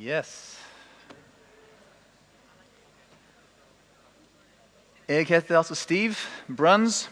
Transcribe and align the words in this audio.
Yes. 0.00 0.58
Jeg 5.08 5.26
heter 5.26 5.56
altså 5.56 5.74
Steve 5.74 6.14
Bruns. 6.56 7.10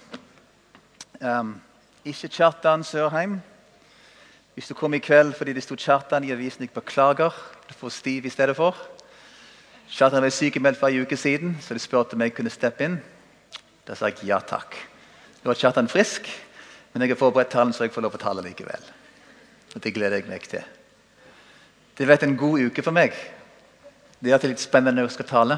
Um, 1.20 1.60
ikke 2.04 2.28
Kjartan 2.28 2.84
Sørheim. 2.84 3.40
Hvis 4.54 4.68
du 4.68 4.74
kom 4.74 4.94
i 4.94 4.98
kveld 4.98 5.34
fordi 5.34 5.52
det 5.52 5.62
sto 5.62 5.76
Kjartan 5.76 6.24
i 6.24 6.32
avisen, 6.32 6.64
jeg 6.64 6.70
beklager. 6.70 7.36
Du 7.68 7.74
får 7.74 7.88
Steve 7.88 8.26
i 8.26 8.30
stedet 8.30 8.56
for. 8.56 8.76
Kjartan 9.88 10.22
var 10.22 10.30
sykemeldt 10.30 10.80
for 10.80 10.88
en 10.88 11.02
uke 11.02 11.16
siden, 11.16 11.58
så 11.60 11.74
de 11.74 11.84
spurte 11.84 12.16
om 12.16 12.24
jeg 12.24 12.34
kunne 12.34 12.50
steppe 12.50 12.84
inn. 12.84 12.98
Da 13.84 13.94
sa 13.94 14.08
jeg 14.08 14.24
ja 14.32 14.40
takk. 14.40 14.80
Nå 15.44 15.50
er 15.50 15.60
Kjartan 15.60 15.92
frisk, 15.92 16.24
men 16.94 17.04
jeg 17.04 17.12
har 17.12 17.20
forberedt 17.20 17.52
talen, 17.52 17.72
så 17.72 17.84
jeg 17.84 17.92
får 17.92 18.08
lov 18.08 18.16
å 18.16 18.24
tale 18.24 18.48
likevel. 18.48 18.92
Og 19.74 19.82
Det 19.82 19.94
gleder 19.94 20.22
jeg 20.22 20.30
meg 20.32 20.48
til. 20.48 20.77
Det 21.98 22.04
har 22.06 22.12
vært 22.12 22.28
en 22.28 22.36
god 22.38 22.60
uke 22.62 22.82
for 22.86 22.94
meg. 22.94 23.14
Det 24.22 24.30
er 24.30 24.36
alltid 24.36 24.52
litt 24.52 24.62
spennende 24.62 25.00
når 25.00 25.08
jeg 25.08 25.14
skal 25.16 25.26
tale. 25.26 25.56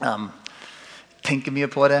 Um, 0.00 0.30
tenker 1.20 1.52
mye 1.52 1.68
på 1.68 1.84
det. 1.92 1.98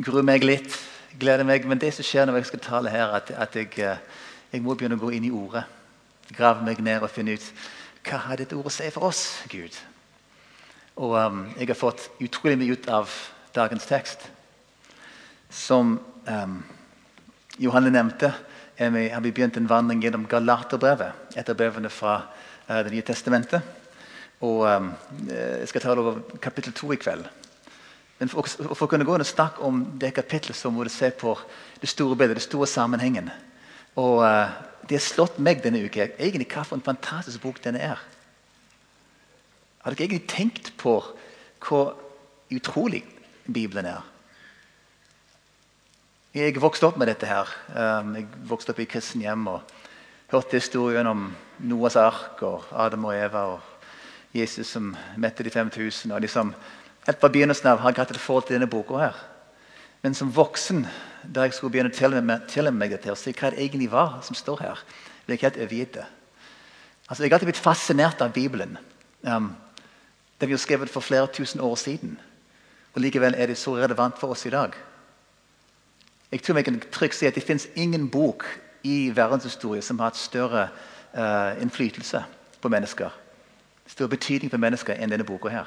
Gruer 0.00 0.24
meg 0.24 0.46
litt. 0.46 0.72
Gleder 1.20 1.44
meg. 1.44 1.66
Men 1.68 1.76
det 1.82 1.90
som 1.92 2.06
skjer 2.08 2.24
når 2.24 2.38
jeg 2.40 2.48
skal 2.48 2.62
tale 2.64 2.94
her, 2.94 3.12
at, 3.18 3.34
at 3.36 3.58
jeg, 3.60 3.74
eh, 3.84 4.00
jeg, 4.54 4.64
må 4.64 4.72
begynne 4.72 4.96
å 4.96 5.02
gå 5.02 5.10
inn 5.18 5.26
i 5.28 5.34
ordet. 5.36 5.66
Grave 6.32 6.64
meg 6.64 6.80
ned 6.80 7.04
og 7.04 7.12
finne 7.12 7.36
ut 7.36 7.52
hva 8.08 8.22
har 8.24 8.40
dette 8.40 8.56
ordet 8.56 8.72
å 8.72 8.76
si 8.78 8.88
for 8.94 9.10
oss, 9.10 9.22
Gud. 9.52 9.76
Og 10.96 11.12
um, 11.12 11.44
jeg 11.58 11.68
har 11.68 11.76
fått 11.76 12.08
utrolig 12.24 12.56
mye 12.56 12.72
ut 12.72 12.88
av 12.88 13.12
dagens 13.52 13.84
tekst. 13.84 14.30
Som 15.52 15.98
um, 16.24 16.60
Johanne 17.60 17.92
nevnte, 17.92 18.32
vi, 18.78 19.08
har 19.08 19.20
vi 19.20 19.32
begynt 19.32 19.56
en 19.56 19.68
vandring 19.68 20.02
gjennom 20.02 20.26
Galaterbrevet. 20.30 21.34
Et 21.34 21.48
av 21.48 21.56
brevene 21.58 21.90
fra 21.90 22.20
uh, 22.68 22.82
Det 22.86 22.92
nye 22.92 23.02
testamentet. 23.02 23.62
Og 24.40 24.62
um, 24.66 24.92
Jeg 25.26 25.68
skal 25.68 25.82
ta 25.82 25.94
det 25.94 26.04
over 26.04 26.20
kapittel 26.42 26.72
to 26.72 26.92
i 26.94 27.00
kveld. 27.00 27.26
Men 28.18 28.30
for, 28.30 28.46
for, 28.46 28.86
å 28.86 28.90
kunne 28.90 29.06
gå 29.06 29.14
inn 29.14 29.24
og 29.24 29.30
snakke 29.30 29.62
om 29.66 29.82
det 29.98 30.12
kapittelet, 30.14 30.58
så 30.58 30.70
må 30.70 30.86
du 30.86 30.90
se 30.90 31.10
på 31.10 31.34
det 31.80 31.90
store 31.90 32.16
bildet, 32.18 32.38
det 32.38 32.46
store 32.46 32.70
sammenhengen. 32.70 33.30
Og 33.98 34.22
uh, 34.22 34.46
Det 34.88 35.00
har 35.00 35.04
slått 35.04 35.42
meg 35.42 35.62
denne 35.62 35.82
uka 35.82 36.06
egentlig 36.16 36.46
hva 36.54 36.62
for 36.64 36.78
en 36.78 36.86
fantastisk 36.86 37.42
bok 37.42 37.58
denne 37.64 37.82
er. 37.82 37.98
Har 39.82 39.94
dere 39.94 40.06
egentlig 40.06 40.30
tenkt 40.30 40.70
på 40.78 41.00
hvor 41.66 41.96
utrolig 42.54 43.02
Bibelen 43.46 43.90
er? 43.90 44.06
Jeg 46.36 46.60
vokste 46.60 46.84
opp 46.84 46.98
med 47.00 47.08
dette. 47.08 47.26
her. 47.26 47.48
Um, 47.72 48.14
jeg 48.14 48.26
vokste 48.44 48.74
opp 48.74 48.80
i 48.80 48.84
kristen 48.84 49.22
hjem 49.24 49.46
og 49.48 49.62
hørte 50.28 50.58
historien 50.60 51.06
om 51.08 51.30
Noas 51.64 51.96
ark 51.96 52.42
og 52.42 52.66
Adam 52.70 53.06
og 53.08 53.14
Eva 53.16 53.44
og 53.54 53.60
Jesus 54.36 54.68
som 54.68 54.90
mette 55.16 55.42
de 55.42 55.50
5000. 55.50 56.12
og 56.12 56.20
liksom, 56.20 56.54
Helt 57.06 57.20
fra 57.20 57.28
begynnelsen 57.28 57.70
av 57.70 57.78
har 57.78 57.96
hatt 57.96 58.10
et 58.10 58.20
forhold 58.20 58.44
til 58.44 58.58
denne 58.58 58.68
boka. 58.68 58.98
her. 58.98 59.14
Men 60.02 60.14
som 60.14 60.36
voksen, 60.36 60.86
da 61.24 61.42
jeg 61.42 61.54
skulle 61.54 61.72
begynne 61.72 61.90
å 61.90 62.46
telle 62.46 62.70
meg 62.70 62.90
dette, 62.90 63.10
og 63.10 63.16
se 63.16 63.32
hva 63.32 63.50
det 63.50 63.58
egentlig 63.58 63.90
var 63.90 64.20
som 64.22 64.34
står 64.34 64.60
her, 64.60 64.78
ble 65.26 65.34
jeg 65.34 65.40
helt 65.40 65.56
overgitt. 65.56 65.96
Altså, 67.08 67.22
jeg 67.22 67.30
har 67.30 67.38
alltid 67.38 67.46
blitt 67.46 67.64
fascinert 67.64 68.20
av 68.20 68.32
Bibelen. 68.32 68.76
Um, 69.22 69.56
den 70.40 70.48
ble 70.48 70.58
skrevet 70.58 70.90
for 70.90 71.00
flere 71.00 71.26
tusen 71.26 71.60
år 71.60 71.76
siden. 71.76 72.20
Og 72.94 73.00
Likevel 73.00 73.34
er 73.34 73.46
det 73.46 73.56
så 73.56 73.76
relevant 73.76 74.18
for 74.18 74.28
oss 74.28 74.44
i 74.44 74.50
dag. 74.50 74.76
Jeg 76.32 76.42
tror 76.42 76.56
jeg 76.56 76.64
kan 76.64 76.82
trygt 76.92 77.14
si 77.14 77.26
at 77.26 77.34
Det 77.34 77.42
fins 77.42 77.68
ingen 77.74 78.10
bok 78.10 78.44
i 78.84 79.10
verdenshistorien 79.14 79.82
som 79.82 79.98
har 79.98 80.10
hatt 80.10 80.16
større 80.16 80.68
uh, 81.14 81.62
innflytelse 81.62 82.24
på 82.60 82.68
mennesker. 82.68 83.10
Større 83.86 84.08
betydning 84.08 84.50
for 84.50 84.60
mennesker 84.60 84.94
enn 84.94 85.10
denne 85.10 85.24
boka. 85.24 85.48
her. 85.48 85.64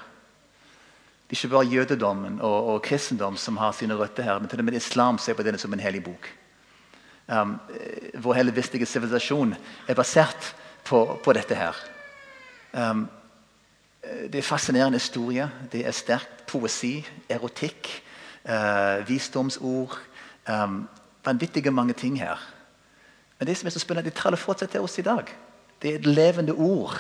Det 1.30 1.38
er 1.38 1.46
ikke 1.46 1.56
bare 1.56 1.66
jødedommen 1.66 2.42
og, 2.42 2.68
og, 2.68 2.82
kristendom 2.82 3.38
som 3.38 3.58
har 3.58 3.72
sine 3.72 3.96
røtter 3.96 4.24
her, 4.24 4.40
men 4.40 4.50
til 4.50 4.60
og 4.60 4.66
med 4.66 4.74
islam 4.74 5.18
ser 5.18 5.34
på 5.34 5.44
denne 5.44 5.58
som 5.58 5.74
en 5.74 5.80
hellig 5.80 6.04
bok. 6.04 6.28
Um, 7.28 7.60
vår 8.20 8.34
hele 8.34 8.56
vestlige 8.56 8.86
sivilisasjon 8.86 9.56
er 9.88 9.96
basert 9.96 10.56
på, 10.84 11.20
på 11.24 11.34
dette 11.34 11.56
her. 11.56 11.76
Um, 12.74 13.08
det 14.04 14.36
er 14.36 14.44
fascinerende 14.44 15.00
historie. 15.00 15.50
Det 15.72 15.86
er 15.88 15.92
sterk 15.92 16.46
poesi, 16.48 17.08
erotikk, 17.30 18.04
uh, 18.46 19.08
visdomsord 19.08 20.00
Um, 20.50 20.88
vanvittige 21.26 21.72
mange 21.72 21.94
ting 21.94 22.20
her. 22.20 22.38
Men 23.40 23.48
det 23.48 23.58
som 23.58 23.68
er 23.68 23.74
så 23.74 23.80
spennende, 23.80 24.10
de 24.10 24.16
taler 24.16 24.38
fortsatt 24.38 24.72
til 24.72 24.82
oss 24.82 24.98
i 24.98 25.06
dag. 25.06 25.26
Det 25.82 25.92
er 25.92 25.96
et 26.00 26.06
levende 26.06 26.54
ord. 26.54 26.98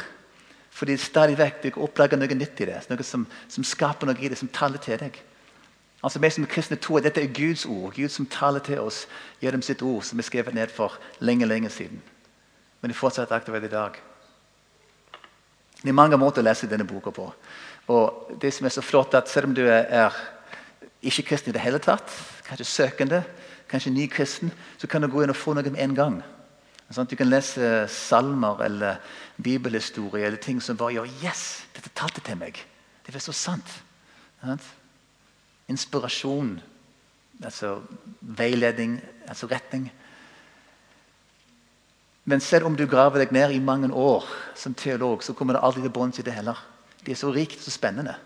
Fordi 0.71 0.97
stadig 0.97 1.37
vekk 1.37 1.63
du 1.63 1.81
oppdager 1.83 2.17
noe 2.17 2.37
nytt 2.37 2.61
i 2.63 2.67
det. 2.69 2.79
Noe 2.89 3.03
som, 3.03 3.27
som, 3.51 3.63
skaper 3.63 4.07
noe 4.07 4.17
i 4.17 4.29
det, 4.31 4.39
som 4.39 4.49
taler 4.49 4.81
til 4.81 4.97
deg. 5.01 5.19
Altså 6.01 6.19
Vi 6.19 6.29
som 6.29 6.47
kristne 6.49 6.79
tror 6.81 7.03
dette 7.03 7.21
er 7.21 7.33
Guds 7.33 7.65
ord. 7.65 7.93
Gud 7.93 8.09
som 8.09 8.25
taler 8.25 8.59
til 8.59 8.79
oss 8.79 9.03
gjennom 9.41 9.61
sitt 9.61 9.81
ord, 9.81 10.03
som 10.03 10.19
er 10.19 10.25
skrevet 10.25 10.55
ned 10.57 10.73
for 10.73 10.97
lenge 11.19 11.45
lenge 11.45 11.69
siden. 11.69 12.01
Men 12.81 12.89
det 12.89 12.95
er 12.95 13.03
fortsatt 13.03 13.31
aktuelt 13.31 13.67
i 13.67 13.69
dag. 13.69 13.99
Det 15.81 15.89
er 15.89 15.97
mange 15.97 16.17
måter 16.17 16.41
å 16.41 16.45
lese 16.45 16.69
denne 16.69 16.87
boka 16.87 17.13
på. 17.13 17.27
Og 17.93 18.37
det 18.41 18.53
som 18.53 18.65
er 18.65 18.73
så 18.73 18.81
flott 18.81 19.13
at 19.17 19.29
Selv 19.29 19.49
om 19.49 19.53
du 19.53 19.65
er 19.67 20.13
ikke 21.01 21.31
kristen 21.31 21.51
i 21.51 21.55
det 21.55 21.63
hele 21.63 21.79
tatt, 21.81 22.11
kanskje 22.45 22.67
søkende, 22.67 23.23
kanskje 23.71 23.93
ny 23.93 24.07
kristen, 24.11 24.51
så 24.77 24.87
kan 24.87 25.01
du 25.01 25.09
gå 25.09 25.23
inn 25.23 25.33
og 25.33 25.39
få 25.39 25.55
noe 25.57 25.65
med 25.69 25.81
en 25.81 25.95
gang. 25.97 26.19
Sånn 26.91 27.07
du 27.07 27.15
kan 27.15 27.29
lese 27.29 27.85
salmer 27.87 28.59
eller 28.65 28.99
bibelhistorie 29.39 30.27
eller 30.27 30.41
ting 30.43 30.59
som 30.61 30.77
bare 30.77 30.97
gjør 30.97 31.13
Yes! 31.23 31.63
Dette 31.71 31.93
talte 31.95 32.23
til 32.25 32.35
meg. 32.35 32.59
Det 33.05 33.15
er 33.15 33.23
så 33.23 33.35
sant. 33.35 33.77
Sånn? 34.41 34.59
Inspirasjon, 35.71 36.57
altså 37.39 37.77
veiledning, 38.19 38.97
altså 39.29 39.47
retning. 39.47 39.87
Men 42.27 42.43
selv 42.43 42.67
om 42.67 42.75
du 42.77 42.83
graver 42.89 43.23
deg 43.23 43.31
ned 43.33 43.55
i 43.55 43.63
mange 43.63 43.89
år 43.95 44.27
som 44.59 44.75
teolog, 44.77 45.23
så 45.23 45.33
kommer 45.33 45.55
det 45.55 45.63
aldri 45.63 45.85
til 45.85 45.95
bunns 45.95 46.19
i 46.19 46.25
det 46.27 46.35
heller. 46.35 46.59
Det 47.01 47.15
er 47.15 47.21
så 47.23 47.31
rikt 47.33 47.63
og 47.63 47.65
så 47.65 47.73
spennende. 47.73 48.17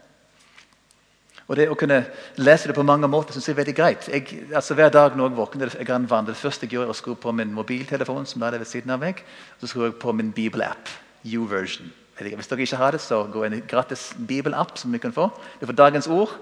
Og 1.48 1.58
det 1.60 1.68
Å 1.70 1.78
kunne 1.78 2.00
lese 2.42 2.68
det 2.68 2.76
på 2.76 2.86
mange 2.86 3.08
måter 3.08 3.36
synes 3.36 3.48
jeg 3.48 3.54
er 3.54 3.60
veldig 3.60 3.76
greit. 3.78 4.08
Jeg, 4.10 4.48
altså 4.56 4.74
Hver 4.74 4.90
dag 4.90 5.18
når 5.18 5.30
jeg 5.30 5.38
våkner, 5.38 5.76
jeg 5.78 5.88
kan 5.88 6.08
vandre. 6.10 6.34
Det 6.34 6.42
første 6.42 6.66
jeg 6.66 6.74
gjør, 6.74 6.88
er 6.88 6.94
å 6.94 6.98
skru 6.98 7.14
på 7.16 7.34
min 7.38 7.54
mobiltelefon, 7.54 8.26
som 8.26 8.42
er 8.42 8.58
ved 8.58 8.66
siden 8.66 8.96
av 8.96 9.04
meg, 9.04 9.22
så 9.62 9.70
skrur 9.70 9.92
jeg 9.92 10.00
på 10.02 10.14
min 10.16 10.32
bibelapp. 10.34 10.90
U-version. 11.26 11.92
Hvis 12.18 12.48
dere 12.48 12.64
ikke 12.64 12.80
har 12.80 12.96
det, 12.96 13.02
så 13.02 13.24
gå 13.28 13.44
i 13.46 13.62
gratis 13.68 14.14
bibelapp 14.28 14.78
som 14.78 14.94
vi 14.94 15.02
kan 15.04 15.14
få. 15.14 15.28
Du 15.60 15.66
får 15.66 15.78
dagens 15.78 16.08
ord. 16.08 16.34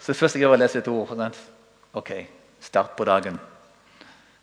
Så 0.00 0.12
det 0.12 0.18
første 0.18 0.38
jeg 0.38 0.46
gjør, 0.46 0.54
er 0.54 0.58
å 0.58 0.62
lese 0.62 0.78
et 0.80 0.90
ord. 0.90 1.10
Sånn. 1.12 1.38
Ok, 1.98 2.12
start 2.64 2.96
på 2.96 3.06
dagen. 3.06 3.38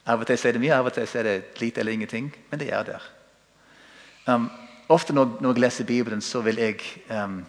Av 0.06 0.22
og 0.22 0.28
til 0.30 0.38
er 0.38 0.54
det 0.54 0.62
mye, 0.62 0.76
av 0.78 0.86
og 0.86 0.94
til 0.94 1.08
er 1.18 1.26
det 1.26 1.38
lite 1.60 1.82
eller 1.82 1.96
ingenting. 1.96 2.30
Men 2.52 2.62
det 2.62 2.70
er 2.70 2.86
der. 2.86 3.08
Um, 4.28 4.50
ofte 4.90 5.14
når, 5.14 5.40
når, 5.42 5.56
jeg 5.56 5.64
leser 5.64 5.90
Bibelen, 5.90 6.22
så 6.22 6.42
vil 6.46 6.62
jeg 6.62 6.82
um, 7.10 7.40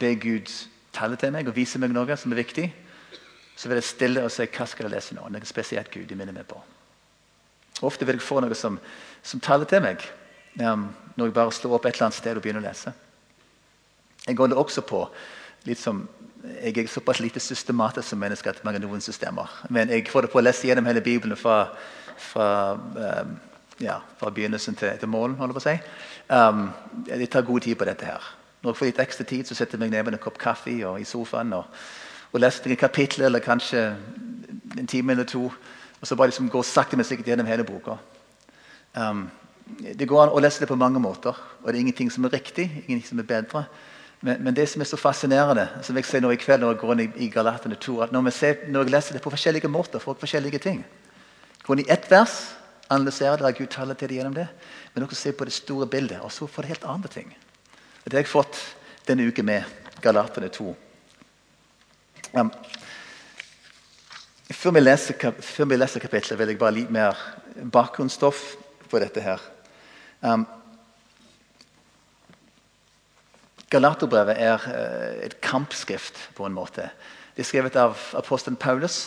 be 0.00 0.14
Gud 0.16 0.48
taler 0.92 1.20
til 1.20 1.32
meg 1.34 1.48
og 1.48 1.56
viser 1.56 1.82
meg 1.82 1.92
noe 1.94 2.16
som 2.18 2.32
er 2.32 2.42
viktig, 2.42 2.66
så 3.56 3.68
vil 3.68 3.80
jeg 3.80 3.90
stille 3.90 4.24
og 4.24 4.32
si 4.32 4.46
hva 4.48 4.66
skal 4.68 4.88
jeg 4.88 4.94
lese 4.94 5.16
nå? 5.16 5.26
Noe 5.28 5.48
spesielt 5.48 5.90
Gud 5.92 6.06
de 6.08 6.16
minner 6.16 6.36
meg 6.36 6.48
på. 6.48 6.60
Ofte 7.86 8.06
vil 8.08 8.18
jeg 8.18 8.24
få 8.24 8.40
noe 8.40 8.56
som, 8.56 8.78
som 9.22 9.42
taler 9.44 9.68
til 9.68 9.82
meg 9.84 10.02
um, 10.60 10.88
når 11.16 11.28
jeg 11.28 11.36
bare 11.36 11.52
slår 11.54 11.76
opp 11.76 11.86
et 11.88 11.94
eller 11.94 12.08
annet 12.08 12.18
sted 12.18 12.38
og 12.38 12.44
begynner 12.44 12.64
å 12.64 12.68
lese. 12.68 12.92
Jeg 14.26 14.36
går 14.36 14.52
det 14.52 14.58
også 14.60 14.84
på 14.88 15.04
litt 15.68 15.80
som 15.80 16.06
jeg 16.40 16.72
er 16.72 16.88
såpass 16.88 17.20
lite 17.20 17.40
systematisk 17.40 18.08
som 18.08 18.20
menneske 18.20 18.48
at 18.48 18.62
mange 18.64 18.80
noen 18.80 19.02
systemer. 19.04 19.50
Men 19.68 19.92
jeg 19.92 20.06
får 20.08 20.24
det 20.24 20.32
på 20.32 20.40
å 20.40 20.44
lese 20.44 20.70
gjennom 20.70 20.88
hele 20.88 21.02
Bibelen 21.04 21.36
fra, 21.36 21.66
fra, 22.16 22.48
um, 22.96 23.34
ja, 23.80 23.98
fra 24.16 24.32
begynnelsen 24.32 24.76
til, 24.80 24.94
til 24.96 25.12
målen. 25.12 25.36
holder 25.36 25.58
på 25.58 25.60
å 25.60 25.66
si. 25.66 25.76
Um, 26.32 26.70
jeg 27.10 27.28
tar 27.28 27.44
god 27.44 27.66
tid 27.66 27.76
på 27.76 27.88
dette 27.88 28.08
her. 28.08 28.30
Når 28.60 28.70
jeg 28.70 28.78
får 28.78 28.90
litt 28.90 29.02
ekstra 29.02 29.24
tid, 29.24 29.48
så 29.48 29.56
setter 29.56 29.78
jeg 29.78 29.86
meg 29.86 29.92
ned 29.94 30.04
med 30.04 30.16
en 30.18 30.22
kopp 30.22 30.38
kaffe 30.38 30.72
og 30.86 31.00
i 31.00 31.08
sofaen 31.08 31.52
og, 31.56 31.68
og 32.32 32.40
leser 32.40 32.70
et 32.70 32.78
kapittel 32.78 33.24
eller 33.24 33.40
kanskje 33.44 33.86
en 34.78 34.86
time 34.86 35.12
eller 35.12 35.24
to. 35.24 35.46
Og 36.00 36.08
så 36.08 36.16
bare 36.16 36.28
liksom 36.28 36.50
går 36.52 36.64
sakte, 36.64 36.96
men 36.96 37.08
sikkert 37.08 37.32
gjennom 37.32 37.48
hele 37.48 37.64
boka. 37.64 37.96
Um, 38.94 39.28
det 39.80 40.08
går 40.08 40.26
an 40.26 40.34
å 40.34 40.42
lese 40.42 40.60
det 40.62 40.68
på 40.68 40.78
mange 40.78 41.00
måter, 41.00 41.36
og 41.60 41.68
det 41.68 41.76
er 41.76 41.80
ingenting 41.84 42.10
som 42.10 42.24
er 42.26 42.34
riktig. 42.34 42.66
ingenting 42.86 43.08
som 43.08 43.18
er 43.22 43.28
bedre. 43.28 43.64
Men, 44.20 44.42
men 44.44 44.56
det 44.56 44.68
som 44.68 44.82
er 44.82 44.88
så 44.88 44.98
fascinerende, 45.00 45.68
som 45.82 45.96
jeg 45.96 46.04
ser 46.04 46.20
nå 46.20 46.32
i 46.34 46.40
kveld 46.40 46.60
når 46.60 46.74
jeg 46.74 46.80
går 46.82 46.94
inn 46.94 47.04
i, 47.04 47.10
i 47.24 47.28
Galatene 47.32 47.78
2, 47.80 48.00
at 48.04 48.12
når, 48.12 48.30
ser, 48.36 48.66
når, 48.68 48.84
jeg 48.84 48.92
leser 48.92 49.16
det 49.16 49.22
på 49.24 49.32
forskjellige 49.32 49.70
måter, 49.72 50.02
jeg 50.04 50.20
forskjellige 50.20 50.60
ting. 50.60 50.82
Går 51.64 51.78
inn 51.78 51.86
i 51.86 51.92
ett 51.92 52.08
vers, 52.10 52.34
analyserer 52.90 53.40
det, 53.40 53.46
og 53.48 53.62
Gud 53.62 53.70
taler 53.72 53.96
til 53.96 54.10
det 54.10 54.18
gjennom 54.18 54.36
det, 54.36 54.48
men 54.92 55.06
også 55.06 55.16
ser 55.16 55.38
på 55.38 55.48
det 55.48 55.54
store 55.56 55.88
bildet, 55.88 56.20
og 56.20 56.32
så 56.34 56.48
får 56.50 56.66
det 56.66 56.74
helt 56.74 56.90
andre 56.90 57.12
ting. 57.12 57.32
Det 58.04 58.14
har 58.16 58.22
jeg 58.22 58.32
fått 58.32 58.56
denne 59.04 59.26
uken 59.28 59.44
med 59.44 59.64
Galaterne 60.00 60.48
2. 60.48 60.70
Um, 62.32 62.48
før, 64.54 64.72
vi 64.72 64.80
leser, 64.80 65.18
før 65.44 65.68
vi 65.68 65.76
leser 65.76 66.00
kapitlet, 66.00 66.38
vil 66.40 66.54
jeg 66.54 66.60
bare 66.62 66.76
litt 66.78 66.94
mer 66.94 67.18
bakgrunnsstoff 67.60 68.40
på 68.88 69.02
dette 69.02 69.20
her. 69.20 69.44
Um, 70.24 70.46
Galaterbrevet 73.70 74.40
er 74.42 74.64
eh, 74.72 75.20
et 75.28 75.36
kampskrift 75.44 76.16
på 76.34 76.48
en 76.48 76.56
måte. 76.56 76.88
Det 77.36 77.44
er 77.44 77.50
skrevet 77.52 77.76
av 77.78 78.00
apostelen 78.18 78.56
Paulus, 78.58 79.04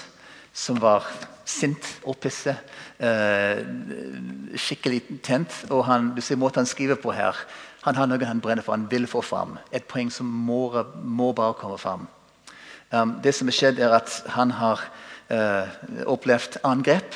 som 0.53 0.77
var 0.79 1.09
sint, 1.49 1.89
opphisset, 2.07 2.61
eh, 3.03 3.59
skikkelig 4.55 5.01
tent. 5.25 5.57
Og 5.73 5.83
han, 5.89 6.13
du 6.15 6.21
ser 6.23 6.39
måten 6.39 6.61
han 6.61 6.69
skriver 6.69 7.01
på 7.01 7.11
her. 7.11 7.35
Han 7.83 7.95
har 7.95 8.07
noe 8.07 8.25
han 8.25 8.41
brenner 8.41 8.63
for, 8.63 8.77
han 8.77 8.87
vil 8.91 9.07
få 9.11 9.21
fram. 9.21 9.57
Et 9.71 9.83
poeng 9.83 10.11
som 10.11 10.27
må, 10.27 10.71
må 11.03 11.33
bare 11.35 11.57
komme 11.59 11.77
fram. 11.77 12.07
Um, 12.93 13.17
det 13.23 13.33
som 13.35 13.49
har 13.49 13.57
skjedd, 13.57 13.79
er 13.81 13.95
at 13.97 14.21
han 14.35 14.53
har 14.55 14.81
uh, 15.31 15.71
opplevd 16.07 16.61
angrep, 16.63 17.15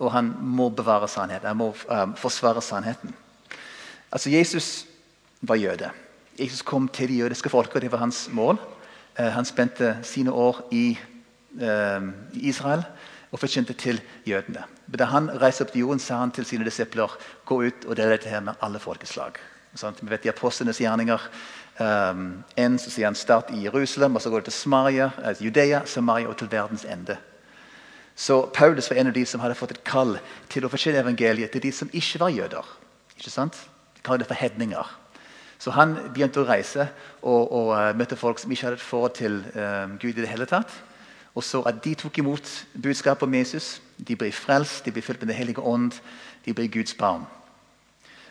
og 0.00 0.10
han 0.14 0.32
må 0.40 0.70
bevare 0.74 1.08
sannheten. 1.12 1.46
Han 1.46 1.60
må 1.60 1.74
um, 1.86 2.14
forsvare 2.18 2.62
sannheten. 2.64 3.14
Altså, 4.10 4.32
Jesus 4.32 4.86
var 5.40 5.60
jøde. 5.60 5.90
Jesus 6.40 6.62
kom 6.62 6.88
til 6.88 7.12
det 7.12 7.20
jødiske 7.20 7.52
folket, 7.52 7.76
og 7.76 7.82
det 7.82 7.92
var 7.92 8.02
hans 8.02 8.28
mål. 8.32 8.58
Uh, 9.18 9.28
han 9.30 9.44
spente 9.44 9.98
sine 10.02 10.32
år 10.32 10.64
i 10.72 10.98
uh, 11.60 12.10
Israel 12.34 12.82
og 13.30 13.38
forkynte 13.38 13.72
til 13.78 14.00
jødene. 14.26 14.64
Da 14.98 15.06
han 15.12 15.30
reiste 15.42 15.62
opp 15.62 15.70
til 15.70 15.84
jorden, 15.84 16.02
sa 16.02 16.18
han 16.18 16.34
til 16.34 16.48
sine 16.48 16.66
disipler 16.66 17.12
gå 17.46 17.62
ut 17.62 17.86
og 17.86 17.96
dele 17.96 18.16
dette 18.16 18.32
her 18.32 18.40
med 18.40 18.58
alle 18.62 18.82
folkeslag. 18.82 19.38
Sånn, 19.78 19.94
vi 20.00 20.10
vet 20.10 20.26
i 20.26 20.32
Apostlenes 20.32 20.80
gjerninger 20.82 21.26
um, 21.78 22.22
en 22.58 22.78
så 22.78 22.90
sier 22.90 23.06
han 23.06 23.18
start 23.18 23.52
i 23.54 23.64
Jerusalem, 23.64 24.16
og 24.16 24.22
så 24.22 24.30
går 24.32 24.42
det 24.42 24.50
til 24.50 24.56
Samaria, 24.58 25.10
altså 25.22 25.46
Judea, 25.46 25.84
Samaria 25.86 26.28
og 26.28 26.36
til 26.40 26.50
verdens 26.50 26.84
ende. 26.84 27.16
Så 28.18 28.42
Paulus 28.54 28.90
var 28.90 28.98
en 29.00 29.12
av 29.12 29.14
de 29.16 29.22
som 29.26 29.40
hadde 29.40 29.56
fått 29.56 29.76
et 29.76 29.84
kall 29.86 30.18
til 30.50 30.66
å 30.66 30.72
forkynne 30.72 31.00
evangeliet 31.00 31.54
til 31.54 31.62
de 31.64 31.72
som 31.72 31.92
ikke 31.94 32.20
var 32.20 32.34
jøder. 32.34 32.74
Ikke 33.16 33.32
sant? 33.32 33.56
De 33.96 34.02
kaller 34.04 34.24
det 34.24 34.28
for 34.28 34.42
hedninger. 34.42 34.90
Så 35.60 35.72
han 35.76 35.94
begynte 36.12 36.42
å 36.42 36.48
reise 36.48 36.88
og, 37.22 37.46
og 37.46 37.72
uh, 37.76 37.90
møtte 37.96 38.18
folk 38.18 38.40
som 38.40 38.52
ikke 38.52 38.66
hadde 38.66 38.80
et 38.80 38.84
forhold 38.84 39.16
til 39.16 39.42
uh, 39.54 39.86
Gud 40.00 40.16
i 40.16 40.22
det 40.24 40.28
hele 40.32 40.48
tatt. 40.50 40.72
Og 41.36 41.44
så 41.46 41.62
at 41.68 41.78
de 41.84 41.94
tok 41.94 42.18
imot 42.18 42.48
budskapet 42.74 43.28
om 43.28 43.34
Jesus. 43.38 43.78
De 43.96 44.16
ble 44.18 44.32
frelst, 44.34 44.82
de 44.84 44.92
ble 44.92 45.04
fylt 45.04 45.22
med 45.22 45.30
Den 45.30 45.38
hellige 45.38 45.62
ånd. 45.62 45.94
De 46.44 46.56
ble 46.56 46.66
Guds 46.68 46.96
barn. 46.98 47.28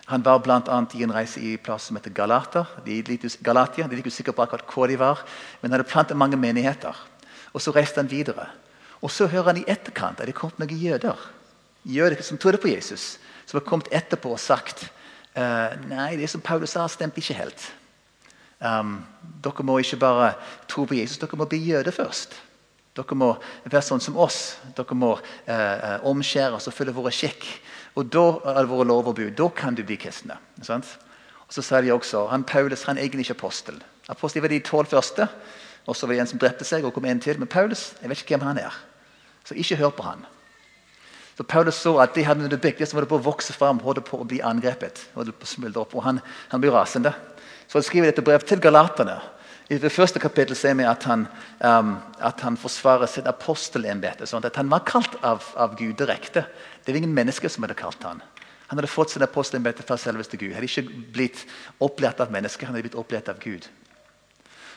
Han 0.10 0.24
var 0.26 0.42
bl.a. 0.42 0.80
i 0.98 1.04
en 1.06 1.14
reise 1.14 1.42
i 1.42 1.56
plass 1.58 1.90
som 1.90 1.98
heter 2.00 2.14
Galater. 2.14 2.66
De 2.86 3.02
Galatia. 3.46 3.88
De 3.88 3.96
er 3.96 4.02
ikke 4.02 4.14
sikre 4.14 4.34
på 4.34 4.46
akkurat 4.46 4.66
hvor 4.74 4.90
de 4.90 4.98
var, 5.00 5.22
men 5.62 5.70
han 5.70 5.80
hadde 5.80 5.92
plantet 5.92 6.18
mange 6.18 6.38
menigheter. 6.38 6.98
Og 7.54 7.62
Så 7.62 7.72
reiste 7.72 8.02
han 8.02 8.10
videre. 8.10 8.50
Og 9.02 9.12
Så 9.12 9.28
hører 9.28 9.54
han 9.54 9.62
i 9.62 9.68
etterkant 9.68 10.20
at 10.20 10.28
det 10.28 10.36
kom 10.36 10.52
noen 10.58 10.78
jøder 10.78 11.18
jøder 11.84 12.22
som 12.24 12.38
trodde 12.38 12.58
på 12.58 12.72
Jesus, 12.72 13.18
som 13.46 13.60
har 13.60 13.68
kommet 13.68 13.92
etterpå 13.92 14.32
og 14.34 14.42
sagt 14.42 14.88
uh, 15.38 15.76
nei, 15.90 16.16
det 16.20 16.30
som 16.32 16.42
Paulus 16.42 16.76
sa, 16.76 16.88
stemte 16.88 17.22
ikke 17.22 17.38
helt. 17.40 17.66
Um, 18.60 19.00
dere 19.44 19.66
må 19.66 19.80
ikke 19.80 20.02
bare 20.02 20.34
tro 20.70 20.86
på 20.86 20.98
Jesus, 21.00 21.20
dere 21.22 21.40
må 21.40 21.48
bli 21.50 21.62
jøder 21.70 21.96
først. 21.96 22.36
Dere 22.98 23.18
må 23.18 23.32
være 23.64 23.86
sånn 23.86 24.04
som 24.04 24.18
oss. 24.20 24.58
Dere 24.76 24.98
må 24.98 25.16
uh, 25.16 25.96
omskjæres 26.10 26.68
og 26.68 26.76
følge 26.76 26.96
våre 26.98 27.14
skikk. 27.16 27.48
Og 28.00 28.07
da 28.13 28.25
er 28.54 28.62
det 28.63 28.72
våre 28.72 28.88
lov 28.88 29.12
og 29.12 29.18
bud. 29.18 29.36
Da 29.36 29.50
kan 29.56 29.75
du 29.75 29.84
bli 29.84 29.98
kristne. 30.00 30.38
Og 30.63 31.54
så 31.54 31.63
sa 31.66 31.81
de 31.81 31.92
også, 31.92 32.28
han 32.31 32.46
Paulus 32.48 32.86
han 32.88 32.98
er 32.98 33.07
egentlig 33.07 33.28
ikke 33.28 33.40
apostel. 33.40 33.81
Apostel 34.10 34.42
var 34.42 34.54
de 34.54 34.60
tolv 34.63 34.88
første. 34.88 35.28
Og 35.90 35.96
så 35.96 36.07
var 36.07 36.13
det 36.13 36.22
en 36.22 36.30
som 36.34 36.40
drepte 36.40 36.68
seg 36.68 36.86
og 36.86 36.94
kom 36.94 37.07
en 37.10 37.19
til. 37.19 37.40
Men 37.40 37.50
Paulus 37.50 37.94
jeg 38.01 38.12
vet 38.12 38.22
ikke 38.22 38.38
hvem 38.38 38.48
han 38.48 38.62
er. 38.62 38.75
Så 39.44 39.57
ikke 39.57 39.80
hør 39.80 39.96
på 39.98 40.06
han. 40.06 40.25
Så 41.38 41.44
Paulus 41.44 41.75
så 41.80 41.96
at 42.04 42.16
de 42.16 42.25
hadde 42.28 42.50
det 42.51 42.62
bygd, 42.62 42.84
som 42.86 43.00
det 43.00 43.07
på 43.10 43.16
å 43.16 43.24
vokse 43.24 43.54
fram, 43.56 43.80
holdt 43.80 44.04
på 44.06 44.19
å 44.19 44.28
bli 44.28 44.42
angrepet. 44.44 45.06
Holdt 45.16 45.38
på 45.40 45.48
å 45.48 45.52
smuldre 45.54 45.86
opp, 45.86 45.95
og 45.95 46.04
Han, 46.04 46.19
han 46.52 46.62
blir 46.62 46.75
rasende. 46.75 47.13
Så 47.68 47.80
han 47.80 47.86
skriver 47.88 48.12
dette 48.12 48.25
brevet 48.25 48.45
til 48.50 48.60
galaterne. 48.60 49.16
I 49.69 49.78
det 49.78 49.92
første 49.94 50.19
kapittelet 50.19 50.57
ser 50.57 50.74
vi 50.75 50.86
at 50.90 51.04
han, 51.06 51.28
um, 51.62 51.92
at 52.25 52.42
han 52.42 52.57
forsvarer 52.57 53.07
sitt 53.07 53.28
apostelembete. 53.30 54.25
Sånn 54.28 54.45
at 54.45 54.57
han 54.57 54.69
var 54.72 54.81
kalt 54.90 55.16
av, 55.22 55.45
av 55.56 55.75
Gud 55.78 55.94
direkte. 56.00 56.48
Det 56.90 56.94
var 56.94 56.98
ingen 56.98 57.14
mennesker 57.14 57.50
som 57.54 57.64
hadde 57.64 57.76
kalt 57.78 58.04
han. 58.04 58.22
Han 58.68 58.78
hadde 58.78 58.88
fått 58.90 59.12
sin 59.14 59.22
apostelembete 59.22 59.84
fra 59.86 59.98
selveste 59.98 60.38
Gud. 60.38 60.48
Han 60.56 60.56
hadde 60.58 60.66
ikke 60.66 61.04
blitt 61.14 61.44
opplært 61.86 62.18
av 62.24 62.32
mennesker, 62.34 62.66
han 62.66 62.74
hadde 62.74 62.88
blitt 62.88 62.96
opplært 62.98 63.30
av 63.30 63.38
Gud. 63.44 63.68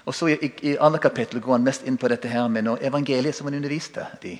Og 0.04 0.12
så 0.14 0.28
I, 0.28 0.50
i 0.60 0.74
andre 0.76 1.00
kapittel 1.00 1.40
går 1.40 1.54
han 1.56 1.64
mest 1.64 1.86
inn 1.88 1.96
på 1.96 2.10
dette 2.12 2.28
her 2.28 2.50
med 2.52 2.66
noe 2.66 2.82
evangeliet 2.84 3.32
som 3.38 3.48
han 3.48 3.56
underviste. 3.56 4.04
De. 4.20 4.34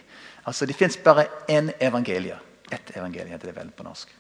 Altså, 0.45 0.69
Det 0.69 0.77
fins 0.77 0.99
bare 1.01 1.25
én 1.49 1.73
evangelie. 1.81 2.37
Ett 2.69 2.93
evangelie 2.97 3.33
heter 3.33 3.49
det 3.49 3.57
vel 3.57 3.73
på 3.73 3.89
norsk. 3.89 4.13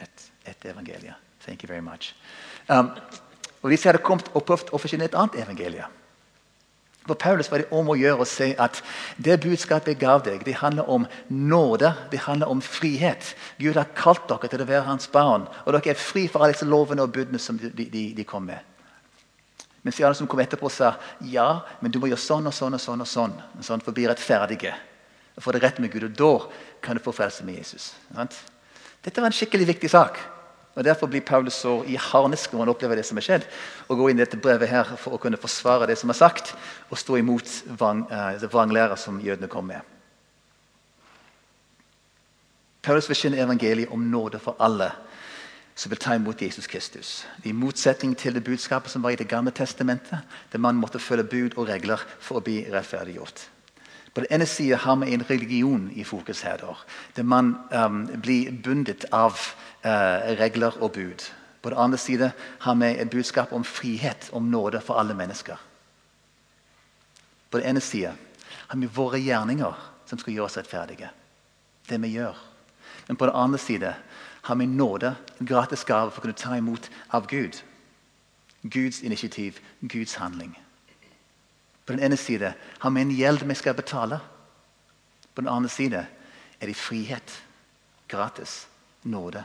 Ett 0.00 0.30
et 0.46 0.66
evangelie. 0.66 1.14
Thank 1.46 1.62
you 1.62 1.68
very 1.68 1.82
much. 1.82 2.16
Um, 2.66 2.90
og 3.62 3.70
jeg 3.70 3.78
hadde 3.84 4.02
kommet 4.02 4.34
og 4.34 4.42
prøvd 4.50 4.74
å 4.74 4.82
forkynne 4.82 5.06
et 5.06 5.14
annet 5.14 5.38
evangelie 5.46 5.86
For 7.06 7.14
Paulus 7.14 7.50
var 7.50 7.62
det 7.62 7.70
om 7.74 7.88
å 7.90 7.96
gjøre 7.98 8.24
å 8.24 8.28
si 8.28 8.48
at 8.58 8.80
det 9.22 9.38
budskapet 9.44 9.92
jeg 9.92 10.00
gav 10.00 10.24
deg, 10.26 10.42
det 10.46 10.56
handler 10.58 10.88
om 10.90 11.06
nåde, 11.30 11.92
det 12.10 12.24
handler 12.24 12.50
om 12.50 12.62
frihet. 12.64 13.34
Gud 13.62 13.78
har 13.78 13.92
kalt 13.94 14.26
dere 14.28 14.50
til 14.50 14.64
å 14.64 14.68
være 14.68 14.88
hans 14.88 15.06
barn, 15.12 15.46
og 15.64 15.76
dere 15.76 15.94
er 15.94 16.00
fri 16.00 16.26
for 16.26 16.42
alle 16.42 16.56
disse 16.56 16.66
lovene 16.66 17.06
og 17.06 17.14
budene 17.14 17.38
som 17.42 17.60
de, 17.62 17.70
de, 17.70 18.08
de 18.16 18.26
kom 18.26 18.48
med. 18.50 18.58
Mens 19.86 20.00
de 20.00 20.02
andre 20.02 20.18
som 20.18 20.26
kom 20.26 20.42
etterpå, 20.42 20.66
sa 20.72 20.96
ja, 21.30 21.62
men 21.78 21.94
du 21.94 22.00
må 22.02 22.10
gjøre 22.10 22.18
sånn 22.18 22.50
og 22.50 22.54
sånn 22.56 22.74
og 22.74 22.82
sånn, 22.82 23.04
og 23.04 23.10
sånn, 23.10 23.36
sånn 23.62 23.84
for 23.84 23.94
å 23.94 23.96
bli 23.96 24.08
rettferdige. 24.10 24.74
Og 25.36 25.44
få 25.44 25.54
det 25.54 25.62
rett 25.62 25.78
med 25.78 25.92
Gud, 25.92 26.08
og 26.08 26.16
da 26.18 26.32
kan 26.82 26.98
du 26.98 27.04
få 27.04 27.14
frelse 27.14 27.46
med 27.46 27.60
Jesus. 27.60 27.92
Dette 29.06 29.22
var 29.22 29.30
en 29.30 29.36
skikkelig 29.36 29.68
viktig 29.76 29.92
sak. 29.92 30.18
Og 30.76 30.84
Derfor 30.84 31.08
blir 31.08 31.24
Paulus 31.24 31.56
så 31.56 31.78
i 31.88 31.96
harnisk 31.96 32.52
når 32.52 32.66
han 32.66 32.70
opplever 32.74 32.98
det 33.00 33.06
som 33.08 33.16
er 33.16 33.24
skjedd, 33.24 33.46
og 33.88 33.96
går 33.96 34.10
inn 34.12 34.20
i 34.20 34.24
dette 34.24 34.40
brevet 34.40 34.68
her 34.68 34.90
for 35.00 35.16
å 35.16 35.20
kunne 35.20 35.40
forsvare 35.40 35.88
det 35.88 35.96
som 35.98 36.12
er 36.12 36.18
sagt, 36.18 36.52
og 36.90 37.00
stå 37.00 37.16
imot 37.16 37.52
vranglæra 37.80 38.98
som 39.00 39.20
jødene 39.24 39.48
kom 39.48 39.72
med. 39.72 39.80
Paulus 42.84 43.08
forkynner 43.08 43.42
evangeliet 43.42 43.90
om 43.90 44.04
nåde 44.12 44.38
for 44.38 44.60
alle 44.62 44.92
som 45.76 45.90
vil 45.90 46.00
ta 46.00 46.14
imot 46.14 46.40
Jesus 46.42 46.66
Kristus. 46.66 47.26
I 47.44 47.52
motsetning 47.52 48.14
til 48.16 48.34
det 48.34 48.44
budskapet 48.44 48.90
som 48.90 49.02
var 49.02 49.10
i 49.10 49.16
Det 49.16 49.28
gamle 49.28 49.50
testamentet, 49.50 50.18
der 50.52 50.58
man 50.58 50.76
måtte 50.76 50.98
følge 50.98 51.24
bud 51.24 51.56
og 51.56 51.68
regler 51.68 52.00
for 52.20 52.38
å 52.38 52.44
bli 52.44 52.64
rettferdiggjort. 52.72 53.48
På 54.14 54.20
den 54.20 54.32
ene 54.32 54.46
siden 54.46 54.78
har 54.78 54.96
vi 54.96 55.12
en 55.12 55.24
religion 55.30 55.90
i 55.92 56.04
fokus 56.04 56.40
her, 56.40 56.62
der 57.16 57.22
man 57.22 57.56
um, 57.72 58.06
blir 58.22 58.52
bundet 58.64 59.04
av 59.12 59.32
eh, 59.32 59.65
regler 59.86 60.76
og 60.82 60.92
bud. 60.92 61.24
På 61.62 61.70
den 61.70 61.78
andre 61.78 61.98
side 61.98 62.32
har 62.60 62.74
vi 62.74 62.86
et 62.86 63.10
budskap 63.10 63.52
om 63.52 63.64
frihet, 63.64 64.30
om 64.32 64.42
nåde 64.42 64.80
for 64.80 64.98
alle 64.98 65.14
mennesker. 65.14 65.56
På 67.50 67.58
den 67.58 67.68
ene 67.70 67.80
sida 67.80 68.12
har 68.68 68.78
vi 68.78 68.86
våre 68.86 69.18
gjerninger 69.18 69.74
som 70.06 70.18
skal 70.18 70.34
gjøre 70.34 70.46
oss 70.46 70.58
rettferdige. 70.58 71.10
Det 71.88 71.98
vi 72.02 72.12
gjør. 72.18 72.34
Men 73.06 73.16
på 73.16 73.26
den 73.26 73.34
andre 73.34 73.58
side 73.58 73.94
har 74.42 74.54
vi 74.54 74.66
nåde, 74.66 75.14
gratis 75.38 75.84
gave 75.84 76.10
for 76.10 76.20
å 76.20 76.26
kunne 76.26 76.38
ta 76.38 76.56
imot 76.56 76.90
av 77.10 77.26
Gud. 77.26 77.58
Guds 78.62 79.02
initiativ, 79.02 79.60
Guds 79.80 80.14
handling. 80.14 80.56
På 81.86 81.92
den 81.92 82.02
ene 82.02 82.16
side 82.16 82.54
har 82.78 82.90
vi 82.90 83.00
en 83.00 83.14
gjeld 83.14 83.42
vi 83.46 83.54
skal 83.54 83.74
betale. 83.74 84.20
På 85.34 85.42
den 85.42 85.50
andre 85.50 85.70
side 85.70 86.06
er 86.60 86.66
det 86.66 86.76
frihet. 86.76 87.42
Gratis. 88.08 88.66
Nåde. 89.02 89.44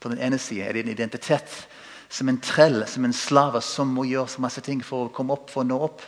På 0.00 0.08
den 0.08 0.18
ene 0.18 0.38
siden 0.38 0.66
er 0.66 0.72
det 0.72 0.84
en 0.84 0.94
identitet 0.94 1.68
som 2.10 2.28
en 2.28 2.40
trell, 2.40 2.86
som 2.88 3.04
en 3.04 3.12
slave, 3.12 3.60
som 3.62 3.92
må 3.94 4.04
gjøre 4.08 4.28
så 4.28 4.42
masse 4.42 4.62
ting 4.66 4.80
for 4.84 5.06
å 5.06 5.12
komme 5.14 5.36
opp, 5.36 5.50
for 5.52 5.62
å 5.62 5.68
nå 5.68 5.76
opp. 5.86 6.02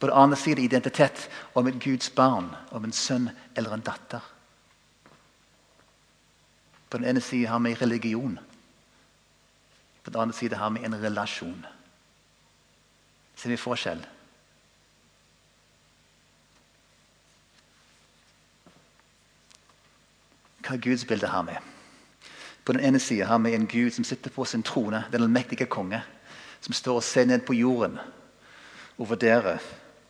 På 0.00 0.08
den 0.08 0.16
andre 0.18 0.36
siden 0.40 0.64
identitet 0.64 1.28
om 1.54 1.68
et 1.70 1.78
Guds 1.78 2.10
barn, 2.10 2.48
om 2.74 2.84
en 2.84 2.92
sønn 2.96 3.28
eller 3.54 3.76
en 3.76 3.84
datter. 3.86 4.24
På 6.90 6.98
den 6.98 7.06
ene 7.08 7.22
siden 7.22 7.52
har 7.52 7.60
vi 7.62 7.74
religion. 7.78 8.34
På 10.02 10.10
den 10.10 10.20
andre 10.20 10.36
siden 10.36 10.58
har 10.58 10.70
vi 10.74 10.82
en 10.84 10.98
relasjon. 11.02 11.62
Ser 13.36 13.54
vi 13.54 13.56
forskjell? 13.56 14.02
Hva 20.66 20.76
Guds 20.82 21.06
bilde 21.06 21.30
har 21.30 21.46
vi? 21.46 21.56
På 22.64 22.72
den 22.72 22.84
ene 22.84 23.00
sida 23.00 23.26
har 23.26 23.38
vi 23.42 23.54
en 23.54 23.66
Gud 23.66 23.90
som 23.94 24.04
sitter 24.04 24.30
på 24.30 24.44
sin 24.44 24.62
trone, 24.62 25.04
den 25.12 25.22
allmektige 25.22 25.66
konge, 25.66 26.02
som 26.60 26.74
står 26.74 27.00
og 27.00 27.06
ser 27.06 27.26
ned 27.26 27.42
på 27.46 27.56
jorden 27.58 27.98
og 28.98 29.08
vurderer 29.10 29.58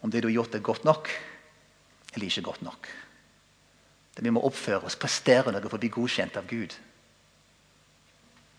om 0.03 0.11
det 0.11 0.23
du 0.23 0.29
har 0.29 0.35
gjort, 0.35 0.55
er 0.55 0.67
godt 0.67 0.85
nok 0.85 1.09
eller 2.15 2.27
ikke 2.27 2.43
godt 2.43 2.63
nok. 2.63 2.89
Det 4.17 4.25
vi 4.25 4.31
må 4.31 4.43
oppføre 4.45 4.85
oss, 4.85 4.99
prestere 5.01 5.53
noe 5.53 5.65
for 5.65 5.79
å 5.79 5.81
bli 5.81 5.93
godkjent 5.93 6.37
av 6.37 6.49
Gud. 6.51 6.75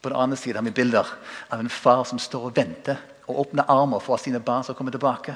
På 0.02 0.10
den 0.10 0.20
andre 0.20 0.38
siden 0.38 0.60
har 0.60 0.66
vi 0.66 0.76
bilder 0.76 1.12
av 1.54 1.62
en 1.62 1.70
far 1.70 2.04
som 2.10 2.20
står 2.20 2.50
og 2.50 2.56
venter 2.58 2.98
og 3.28 3.46
åpner 3.46 3.70
armer 3.72 4.02
for 4.04 4.20
sine 4.20 4.42
barn 4.44 4.66
skal 4.66 4.76
komme 4.76 4.92
tilbake. 4.92 5.36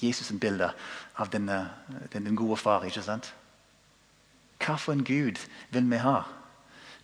Jesus 0.00 0.30
er 0.30 0.36
en 0.36 0.40
bilde 0.40 0.70
av 1.18 1.30
den, 1.32 1.50
den, 2.12 2.24
den 2.30 2.38
gode 2.38 2.56
far. 2.56 2.86
ikke 2.86 3.02
sant? 3.02 3.34
Hva 4.62 4.78
for 4.78 4.94
en 4.94 5.04
Gud 5.04 5.42
vil 5.74 5.90
vi 5.90 6.00
ha? 6.00 6.22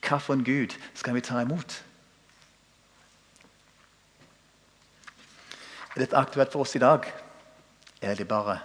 Hvilken 0.01 0.45
Gud 0.45 0.75
skal 0.95 1.15
vi 1.15 1.21
ta 1.21 1.41
imot? 1.41 1.85
Er 5.97 6.01
dette 6.01 6.17
aktuelt 6.17 6.53
for 6.53 6.65
oss 6.65 6.75
i 6.75 6.83
dag? 6.83 7.07
Eller 8.01 8.13
er 8.13 8.17
det 8.17 8.29
bare 8.29 8.59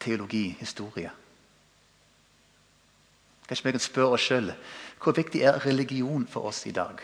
teologi, 0.00 0.56
historie? 0.60 1.10
Kanskje 3.48 3.64
vi 3.64 3.72
kan 3.72 3.80
spørre 3.80 4.16
oss 4.16 4.26
sjøl 4.28 4.52
hvor 4.98 5.14
viktig 5.14 5.42
er 5.46 5.60
religion 5.66 6.26
for 6.26 6.48
oss 6.50 6.64
i 6.66 6.74
dag? 6.74 6.98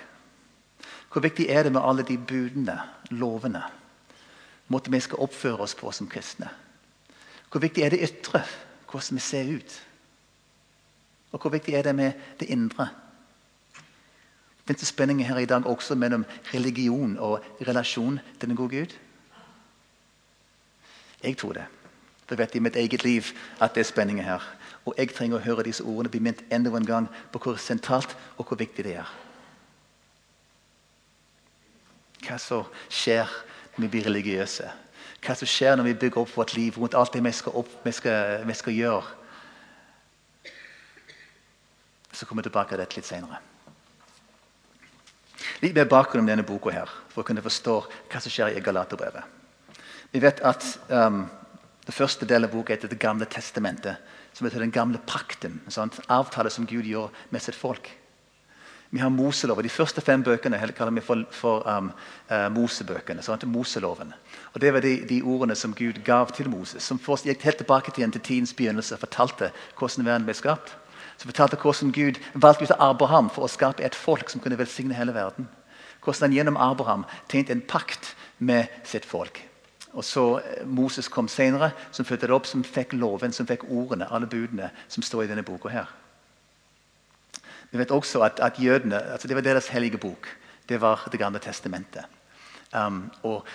Hvor 1.13 1.23
viktig 1.23 1.47
er 1.49 1.63
det 1.63 1.73
med 1.73 1.85
alle 1.85 2.03
de 2.03 2.19
budene, 2.19 2.81
lovene, 3.11 3.63
måten 4.69 4.93
vi 4.93 5.01
skal 5.01 5.23
oppføre 5.23 5.63
oss 5.63 5.75
på 5.79 5.93
som 5.95 6.09
kristne? 6.11 6.49
Hvor 7.51 7.63
viktig 7.63 7.85
er 7.85 7.95
det 7.95 8.03
ytre, 8.03 8.43
hvordan 8.91 9.15
vi 9.15 9.21
ser 9.23 9.53
ut? 9.57 9.77
Og 11.33 11.41
hvor 11.41 11.51
viktig 11.51 11.75
er 11.75 11.83
det 11.83 11.95
med 11.95 12.13
det 12.41 12.51
indre? 12.51 12.89
Det 14.69 14.81
spenninger 14.81 15.27
her 15.27 15.39
i 15.39 15.47
dag 15.47 15.67
også 15.67 15.95
mellom 15.95 16.25
religion 16.55 17.19
og 17.19 17.45
relasjon 17.67 18.21
til 18.41 18.49
den 18.49 18.57
gode 18.57 18.79
Gud? 18.79 18.95
Jeg 21.23 21.37
tror 21.37 21.53
det. 21.53 21.65
Jeg 22.31 22.39
vet 22.39 22.55
i 22.55 22.59
mitt 22.59 22.77
eget 22.77 23.05
liv 23.05 23.23
at 23.61 23.75
det 23.75 23.81
er 23.81 23.85
spenninger 23.85 24.25
her. 24.25 24.41
Og 24.85 24.95
jeg 24.99 25.13
trenger 25.13 25.37
å 25.37 25.45
høre 25.45 25.65
disse 25.65 25.85
ordene 25.85 26.09
bli 26.13 26.21
minnet 26.21 26.45
enda 26.53 26.73
en 26.77 26.87
gang 26.87 27.09
på 27.33 27.39
hvor 27.39 27.61
sentralt 27.61 28.17
og 28.37 28.49
hvor 28.49 28.57
viktig 28.57 28.85
det 28.85 28.97
er. 29.01 29.13
Hva 32.25 32.39
som 32.41 32.65
skjer 32.89 33.29
når 33.77 33.85
vi 33.85 33.93
blir 33.93 34.09
religiøse? 34.09 34.69
Hva 35.25 35.37
som 35.37 35.49
skjer 35.49 35.77
når 35.77 35.91
vi 35.91 35.99
bygger 36.05 36.25
opp 36.25 36.37
vårt 36.37 36.57
liv 36.57 36.77
rundt 36.81 36.97
alt 36.97 37.13
det 37.13 37.25
vi 37.25 37.33
skal, 37.33 37.57
opp, 37.61 37.73
vi 37.85 37.93
skal, 37.93 38.45
vi 38.49 38.57
skal 38.57 38.77
gjøre? 38.77 39.05
Så 42.13 42.27
kommer 42.27 42.43
jeg 42.43 42.53
tilbake 42.53 42.73
til 42.73 42.81
dette 42.81 42.97
litt 43.01 43.09
senere. 43.09 43.41
Litt 45.63 45.75
mer 45.77 45.89
bakgrunn 45.91 46.25
om 46.25 46.29
denne 46.29 46.47
boka 46.47 46.73
her, 46.75 46.91
for 47.13 47.23
å 47.23 47.27
kunne 47.29 47.45
forstå 47.45 47.79
hva 48.11 48.21
som 48.21 48.33
skjer 48.33 48.57
i 48.57 48.63
Galaterbrevet. 48.65 49.43
Vi 50.15 50.23
vet 50.23 50.43
at 50.47 50.67
um, 50.89 51.27
Det 51.85 51.93
første 51.93 52.25
delen 52.25 52.49
av 52.49 52.55
boka 52.55 52.73
heter 52.73 52.89
Det 52.89 52.99
gamle 52.99 53.27
testamentet, 53.29 53.97
som 54.33 54.47
heter 54.47 54.63
den 54.63 54.73
gamle 54.73 54.99
pakten. 55.07 55.61
Sant? 55.69 56.01
avtale 56.09 56.51
som 56.51 56.67
Gud 56.67 56.87
gjør 56.89 57.11
med 57.31 57.43
sitt 57.43 57.55
folk. 57.55 57.91
Vi 58.95 59.01
har 59.01 59.11
Moseloven. 59.11 59.65
De 59.67 59.69
første 59.69 60.01
fem 60.01 60.23
bøkene 60.23 60.59
kaller 60.73 60.95
vi 60.95 61.03
for, 61.03 61.25
for 61.35 61.65
um, 61.67 61.91
uh, 62.31 62.47
Mosebøkene. 62.55 63.23
Sant? 63.23 63.45
Moseloven. 63.45 64.13
Og 64.55 64.61
Det 64.61 64.73
var 64.73 64.81
de, 64.81 64.93
de, 65.09 65.23
ordene 65.23 65.55
som 65.55 65.75
Gud 65.75 65.99
gav 66.05 66.31
til 66.33 66.49
Moses. 66.49 66.83
Som 66.83 67.01
gikk 67.03 67.43
helt 67.43 67.57
tilbake 67.57 67.91
til, 67.91 68.13
til 68.13 68.21
tidens 68.21 68.55
begynnelse 68.55 68.95
og 68.95 69.01
fortalte 69.01 69.51
hvordan 69.79 70.07
verden 70.07 70.25
ble 70.25 70.35
skapt. 70.35 70.77
Som 71.17 71.31
fortalte 71.31 71.57
hvordan 71.61 71.93
Gud 71.93 72.21
valgte 72.35 72.69
ut 72.69 72.77
Abraham 72.79 73.31
for 73.31 73.47
å 73.47 73.51
skape 73.51 73.85
et 73.85 73.95
folk 73.95 74.31
som 74.31 74.43
kunne 74.43 74.59
velsigne 74.59 74.95
hele 74.95 75.15
verden. 75.15 75.49
Hvordan 76.05 76.29
han 76.29 76.37
gjennom 76.37 76.61
Abraham 76.61 77.05
tjente 77.31 77.53
en 77.53 77.65
pakt 77.65 78.15
med 78.39 78.67
sitt 78.85 79.05
folk. 79.05 79.41
Og 79.95 80.05
så 80.05 80.25
eh, 80.39 80.65
Moses 80.67 81.09
kom 81.09 81.29
senere, 81.31 81.71
som 81.93 82.07
fulgte 82.07 82.27
det 82.27 82.35
opp, 82.35 82.49
som 82.51 82.65
fikk 82.67 82.97
loven, 82.99 83.33
som 83.33 83.47
fikk 83.47 83.67
ordene, 83.71 84.11
alle 84.11 84.27
budene 84.27 84.73
som 84.89 85.07
står 85.07 85.25
i 85.25 85.31
denne 85.31 85.47
boka. 85.47 85.69
her. 85.69 85.93
Vi 87.71 87.79
vet 87.79 87.91
også 87.91 88.23
at, 88.23 88.41
at 88.41 88.59
jødene, 88.59 89.03
altså 89.13 89.29
Det 89.29 89.37
var 89.37 89.43
deres 89.43 89.69
hellige 89.69 89.99
bok. 89.99 90.29
Det 90.69 90.81
var 90.81 91.09
Det 91.13 91.19
gamle 91.21 91.39
testamentet. 91.39 92.05
Um, 92.73 93.11
og 93.23 93.47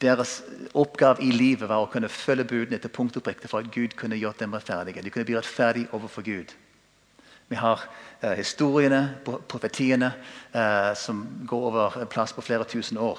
Deres 0.00 0.42
oppgave 0.74 1.22
i 1.22 1.30
livet 1.30 1.68
var 1.68 1.80
å 1.80 1.90
kunne 1.92 2.08
følge 2.08 2.44
budene 2.44 2.78
til 2.78 2.90
punkt 2.92 3.16
og 3.16 3.22
prikke 3.22 3.48
for 3.48 3.60
at 3.60 3.70
Gud 3.72 3.96
kunne 3.96 4.16
gjort 4.16 4.40
dem 4.40 4.52
rettferdige. 4.52 5.02
De 5.02 5.10
kunne 5.10 5.24
bli 5.24 5.36
rettferdige 5.36 5.88
overfor 5.92 6.22
Gud. 6.22 6.52
Vi 7.50 7.58
har 7.58 7.82
eh, 8.22 8.36
historiene, 8.38 9.02
profetiene, 9.24 10.12
eh, 10.52 10.92
som 10.94 11.24
går 11.46 11.68
over 11.72 12.00
en 12.00 12.10
plass 12.10 12.32
på 12.32 12.44
flere 12.46 12.64
tusen 12.64 12.98
år. 12.98 13.18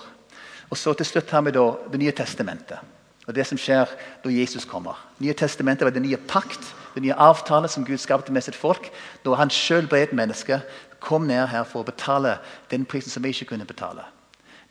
Og 0.71 0.79
så 0.79 0.93
til 0.95 1.05
slutt 1.05 1.31
har 1.35 1.43
vi 1.43 1.51
da 1.51 1.65
Det 1.91 1.99
nye 1.99 2.15
testamentet. 2.15 2.79
Og 3.27 3.35
det 3.35 3.45
som 3.47 3.59
skjer 3.59 3.91
når 4.23 4.37
Jesus 4.39 4.65
kommer. 4.65 4.97
Nye 5.19 5.35
testamentet 5.37 5.85
var 5.85 5.93
den 5.93 6.07
nye 6.07 6.17
pakt 6.17 6.73
den 6.93 7.03
nye 7.03 7.15
avtale 7.15 7.69
som 7.71 7.85
Gud 7.85 7.97
skapte 7.97 8.31
med 8.31 8.43
sitt 8.43 8.57
folk, 8.57 8.89
da 9.23 9.35
han 9.39 9.51
sjøl 9.53 9.87
ble 9.89 10.03
et 10.03 10.15
menneske, 10.15 10.59
kom 11.01 11.25
ned 11.27 11.47
her 11.49 11.63
for 11.65 11.81
å 11.81 11.87
betale 11.87 12.35
den 12.69 12.85
prisen 12.85 13.13
som 13.13 13.23
vi 13.23 13.31
ikke 13.33 13.53
kunne 13.53 13.65
betale. 13.65 14.03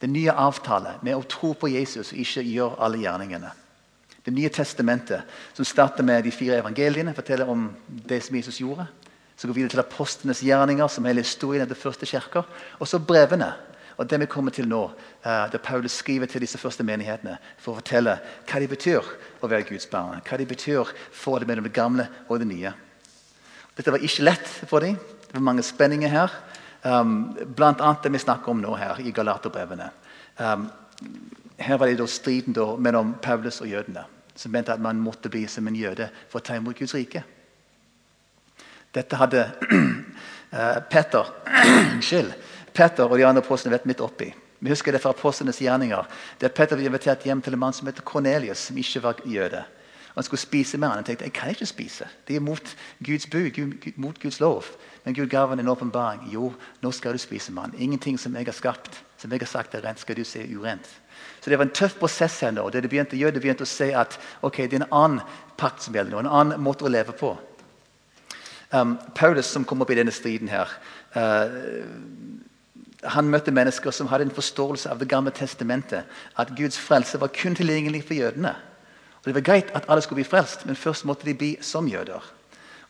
Den 0.00 0.12
nye 0.12 0.32
avtale 0.32 0.96
med 1.02 1.16
å 1.16 1.26
tro 1.28 1.52
på 1.58 1.72
Jesus 1.72 2.12
og 2.12 2.20
ikke 2.20 2.44
gjøre 2.46 2.78
alle 2.80 3.00
gjerningene. 3.02 3.50
Det 4.24 4.32
nye 4.36 4.52
testamentet, 4.52 5.24
som 5.56 5.64
starter 5.64 6.04
med 6.04 6.24
de 6.24 6.32
fire 6.32 6.60
evangeliene, 6.60 7.16
forteller 7.16 7.48
om 7.48 7.70
det 7.88 8.20
som 8.24 8.36
Jesus 8.36 8.60
gjorde. 8.60 8.86
Så 9.40 9.48
går 9.48 9.54
vi 9.54 9.62
videre 9.62 9.72
til 9.72 9.80
apostlenes 9.80 10.42
gjerninger, 10.44 10.88
som 10.92 11.06
hele 11.08 11.22
historien 11.24 11.64
etter 11.64 11.78
første 11.78 12.04
kirke. 12.04 12.42
Og 12.76 12.88
så 12.88 12.98
brevene, 13.00 13.54
og 13.96 14.04
det 14.10 14.18
vi 14.20 14.26
kommer 14.28 14.52
til 14.52 14.68
nå, 14.68 14.82
da 15.24 15.46
der 15.48 15.62
Paulus 15.64 15.96
skriver 15.96 16.28
til 16.28 16.44
disse 16.44 16.60
første 16.60 16.84
menighetene 16.84 17.38
for 17.56 17.72
å 17.72 17.78
fortelle 17.78 18.18
hva 18.44 18.60
de 18.60 18.68
betyr 18.68 19.08
å 19.40 19.48
være 19.48 19.64
Guds 19.70 19.88
barn. 19.88 20.20
Hva 20.28 20.36
de 20.36 20.48
betyr 20.50 20.92
for 21.16 21.40
det 21.40 21.48
mellom 21.48 21.64
det 21.64 21.72
gamle 21.72 22.10
og 22.28 22.44
det 22.44 22.50
nye. 22.52 22.74
Dette 23.80 23.96
var 23.96 24.04
ikke 24.04 24.28
lett 24.28 24.52
for 24.68 24.84
dem. 24.84 25.00
Det 25.24 25.32
var 25.38 25.48
mange 25.48 25.64
spenninger 25.64 26.12
her. 26.12 26.36
Um, 26.84 27.32
blant 27.56 27.80
annet 27.80 28.04
det 28.04 28.12
vi 28.12 28.24
snakker 28.26 28.52
om 28.52 28.60
nå 28.60 28.76
her 28.76 29.00
i 29.00 29.16
Galaterbrevene. 29.16 29.88
Um, 30.36 30.68
her 31.56 31.80
var 31.80 31.88
det 31.88 31.96
da 32.04 32.12
striden 32.12 32.60
da 32.60 32.74
mellom 32.76 33.16
Paulus 33.24 33.64
og 33.64 33.72
jødene, 33.72 34.04
som 34.36 34.52
mente 34.52 34.76
at 34.76 34.84
man 34.84 35.00
måtte 35.00 35.32
bli 35.32 35.46
som 35.48 35.64
en 35.64 35.80
jøde 35.80 36.12
for 36.28 36.44
å 36.44 36.44
ta 36.44 36.60
imot 36.60 36.76
Guds 36.76 36.98
rike. 37.00 37.24
Dette 38.94 39.16
hadde 39.16 39.46
uh, 39.70 40.78
Peter 40.92 41.26
Peter 42.74 43.04
og 43.04 43.18
de 43.18 43.26
andre 43.26 43.42
apostlene 43.42 43.74
vært 43.74 43.88
midt 43.90 44.00
oppi. 44.04 44.30
Vi 44.60 44.70
husker 44.70 44.92
det 44.92 45.00
fra 45.02 45.14
apostlenes 45.14 45.58
gjerninger. 45.62 46.06
Der 46.40 46.52
Peter 46.54 46.76
ble 46.76 46.86
invitert 46.86 47.24
hjem 47.24 47.40
til 47.42 47.56
en 47.56 47.62
mann 47.62 47.74
som 47.74 47.88
heter 47.88 48.04
Kornelius, 48.06 48.68
som 48.68 48.78
ikke 48.78 49.02
var 49.02 49.22
jøde. 49.24 49.64
Han 50.14 50.24
skulle 50.24 50.40
spise 50.40 50.78
med 50.78 50.88
han. 50.88 51.00
Han 51.00 51.04
tenkte 51.04 51.24
jeg 51.24 51.32
kan 51.32 51.50
ikke 51.50 51.66
spise. 51.66 52.06
Det 52.28 52.36
er 52.36 52.40
mot 52.44 52.76
Guds 53.06 53.26
bud, 53.26 53.60
mot 53.96 54.20
Guds 54.20 54.40
lov. 54.40 54.64
Men 55.04 55.14
Gud 55.14 55.30
ga 55.32 55.46
ham 55.46 55.58
en 55.58 55.68
åpenbaring. 55.68 56.28
Jo, 56.32 56.52
nå 56.82 56.92
skal 56.92 57.12
du 57.12 57.18
spise 57.18 57.52
med 57.52 57.62
han. 57.62 57.74
Ingenting 57.78 58.18
som 58.20 58.36
jeg 58.36 58.44
har 58.44 58.56
skapt, 58.56 59.02
som 59.18 59.32
jeg 59.32 59.40
har 59.40 59.48
sagt 59.48 59.74
er 59.74 59.84
rent, 59.86 60.00
skal 60.00 60.16
du 60.16 60.24
se 60.24 60.44
urent. 60.56 60.88
Så 61.40 61.50
Det 61.50 61.58
var 61.58 61.64
en 61.64 61.74
tøff 61.74 61.98
prosess 61.98 62.40
her 62.40 62.50
nå. 62.50 62.68
Det 62.70 62.82
de 62.82 62.88
begynte 62.88 63.16
å 63.16 63.20
gjøre, 63.20 63.34
de 63.34 63.40
begynte 63.40 63.64
å 63.64 63.70
se 63.70 63.94
at 63.94 64.18
ok, 64.42 64.56
det 64.56 64.76
er 64.76 64.82
en 64.82 64.92
annen 64.92 65.20
pakt 65.56 65.82
som 65.82 65.94
gjelder 65.94 66.12
nå, 66.12 66.18
en 66.18 66.26
annen 66.40 66.60
måte 66.60 66.84
å 66.84 66.92
leve 66.92 67.12
på. 67.12 67.36
Um, 68.72 68.98
Paulus, 69.14 69.46
som 69.46 69.64
kom 69.64 69.82
opp 69.82 69.90
i 69.90 69.98
denne 69.98 70.12
striden 70.14 70.48
her, 70.48 70.70
uh, 71.16 71.50
han 73.10 73.30
møtte 73.32 73.52
mennesker 73.54 73.90
som 73.94 74.10
hadde 74.10 74.28
en 74.28 74.34
forståelse 74.34 74.90
av 74.90 74.98
Det 74.98 75.08
gamle 75.08 75.30
testamentet. 75.30 76.04
At 76.36 76.52
Guds 76.56 76.78
frelse 76.78 77.20
var 77.20 77.32
kun 77.34 77.54
tilgjengelig 77.54 78.04
for 78.04 78.14
jødene. 78.14 78.54
Og 79.20 79.24
Det 79.24 79.34
var 79.34 79.40
greit 79.40 79.70
at 79.74 79.84
alle 79.88 80.02
skulle 80.02 80.22
bli 80.22 80.30
frelst, 80.30 80.66
men 80.66 80.76
først 80.76 81.04
måtte 81.04 81.26
de 81.26 81.34
bli 81.34 81.56
som 81.60 81.88
jøder. 81.88 82.32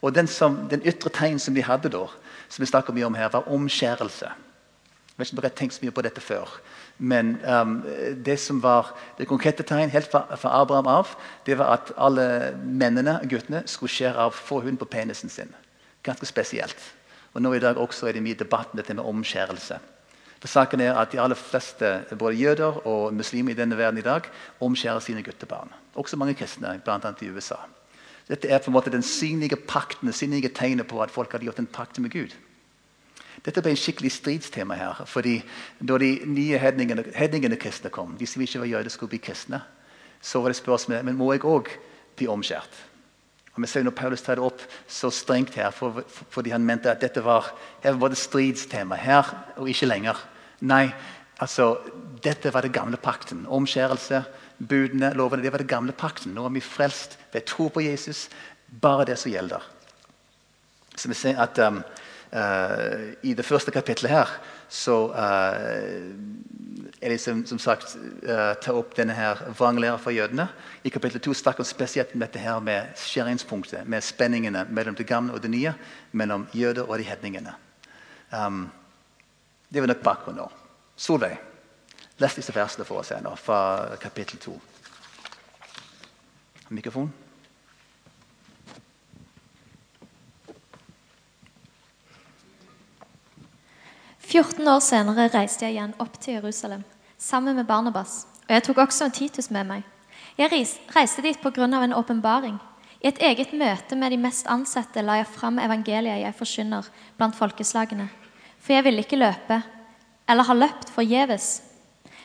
Og 0.03 0.15
Den, 0.15 0.27
som, 0.27 0.69
den 0.71 0.83
ytre 0.85 1.11
tegn 1.11 1.39
som 1.39 1.55
de 1.55 1.63
hadde 1.63 1.89
da, 1.89 2.07
som 2.49 2.63
vi 2.63 2.67
snakker 2.67 2.93
mye 2.93 3.07
om 3.07 3.15
her, 3.15 3.29
var 3.29 3.49
omskjærelse. 3.49 4.27
Jeg 4.27 5.19
vet 5.19 5.27
ikke 5.27 5.37
om 5.37 5.43
dere 5.43 5.51
har 5.51 5.57
tenkt 5.57 5.75
så 5.75 5.85
mye 5.85 5.95
på 5.95 6.03
dette 6.03 6.21
før. 6.21 6.61
Men 6.99 7.39
um, 7.45 7.83
det 8.25 8.39
som 8.41 8.63
var 8.63 8.95
det 9.19 9.29
konkrete 9.29 9.63
tegn 9.63 9.91
helt 9.91 10.11
fra, 10.11 10.25
fra, 10.37 10.61
Abraham 10.61 10.87
av, 10.87 11.15
det 11.47 11.59
var 11.59 11.73
at 11.77 11.93
alle 11.97 12.55
mennene 12.65 13.19
og 13.23 13.29
guttene 13.29 13.63
skulle 13.67 13.93
skjære 13.93 14.27
av 14.27 14.33
forhuden 14.37 14.77
på 14.81 14.89
penisen 14.89 15.29
sin. 15.29 15.53
Ganske 16.03 16.27
spesielt. 16.27 16.81
Og 17.35 17.43
nå 17.43 17.53
i 17.55 17.63
dag 17.63 17.79
også 17.79 18.09
er 18.09 18.17
det 18.17 18.23
mye 18.25 18.39
debatt 18.39 18.73
om 18.73 18.81
dette 18.81 18.95
med 18.95 19.07
omskjærelse. 19.07 19.79
For 20.41 20.49
saken 20.49 20.81
er 20.81 20.97
at 20.97 21.13
De 21.13 21.21
aller 21.21 21.37
fleste 21.37 22.05
både 22.19 22.35
jøder 22.41 22.87
og 22.87 23.15
muslimer 23.15 23.53
i 23.53 23.59
denne 23.59 23.77
verden 23.77 23.99
i 23.99 24.07
dag 24.07 24.25
omskjærer 24.61 25.01
sine 25.05 25.23
guttebarn. 25.23 25.69
Også 25.95 26.17
mange 26.17 26.35
kristne, 26.35 26.81
bl.a. 26.85 27.13
i 27.21 27.29
USA. 27.29 27.61
Dette 28.29 28.49
er 28.49 28.59
på 28.59 28.71
en 28.71 28.77
måte 28.77 28.91
den 28.91 29.03
synlige 29.03 29.57
pakten, 29.57 30.09
det 30.09 30.15
synlige 30.15 30.49
tegnet 30.49 30.87
på 30.87 31.03
at 31.03 31.11
folk 31.11 31.33
hadde 31.33 31.45
gjort 31.45 31.59
en 31.59 31.67
pakt 31.67 31.99
med 31.99 32.11
Gud. 32.11 32.37
Dette 33.45 33.63
ble 33.63 33.73
en 33.75 33.81
skikkelig 33.81 34.13
stridstema 34.13 34.75
her. 34.75 35.05
fordi 35.07 35.43
Da 35.81 35.99
de 35.99 36.21
nye 36.27 36.59
hedningene, 36.59 37.05
hedningene 37.15 37.57
kristne 37.57 37.91
kom, 37.91 38.17
de 38.19 38.27
som 38.27 38.43
ikke 38.43 38.61
var 38.61 38.67
jøder, 38.67 38.89
skulle 38.89 39.11
bli 39.11 39.19
kristne, 39.19 39.63
så 40.21 40.41
var 40.41 40.49
det 40.49 40.57
spørsmålet 40.57 41.05
men 41.05 41.17
må 41.17 41.33
jeg 41.33 41.45
òg 41.45 41.69
bli 42.17 42.27
omskjært. 42.27 42.90
Og 43.55 43.65
vi 43.65 43.69
ser 43.71 43.83
når 43.83 43.97
Paulus 43.99 44.23
tar 44.23 44.39
det 44.39 44.45
opp 44.47 44.63
så 44.89 45.11
strengt 45.13 45.57
her, 45.59 45.73
for, 45.75 46.05
for, 46.07 46.29
fordi 46.37 46.53
han 46.55 46.67
mente 46.67 46.91
at 46.91 47.03
dette 47.03 47.23
var, 47.25 47.51
her 47.83 47.99
var 47.99 48.13
det 48.13 48.21
stridstema. 48.21 48.99
Her 49.01 49.33
og 49.57 49.69
ikke 49.71 49.89
lenger. 49.91 50.21
Nei, 50.71 50.87
altså, 51.43 51.73
dette 52.23 52.53
var 52.55 52.67
det 52.67 52.75
gamle 52.77 53.01
pakten. 53.01 53.43
Omskjærelse, 53.51 54.23
budene, 54.61 55.13
lovene. 55.19 55.43
Det 55.43 55.53
var 55.53 55.65
det 55.65 55.73
gamle 55.73 55.97
pakten. 55.97 56.35
Nå 56.37 56.47
er 56.47 56.55
vi 56.55 56.63
frelst 56.65 57.19
ved 57.33 57.49
tro 57.49 57.69
på 57.75 57.83
Jesus. 57.85 58.29
Bare 58.71 59.09
det 59.09 59.19
som 59.19 59.33
gjelder. 59.33 59.67
Så 60.97 61.09
vi 61.09 61.17
ser 61.17 61.41
at 61.41 61.59
um, 61.65 61.81
I 62.31 63.33
det 63.35 63.43
første 63.43 63.73
kapitlet 63.75 64.13
her 64.13 64.29
så 64.71 64.95
uh, 65.11 65.17
er 67.03 67.11
de 67.11 67.19
som, 67.19 67.41
som 67.47 67.59
sagt 67.59 67.97
uh, 68.23 68.53
tar 68.63 68.77
opp 68.79 68.95
denne 68.95 69.17
her 69.19 69.41
vranglæra 69.59 69.99
for 69.99 70.15
jødene. 70.15 70.47
I 70.87 70.93
kapittel 70.95 71.21
2 71.21 71.35
snakker 71.35 71.65
vi 71.65 71.73
spesielt 71.73 72.15
om 72.15 72.23
dette 72.23 72.39
her 72.39 72.61
med 72.63 72.95
skjæringspunktet, 72.95 73.83
med 73.91 74.07
spenningene 74.07 74.63
mellom 74.71 74.95
det 74.95 75.09
gamle 75.11 75.35
og 75.35 75.43
det 75.43 75.51
nye, 75.51 75.75
mellom 76.13 76.47
jøder 76.55 76.87
og 76.87 76.99
de 76.99 77.09
hedningene. 77.09 77.55
Um, 78.31 78.69
det 79.75 79.83
var 79.83 79.91
nok 79.91 80.05
bakgrunnen 80.07 80.45
nå. 80.45 80.51
Solveig, 80.97 81.39
Les 82.21 82.35
disse 82.37 82.53
versene 82.53 82.85
for 82.85 83.01
oss 83.01 83.11
her 83.15 83.23
nå, 83.25 83.33
fra 83.41 83.97
kapittel 84.01 84.39
2. 84.39 84.55
Mikrofon? 86.77 87.09
«14 94.31 94.63
år 94.71 94.79
senere 94.79 95.25
reiste 95.33 95.65
jeg 95.67 95.75
igjen 95.75 95.95
opp 95.99 96.13
til 96.23 96.37
Jerusalem 96.37 96.85
sammen 97.19 97.57
med 97.59 97.67
Barnabas, 97.67 98.29
og 98.47 98.53
jeg 98.55 98.63
tok 98.63 98.79
også 98.85 99.09
en 99.09 99.15
Titus 99.17 99.49
med 99.51 99.67
meg. 99.67 99.83
Jeg 100.39 100.53
reiste 100.95 101.23
dit 101.25 101.47
av 101.47 101.83
en 101.83 101.97
åpenbaring. 101.99 102.61
I 103.03 103.09
et 103.09 103.19
eget 103.19 103.53
møte 103.53 103.97
med 103.97 104.13
de 104.13 104.19
mest 104.23 104.47
ansatte 104.47 105.03
la 105.03 105.17
jeg 105.19 105.27
fram 105.27 105.59
evangeliet 105.59 106.23
jeg 106.23 106.35
forkynner 106.39 106.87
blant 107.19 107.35
folkeslagene. 107.35 108.09
For 108.61 108.73
jeg 108.73 108.85
ville 108.85 109.03
ikke 109.03 109.19
løpe, 109.19 109.63
eller 110.29 110.47
ha 110.47 110.55
løpt 110.55 110.95
forgjeves. 110.95 111.63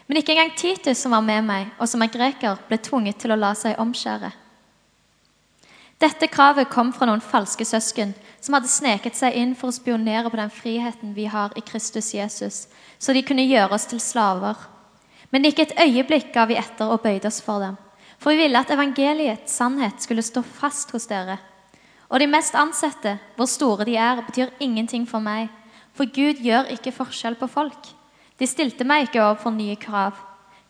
Men 0.05 0.17
ikke 0.17 0.35
engang 0.35 0.53
Titus, 0.55 0.97
som 0.97 1.11
var 1.11 1.25
med 1.25 1.41
meg, 1.41 1.73
og 1.79 1.89
som 1.89 2.01
er 2.05 2.13
greker, 2.13 2.61
ble 2.67 2.77
tvunget 2.77 3.17
til 3.17 3.33
å 3.33 3.39
la 3.39 3.55
seg 3.57 3.79
omskjære. 3.81 4.29
Dette 6.01 6.27
kravet 6.27 6.69
kom 6.69 6.91
fra 6.93 7.07
noen 7.07 7.23
falske 7.23 7.65
søsken 7.65 8.11
som 8.43 8.57
hadde 8.57 8.69
sneket 8.69 9.15
seg 9.15 9.35
inn 9.39 9.53
for 9.55 9.71
å 9.71 9.75
spionere 9.75 10.29
på 10.29 10.37
den 10.37 10.51
friheten 10.51 11.13
vi 11.15 11.29
har 11.31 11.55
i 11.55 11.63
Kristus 11.65 12.11
Jesus, 12.13 12.65
så 12.99 13.15
de 13.15 13.23
kunne 13.23 13.47
gjøre 13.47 13.77
oss 13.77 13.87
til 13.89 14.01
slaver. 14.03 14.59
Men 15.31 15.47
ikke 15.47 15.65
et 15.65 15.77
øyeblikk 15.87 16.33
ga 16.35 16.45
vi 16.49 16.59
etter 16.59 16.91
og 16.91 17.01
bøyde 17.03 17.31
oss 17.31 17.41
for 17.43 17.63
dem. 17.63 17.79
For 18.19 18.35
vi 18.35 18.43
ville 18.43 18.59
at 18.59 18.71
evangeliets 18.71 19.55
sannhet 19.55 20.03
skulle 20.03 20.23
stå 20.23 20.43
fast 20.45 20.91
hos 20.95 21.07
dere. 21.09 21.39
Og 22.11 22.19
de 22.21 22.27
mest 22.29 22.55
ansette, 22.55 23.17
hvor 23.35 23.49
store 23.49 23.87
de 23.87 23.95
er, 23.97 24.21
betyr 24.27 24.53
ingenting 24.59 25.07
for 25.09 25.23
meg. 25.23 25.49
For 25.95 26.05
Gud 26.11 26.43
gjør 26.43 26.69
ikke 26.75 26.93
forskjell 26.95 27.39
på 27.39 27.49
folk. 27.49 27.89
De 28.39 28.47
stilte 28.47 28.85
meg 28.87 29.07
ikke 29.07 29.23
overfor 29.23 29.55
nye 29.55 29.77
krav. 29.79 30.19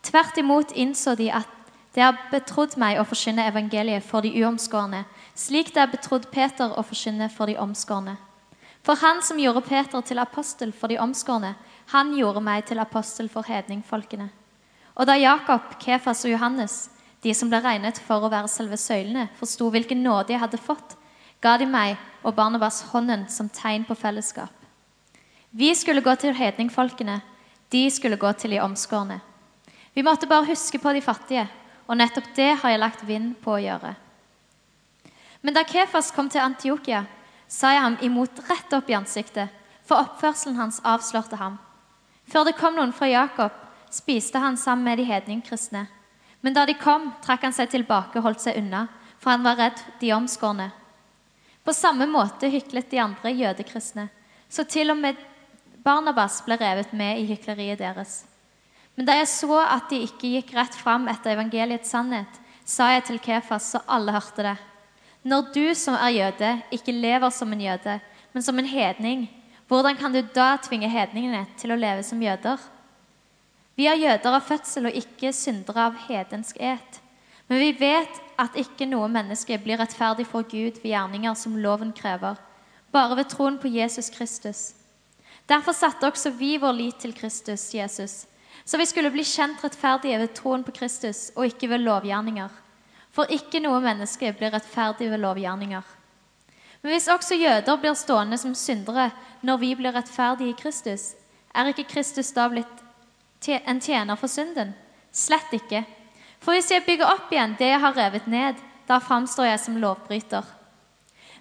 Tvert 0.06 0.38
imot 0.38 0.72
innså 0.78 1.16
de 1.18 1.28
at 1.34 1.50
det 1.96 2.04
er 2.04 2.16
betrodd 2.28 2.74
meg 2.76 2.98
å 3.00 3.06
forkynne 3.08 3.46
evangeliet 3.48 4.04
for 4.04 4.20
de 4.20 4.28
uomskårne, 4.42 5.06
slik 5.32 5.70
det 5.72 5.80
er 5.80 5.92
betrodd 5.94 6.26
Peter 6.28 6.74
å 6.76 6.84
forkynne 6.84 7.30
for 7.32 7.48
de 7.48 7.56
omskårne. 7.56 8.18
For 8.84 9.00
han 9.00 9.22
som 9.24 9.40
gjorde 9.40 9.64
Peter 9.64 10.04
til 10.04 10.20
apostel 10.20 10.74
for 10.76 10.92
de 10.92 11.00
omskårne, 11.00 11.54
han 11.94 12.12
gjorde 12.18 12.44
meg 12.44 12.68
til 12.68 12.82
apostel 12.84 13.32
for 13.32 13.48
hedningfolkene. 13.48 14.28
Og 14.96 15.08
da 15.08 15.16
Jakob, 15.16 15.72
Kefas 15.80 16.26
og 16.28 16.34
Johannes, 16.36 16.76
de 17.24 17.32
som 17.34 17.48
ble 17.48 17.62
regnet 17.64 17.98
for 18.04 18.20
å 18.20 18.30
være 18.30 18.52
selve 18.52 18.76
søylene, 18.76 19.30
forsto 19.40 19.72
hvilken 19.72 20.04
nåde 20.04 20.36
jeg 20.36 20.44
hadde 20.44 20.60
fått, 20.60 20.98
ga 21.40 21.56
de 21.56 21.64
meg 21.64 21.96
og 22.22 22.36
Barnabas 22.36 22.84
hånden 22.92 23.24
som 23.32 23.48
tegn 23.48 23.88
på 23.88 23.96
fellesskap. 23.96 24.52
Vi 25.50 25.72
skulle 25.74 26.04
gå 26.04 26.12
til 26.20 26.36
hedningfolkene, 26.36 27.22
de 27.72 27.86
skulle 27.90 28.20
gå 28.20 28.36
til 28.36 28.52
de 28.52 28.60
omskårne. 28.60 29.22
Vi 29.96 30.04
måtte 30.04 30.28
bare 30.28 30.52
huske 30.52 30.78
på 30.78 30.92
de 30.92 31.00
fattige, 31.00 31.48
og 31.86 31.96
nettopp 31.98 32.32
det 32.36 32.52
har 32.62 32.72
jeg 32.72 32.82
lagt 32.82 33.04
vind 33.06 33.34
på 33.42 33.56
å 33.56 33.62
gjøre. 33.62 33.94
Men 35.40 35.54
da 35.54 35.62
Kefas 35.64 36.10
kom 36.14 36.28
til 36.30 36.42
Antiokia, 36.42 37.04
sa 37.48 37.70
jeg 37.70 37.82
ham 37.84 37.98
imot 38.02 38.40
rett 38.48 38.72
opp 38.74 38.90
i 38.90 38.96
ansiktet, 38.98 39.52
for 39.86 40.02
oppførselen 40.02 40.58
hans 40.58 40.80
avslørte 40.82 41.38
ham. 41.38 41.60
Før 42.26 42.48
det 42.48 42.56
kom 42.58 42.74
noen 42.74 42.94
fra 42.94 43.06
Jakob, 43.06 43.54
spiste 43.94 44.42
han 44.42 44.58
sammen 44.58 44.88
med 44.88 44.98
de 44.98 45.06
hedningkristne. 45.06 45.84
Men 46.42 46.54
da 46.56 46.66
de 46.66 46.74
kom, 46.74 47.12
trakk 47.22 47.46
han 47.46 47.54
seg 47.54 47.70
tilbake 47.70 48.18
og 48.18 48.26
holdt 48.26 48.42
seg 48.42 48.58
unna, 48.58 48.88
for 49.22 49.32
han 49.32 49.46
var 49.46 49.58
redd 49.60 49.80
de 50.00 50.12
omskårne. 50.14 50.72
På 51.62 51.74
samme 51.74 52.06
måte 52.10 52.50
hyklet 52.50 52.90
de 52.90 53.00
andre 53.02 53.32
jødekristne, 53.34 54.08
så 54.48 54.66
til 54.66 54.90
og 54.90 54.98
med 54.98 55.18
Barnabas 55.86 56.40
ble 56.46 56.58
revet 56.58 56.92
med 56.94 57.22
i 57.22 57.26
hykleriet 57.30 57.78
deres. 57.78 58.24
Men 58.96 59.08
da 59.08 59.18
jeg 59.18 59.28
så 59.28 59.58
at 59.60 59.90
de 59.92 60.00
ikke 60.06 60.32
gikk 60.38 60.54
rett 60.56 60.76
fram 60.76 61.06
etter 61.12 61.34
evangeliets 61.34 61.92
sannhet, 61.92 62.40
sa 62.64 62.88
jeg 62.94 63.04
til 63.06 63.20
Kefas, 63.22 63.70
så 63.74 63.82
alle 63.86 64.14
hørte 64.14 64.44
det. 64.46 64.56
Når 65.26 65.50
du 65.54 65.64
som 65.74 65.96
er 65.98 66.14
jøde, 66.14 66.52
ikke 66.72 66.94
lever 66.94 67.30
som 67.34 67.52
en 67.52 67.60
jøde, 67.60 67.98
men 68.32 68.42
som 68.42 68.58
en 68.58 68.68
hedning, 68.68 69.26
hvordan 69.68 69.96
kan 69.98 70.14
du 70.14 70.20
da 70.34 70.54
tvinge 70.62 70.88
hedningene 70.88 71.44
til 71.58 71.74
å 71.74 71.78
leve 71.78 72.04
som 72.06 72.22
jøder? 72.22 72.60
Vi 73.76 73.88
er 73.90 73.98
jøder 73.98 74.38
av 74.38 74.46
fødsel 74.46 74.88
og 74.88 74.96
ikke 74.96 75.34
syndere 75.36 75.90
av 75.90 75.98
hedensk 76.06 76.56
et. 76.62 77.00
Men 77.48 77.60
vi 77.60 77.72
vet 77.78 78.22
at 78.40 78.56
ikke 78.58 78.88
noe 78.88 79.08
menneske 79.10 79.58
blir 79.62 79.78
rettferdig 79.80 80.26
for 80.30 80.46
Gud 80.48 80.80
ved 80.80 80.90
gjerninger 80.92 81.34
som 81.38 81.58
loven 81.60 81.92
krever, 81.94 82.38
bare 82.94 83.18
ved 83.18 83.28
troen 83.30 83.58
på 83.60 83.70
Jesus 83.70 84.08
Kristus. 84.14 84.72
Derfor 85.46 85.76
satte 85.76 86.08
også 86.08 86.32
vi 86.38 86.56
vår 86.58 86.74
lit 86.74 87.02
til 87.02 87.14
Kristus 87.14 87.68
Jesus, 87.74 88.24
så 88.66 88.78
vi 88.78 88.86
skulle 88.86 89.12
bli 89.14 89.22
kjent 89.24 89.62
rettferdige 89.62 90.18
ved 90.18 90.32
troen 90.34 90.64
på 90.66 90.74
Kristus 90.74 91.28
og 91.36 91.46
ikke 91.46 91.68
ved 91.70 91.84
lovgjerninger. 91.86 92.50
For 93.14 93.30
ikke 93.32 93.60
noe 93.62 93.78
menneske 93.80 94.32
blir 94.36 94.50
rettferdig 94.52 95.06
ved 95.12 95.22
lovgjerninger. 95.22 95.84
Men 96.82 96.92
hvis 96.92 97.08
også 97.08 97.38
jøder 97.38 97.78
blir 97.80 97.94
stående 97.94 98.38
som 98.38 98.54
syndere 98.58 99.12
når 99.46 99.62
vi 99.62 99.70
blir 99.78 99.94
rettferdige 99.94 100.50
i 100.50 100.58
Kristus, 100.58 101.14
er 101.54 101.70
ikke 101.70 101.86
Kristus 101.94 102.32
da 102.34 102.48
blitt 102.50 102.82
en 103.46 103.80
tjener 103.80 104.18
for 104.18 104.28
synden? 104.28 104.74
Slett 105.14 105.54
ikke. 105.54 105.84
For 106.42 106.52
hvis 106.52 106.70
jeg 106.70 106.84
bygger 106.84 107.08
opp 107.08 107.30
igjen 107.32 107.54
det 107.58 107.70
jeg 107.70 107.80
har 107.80 107.96
revet 107.96 108.26
ned, 108.26 108.58
da 108.86 108.98
framstår 109.00 109.48
jeg 109.48 109.62
som 109.62 109.78
lovbryter. 109.82 110.42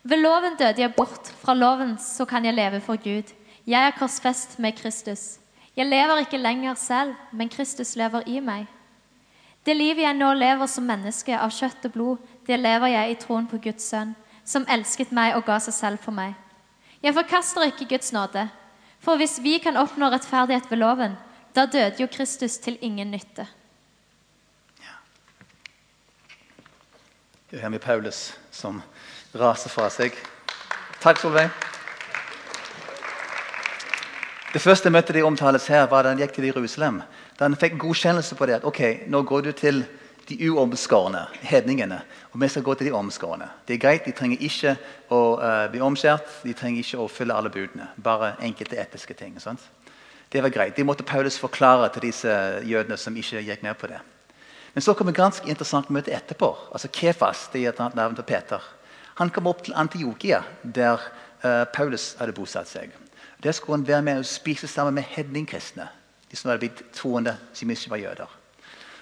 Ved 0.06 0.22
loven 0.22 0.56
døde 0.58 0.82
jeg 0.82 0.94
bort, 0.94 1.28
fra 1.42 1.54
loven 1.58 1.98
så 1.98 2.26
kan 2.30 2.46
jeg 2.46 2.54
leve 2.54 2.80
for 2.86 3.02
Gud. 3.02 3.34
Jeg 3.66 3.82
er 3.82 3.98
korsfest 3.98 4.60
med 4.62 4.78
Kristus. 4.78 5.40
Jeg 5.76 5.90
lever 5.90 6.22
ikke 6.24 6.40
lenger 6.40 6.78
selv, 6.80 7.16
men 7.32 7.50
Kristus 7.52 7.96
lever 8.00 8.24
i 8.32 8.40
meg. 8.40 8.68
Det 9.66 9.76
livet 9.76 10.06
jeg 10.06 10.16
nå 10.16 10.30
lever 10.38 10.70
som 10.72 10.86
menneske 10.88 11.36
av 11.36 11.52
kjøtt 11.52 11.88
og 11.90 11.92
blod, 11.92 12.30
det 12.48 12.60
lever 12.62 12.94
jeg 12.94 13.12
i 13.12 13.18
troen 13.20 13.48
på 13.50 13.60
Guds 13.64 13.90
sønn, 13.90 14.14
som 14.46 14.68
elsket 14.70 15.12
meg 15.12 15.36
og 15.36 15.44
ga 15.48 15.58
seg 15.60 15.74
selv 15.74 16.04
for 16.06 16.16
meg. 16.16 16.36
Jeg 17.04 17.18
forkaster 17.18 17.68
ikke 17.68 17.90
Guds 17.96 18.14
nåde, 18.16 18.48
for 19.04 19.20
hvis 19.20 19.40
vi 19.44 19.58
kan 19.60 19.78
oppnå 19.78 20.10
rettferdighet 20.14 20.72
ved 20.72 20.80
loven, 20.80 21.18
da 21.56 21.66
døde 21.66 22.02
jo 22.02 22.08
Kristus 22.08 22.58
til 22.58 22.78
ingen 22.82 23.12
nytte. 23.12 23.48
Her 27.52 27.62
har 27.62 27.70
vi 27.70 27.78
Paulus 27.78 28.34
som 28.52 28.82
raser 29.36 29.72
fra 29.72 29.90
seg. 29.94 30.18
Takk, 31.00 31.22
Solveig. 31.22 31.75
Det 34.56 34.62
første 34.64 34.88
møtet 34.88 35.18
de 35.18 35.22
omtales 35.28 35.66
her, 35.68 35.82
var 35.92 36.06
da 36.06 36.14
han 36.14 36.20
gikk 36.22 36.38
til 36.38 36.46
Jerusalem. 36.48 37.02
Da 37.36 37.44
han 37.44 37.58
fikk 37.60 37.74
godkjennelse 37.82 38.38
på 38.40 38.46
det 38.48 38.54
at 38.62 38.68
ok, 38.70 38.80
nå 39.12 39.20
går 39.28 39.42
du 39.44 39.50
til 39.52 39.82
de 40.30 40.38
uomskårne, 40.48 41.26
hedningene, 41.44 41.98
og 42.32 42.40
vi 42.40 42.48
skal 42.48 42.64
gå 42.64 42.78
til 42.80 42.88
de 42.88 42.94
omskårne. 42.96 43.50
Det 43.68 43.76
er 43.76 43.82
greit, 43.84 44.08
De 44.08 44.14
trenger 44.16 44.40
ikke 44.48 44.78
å 45.12 45.20
uh, 45.42 45.68
bli 45.74 45.84
omskjært, 45.84 46.40
de 46.48 46.56
trenger 46.56 46.86
ikke 46.86 47.04
å 47.04 47.10
fylle 47.12 47.36
alle 47.36 47.52
budene. 47.52 47.90
Bare 48.00 48.38
enkelte 48.40 48.80
etiske 48.80 49.14
ting. 49.20 49.36
Sant? 49.44 49.60
Det 50.32 50.40
var 50.40 50.56
greit. 50.56 50.76
Det 50.80 50.88
måtte 50.88 51.04
Paulus 51.04 51.36
forklare 51.36 51.92
til 51.92 52.08
disse 52.08 52.40
jødene 52.64 52.96
som 52.98 53.18
ikke 53.18 53.44
gikk 53.44 53.62
med 53.68 53.76
på 53.76 53.92
det. 53.92 54.00
Men 54.72 54.88
så 54.88 54.96
kom 54.96 55.12
et 55.12 55.20
ganske 55.20 55.50
interessant 55.52 55.92
møte 55.92 56.16
etterpå. 56.16 56.56
altså 56.72 56.88
Kefas, 56.88 57.50
det 57.52 57.66
er 57.66 57.74
et 57.74 57.80
annet 57.84 58.00
navn 58.00 58.16
til 58.16 58.24
Peter. 58.24 58.64
Han 59.20 59.30
kom 59.36 59.52
opp 59.52 59.68
til 59.68 59.76
Antiokia, 59.76 60.46
der 60.64 60.96
uh, 61.44 61.66
Paulus 61.76 62.14
hadde 62.20 62.32
bosatt 62.32 62.72
seg. 62.72 62.96
Der 63.46 63.52
skulle 63.52 63.78
han 63.78 63.88
være 63.88 64.02
med 64.02 64.18
og 64.18 64.26
spise 64.26 64.68
sammen 64.68 64.94
med 64.94 65.04
hedningkristne. 65.04 65.88
De 66.32 66.36
som 66.36 66.50
hadde 66.50 66.66
blitt 66.66 66.82
troende 66.94 67.38
som 67.54 67.70
ikke 67.70 67.90
var 67.90 68.02
jøder. 68.02 68.32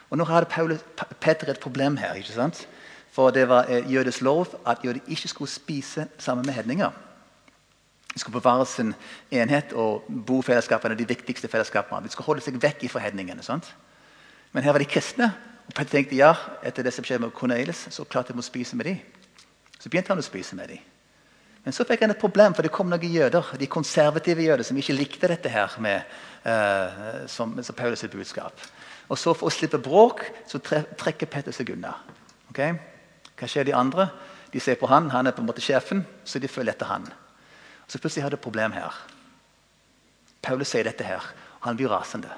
Og 0.09 0.17
Nå 0.17 0.23
hadde 0.27 0.45
Paulus, 0.51 0.79
Peter 1.21 1.51
et 1.51 1.59
problem 1.59 1.97
her. 1.97 2.13
ikke 2.13 2.33
sant? 2.33 2.67
For 3.11 3.29
det 3.31 3.47
var 3.49 3.65
eh, 3.69 3.93
jødisk 3.93 4.21
lov 4.21 4.47
at 4.67 4.83
jøder 4.83 4.99
ikke 5.07 5.27
skulle 5.27 5.51
spise 5.51 6.07
sammen 6.17 6.45
med 6.45 6.53
hedninger. 6.53 6.91
De 8.13 8.19
skulle 8.19 8.41
bevare 8.41 8.65
sin 8.65 8.93
enhet, 9.31 9.73
og 9.73 10.03
bofellesskapene 10.27 10.95
de 10.95 11.07
viktigste 11.07 11.47
fellesskapene. 11.47 12.03
De 12.03 12.11
skulle 12.11 12.25
holde 12.25 12.41
seg 12.41 12.61
vekk 12.61 12.89
fra 12.89 12.99
hedningene. 12.99 13.43
sant? 13.43 13.75
Men 14.51 14.63
her 14.63 14.71
var 14.71 14.79
de 14.79 14.85
kristne. 14.85 15.33
Og 15.67 15.73
Peter 15.73 15.91
tenkte 15.91 16.15
ja, 16.15 16.35
etter 16.63 16.83
det 16.83 16.93
som 16.93 17.03
skjedde 17.05 17.21
med 17.21 17.31
Cornelis, 17.31 17.87
så 17.89 18.03
klarte 18.03 18.33
de 18.33 18.39
å 18.39 18.41
spise 18.41 18.75
med 18.75 18.85
dem. 18.85 18.99
Så 19.79 19.89
begynte 19.89 20.11
han 20.11 20.19
å 20.19 20.25
spise 20.25 20.55
med 20.55 20.67
dem. 20.67 20.92
Men 21.63 21.75
så 21.75 21.85
fikk 21.87 22.03
han 22.03 22.11
et 22.11 22.19
problem, 22.19 22.55
for 22.55 22.65
det 22.65 22.73
kom 22.75 22.89
noen 22.91 23.13
jøder, 23.13 23.53
de 23.59 23.69
konservative 23.71 24.43
jøder 24.43 24.67
som 24.67 24.77
ikke 24.79 24.95
likte 24.97 25.29
dette 25.31 25.51
her 25.51 25.71
med, 25.83 26.03
uh, 26.43 27.23
som, 27.31 27.55
som 27.63 27.77
Paulus' 27.77 28.09
budskap. 28.11 28.65
Og 29.07 29.19
så 29.19 29.33
For 29.35 29.47
å 29.47 29.53
slippe 29.53 29.79
bråk 29.83 30.25
så 30.49 30.59
trekker 30.59 31.29
Petter 31.31 31.55
seg 31.55 31.71
unna. 31.75 31.93
Okay? 32.51 32.75
Hva 33.39 33.49
skjer 33.49 33.67
de 33.67 33.75
andre? 33.77 34.09
De 34.53 34.61
ser 34.61 34.77
på 34.79 34.89
han, 34.91 35.09
han 35.09 35.27
er 35.27 35.35
på 35.35 35.41
en 35.41 35.47
måte 35.49 35.63
sjefen, 35.63 36.03
så 36.27 36.39
de 36.39 36.51
følger 36.51 36.75
etter 36.75 36.91
han. 36.91 37.07
Så 37.87 37.99
plutselig 37.99 38.25
har 38.25 38.33
de 38.33 38.37
et 38.37 38.43
problem 38.43 38.75
her. 38.75 38.95
Paulus 40.43 40.73
sier 40.73 40.85
dette 40.85 41.07
her, 41.07 41.23
han 41.63 41.79
blir 41.79 41.91
rasende. 41.91 42.31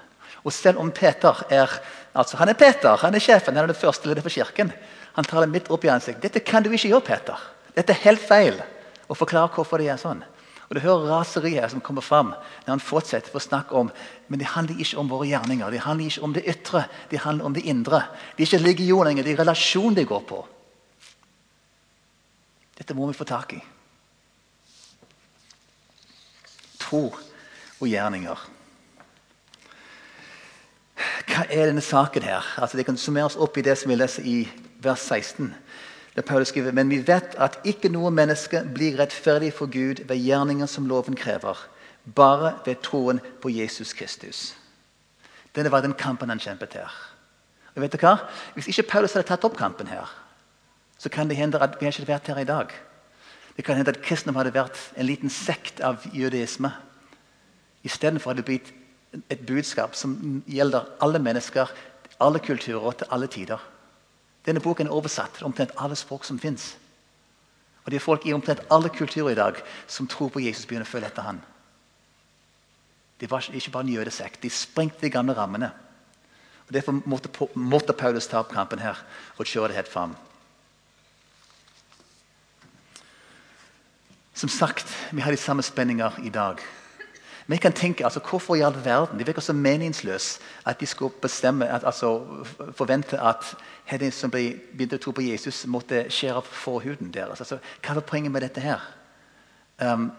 Og 0.45 0.53
selv 0.53 0.79
om 0.79 0.91
Peter 0.93 1.41
er 1.49 1.71
altså 2.13 2.37
han 2.37 2.51
er 2.51 2.57
Peter, 2.59 2.93
han 3.01 3.17
er 3.17 3.23
sjefen, 3.23 3.57
han 3.57 3.65
er 3.65 3.73
den 3.73 3.81
første 3.81 4.07
leder 4.07 4.23
for 4.23 4.33
kirken, 4.33 4.71
han 5.15 5.25
tar 5.25 5.41
det 5.41 5.51
midt 5.51 5.71
opp 5.73 5.85
i 5.87 5.91
ansiktet. 5.91 6.27
Dette 6.27 6.43
kan 6.45 6.63
du 6.63 6.69
ikke 6.69 6.91
gjøre, 6.91 7.07
Peter. 7.07 7.43
Dette 7.75 7.95
er 7.95 8.03
helt 8.05 8.23
feil. 8.23 8.61
Og 9.09 9.17
forklare 9.17 9.51
hvorfor 9.53 9.81
det 9.81 9.91
er 9.93 10.01
sånn. 10.01 10.23
Og 10.65 10.75
Du 10.75 10.81
hører 10.81 11.11
raseriet 11.11 11.69
som 11.71 11.81
kommer 11.81 12.01
fram 12.01 12.31
når 12.33 12.71
han 12.71 12.81
fortsetter 12.81 13.35
å 13.37 13.43
snakke 13.43 13.75
om 13.77 13.91
men 14.27 14.41
det 14.41 14.49
handler 14.55 14.81
ikke 14.81 14.97
om 14.97 15.11
våre 15.11 15.27
gjerninger, 15.29 15.69
det 15.69 15.83
handler 15.85 16.09
ikke 16.09 16.25
om 16.25 16.33
det 16.33 16.47
ytre, 16.49 16.87
det 17.11 17.21
handler 17.21 17.45
om 17.45 17.53
det 17.53 17.65
indre. 17.69 18.01
Det 18.33 18.41
er 18.43 18.49
ikke 18.49 18.63
religion 18.63 19.05
lenger, 19.05 19.23
det 19.23 19.35
er 19.35 19.43
relasjon 19.43 19.93
det 19.93 20.07
går 20.09 20.25
på. 20.25 20.41
Dette 22.75 22.97
må 22.97 23.05
vi 23.07 23.17
få 23.17 23.27
tak 23.29 23.53
i. 23.53 23.61
Tro 26.81 27.03
og 27.13 27.87
gjerninger. 27.87 28.41
Hva 31.29 31.45
er 31.49 31.69
denne 31.69 31.83
saken 31.83 32.25
her? 32.25 32.45
Altså, 32.57 32.77
det 32.77 32.85
kan 32.87 32.97
summeres 32.97 33.37
opp 33.37 33.57
i 33.57 33.63
det 33.65 33.77
som 33.77 33.91
vi 33.91 33.97
leser 33.99 34.25
i 34.25 34.37
vers 34.81 35.05
16. 35.05 35.53
Der 36.15 36.21
Paulus 36.21 36.47
skriver, 36.47 36.71
Men 36.71 36.89
vi 36.89 37.07
vet 37.07 37.35
at 37.37 37.59
ikke 37.63 37.89
noe 37.89 38.11
menneske 38.11 38.63
blir 38.73 38.99
rettferdig 38.99 39.53
for 39.53 39.65
Gud 39.65 40.05
ved 40.07 40.17
gjerninger 40.17 40.65
som 40.65 40.87
loven 40.87 41.15
krever, 41.15 41.57
bare 42.15 42.53
ved 42.65 42.75
troen 42.83 43.19
på 43.41 43.49
Jesus 43.49 43.93
Kristus. 43.93 44.55
Denne 45.55 45.71
var 45.71 45.81
den 45.81 45.93
kampen 45.93 46.29
han 46.29 46.39
kjempet 46.39 46.73
her. 46.73 46.91
Og 47.75 47.81
vet 47.81 47.91
du 47.91 47.99
hva? 47.99 48.17
Hvis 48.53 48.67
ikke 48.71 48.87
Paulus 48.89 49.13
hadde 49.13 49.27
tatt 49.27 49.43
opp 49.43 49.57
kampen 49.57 49.87
her, 49.87 50.07
så 50.97 51.09
kan 51.09 51.27
det 51.27 51.37
hende 51.37 51.59
at 51.59 51.75
vi 51.79 51.87
ikke 51.87 51.99
hadde 51.99 52.11
vært 52.13 52.27
her 52.27 52.39
i 52.39 52.47
dag. 52.47 52.71
Det 53.57 53.65
kan 53.65 53.75
hende 53.75 53.91
at 53.91 54.01
kristendom 54.03 54.39
hadde 54.39 54.53
vært 54.55 54.79
en 54.95 55.07
liten 55.07 55.29
sekt 55.29 55.79
av 55.83 56.03
jødeisme. 56.13 56.71
Istedenfor 57.83 58.31
hadde 58.31 58.43
det 58.43 58.45
blitt 58.45 58.73
et 59.31 59.45
budskap 59.47 59.95
som 59.95 60.43
gjelder 60.47 60.87
alle 61.03 61.19
mennesker, 61.19 61.71
alle 62.19 62.39
kulturer 62.39 62.83
og 62.83 62.97
til 62.99 63.11
alle 63.11 63.27
tider. 63.27 63.59
Denne 64.45 64.61
boken 64.61 64.87
er 64.87 64.93
oversatt 64.93 65.37
til 65.37 65.47
omtrent 65.47 65.73
alle 65.81 65.97
språk 65.97 66.25
som 66.25 66.39
fins. 66.39 66.75
Og 67.83 67.91
det 67.91 67.99
er 67.99 68.05
folk 68.05 68.25
i 68.25 68.33
omtrent 68.33 68.63
alle 68.73 68.89
kulturer 68.89 69.31
i 69.31 69.37
dag 69.37 69.61
som 69.87 70.07
tror 70.07 70.29
på 70.33 70.41
Jesus 70.41 70.65
begynner 70.65 70.87
å 70.87 70.89
følge 70.89 71.09
etter 71.09 71.25
han. 71.25 71.41
Det 73.21 73.29
var 73.31 73.45
ikke 73.53 73.71
bare 73.71 73.87
en 73.87 73.93
jødesekt. 73.93 74.41
De 74.43 74.49
sprengte 74.49 75.05
de 75.05 75.09
gamle 75.13 75.33
rammene. 75.37 75.71
Og 76.67 76.73
Derfor 76.73 76.97
måtte, 77.05 77.29
måtte 77.55 77.93
Paulus 77.93 78.27
ta 78.27 78.41
opp 78.41 78.53
kampen 78.53 78.81
her 78.81 78.97
og 79.37 79.45
kjøre 79.45 79.71
det 79.71 79.79
helt 79.79 79.91
fram. 79.91 80.15
Som 84.35 84.49
sagt, 84.49 84.89
vi 85.11 85.21
har 85.21 85.31
de 85.31 85.39
samme 85.39 85.63
spenninger 85.63 86.19
i 86.25 86.29
dag. 86.29 86.59
Vi 87.47 87.57
kan 87.57 87.73
tenke 87.73 88.03
altså, 88.03 88.19
Hvorfor 88.19 88.55
i 88.55 88.61
all 88.61 88.85
verden? 88.85 89.19
Det 89.19 89.27
virker 89.27 89.41
så 89.41 89.53
meningsløst 89.53 90.41
at 90.65 90.79
de 90.79 90.85
skulle 90.85 91.13
bestemme, 91.21 91.67
at, 91.69 91.83
altså, 91.85 92.25
forvente 92.71 93.21
at 93.21 93.55
de 93.99 94.11
som 94.11 94.31
begynte 94.31 94.97
å 94.97 95.03
tro 95.03 95.11
på 95.11 95.21
Jesus, 95.21 95.65
måtte 95.69 96.07
skjære 96.09 96.41
av 96.41 96.49
forhuden 96.49 97.11
deres. 97.13 97.39
Altså, 97.39 97.59
hva 97.85 97.93
var 97.93 98.07
poenget 98.09 98.33
med 98.33 98.41
dette 98.41 98.63
her? 98.63 98.81
Um, 99.77 100.11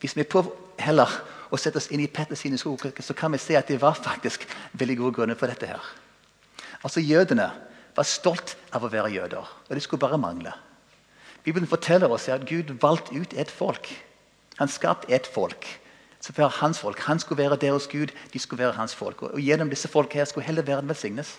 hvis 0.00 0.16
vi 0.16 0.26
prøver 0.28 0.52
heller 0.78 1.08
å 1.50 1.56
sette 1.56 1.80
oss 1.80 1.88
inn 1.90 2.02
i 2.04 2.10
Petters 2.12 2.44
sine 2.44 2.58
sko, 2.60 2.76
så 2.76 3.16
kan 3.16 3.32
vi 3.32 3.40
se 3.40 3.56
at 3.56 3.68
det 3.68 3.80
var 3.80 3.96
faktisk 3.96 4.44
veldig 4.72 4.98
gode 4.98 5.16
grunner 5.16 5.38
for 5.38 5.48
dette. 5.48 5.66
her. 5.66 5.80
Altså, 6.84 7.00
Jødene 7.00 7.48
var 7.96 8.04
stolt 8.04 8.56
av 8.76 8.84
å 8.84 8.92
være 8.92 9.14
jøder, 9.14 9.48
og 9.68 9.72
det 9.72 9.82
skulle 9.82 10.04
bare 10.04 10.20
mangle. 10.20 10.52
Bibelen 11.44 11.68
forteller 11.68 12.12
oss 12.12 12.28
at 12.28 12.44
Gud 12.44 12.74
valgte 12.82 13.16
ut 13.16 13.32
et 13.32 13.50
folk. 13.50 13.88
Han 14.58 14.68
skapte 14.68 15.08
et 15.14 15.26
folk 15.26 15.64
så 16.26 16.32
være 16.34 16.48
hans 16.58 16.78
folk. 16.82 16.98
Han 17.06 17.18
skulle 17.22 17.42
være 17.42 17.56
deres 17.56 17.86
Gud, 17.86 18.10
de 18.32 18.38
skulle 18.38 18.64
være 18.64 18.72
hans 18.72 18.94
folk. 18.94 19.22
Og 19.22 19.40
Gjennom 19.40 19.70
disse 19.70 19.88
folk 19.88 20.12
her 20.12 20.24
skulle 20.24 20.46
hele 20.46 20.66
verden 20.66 20.88
velsignes. 20.88 21.38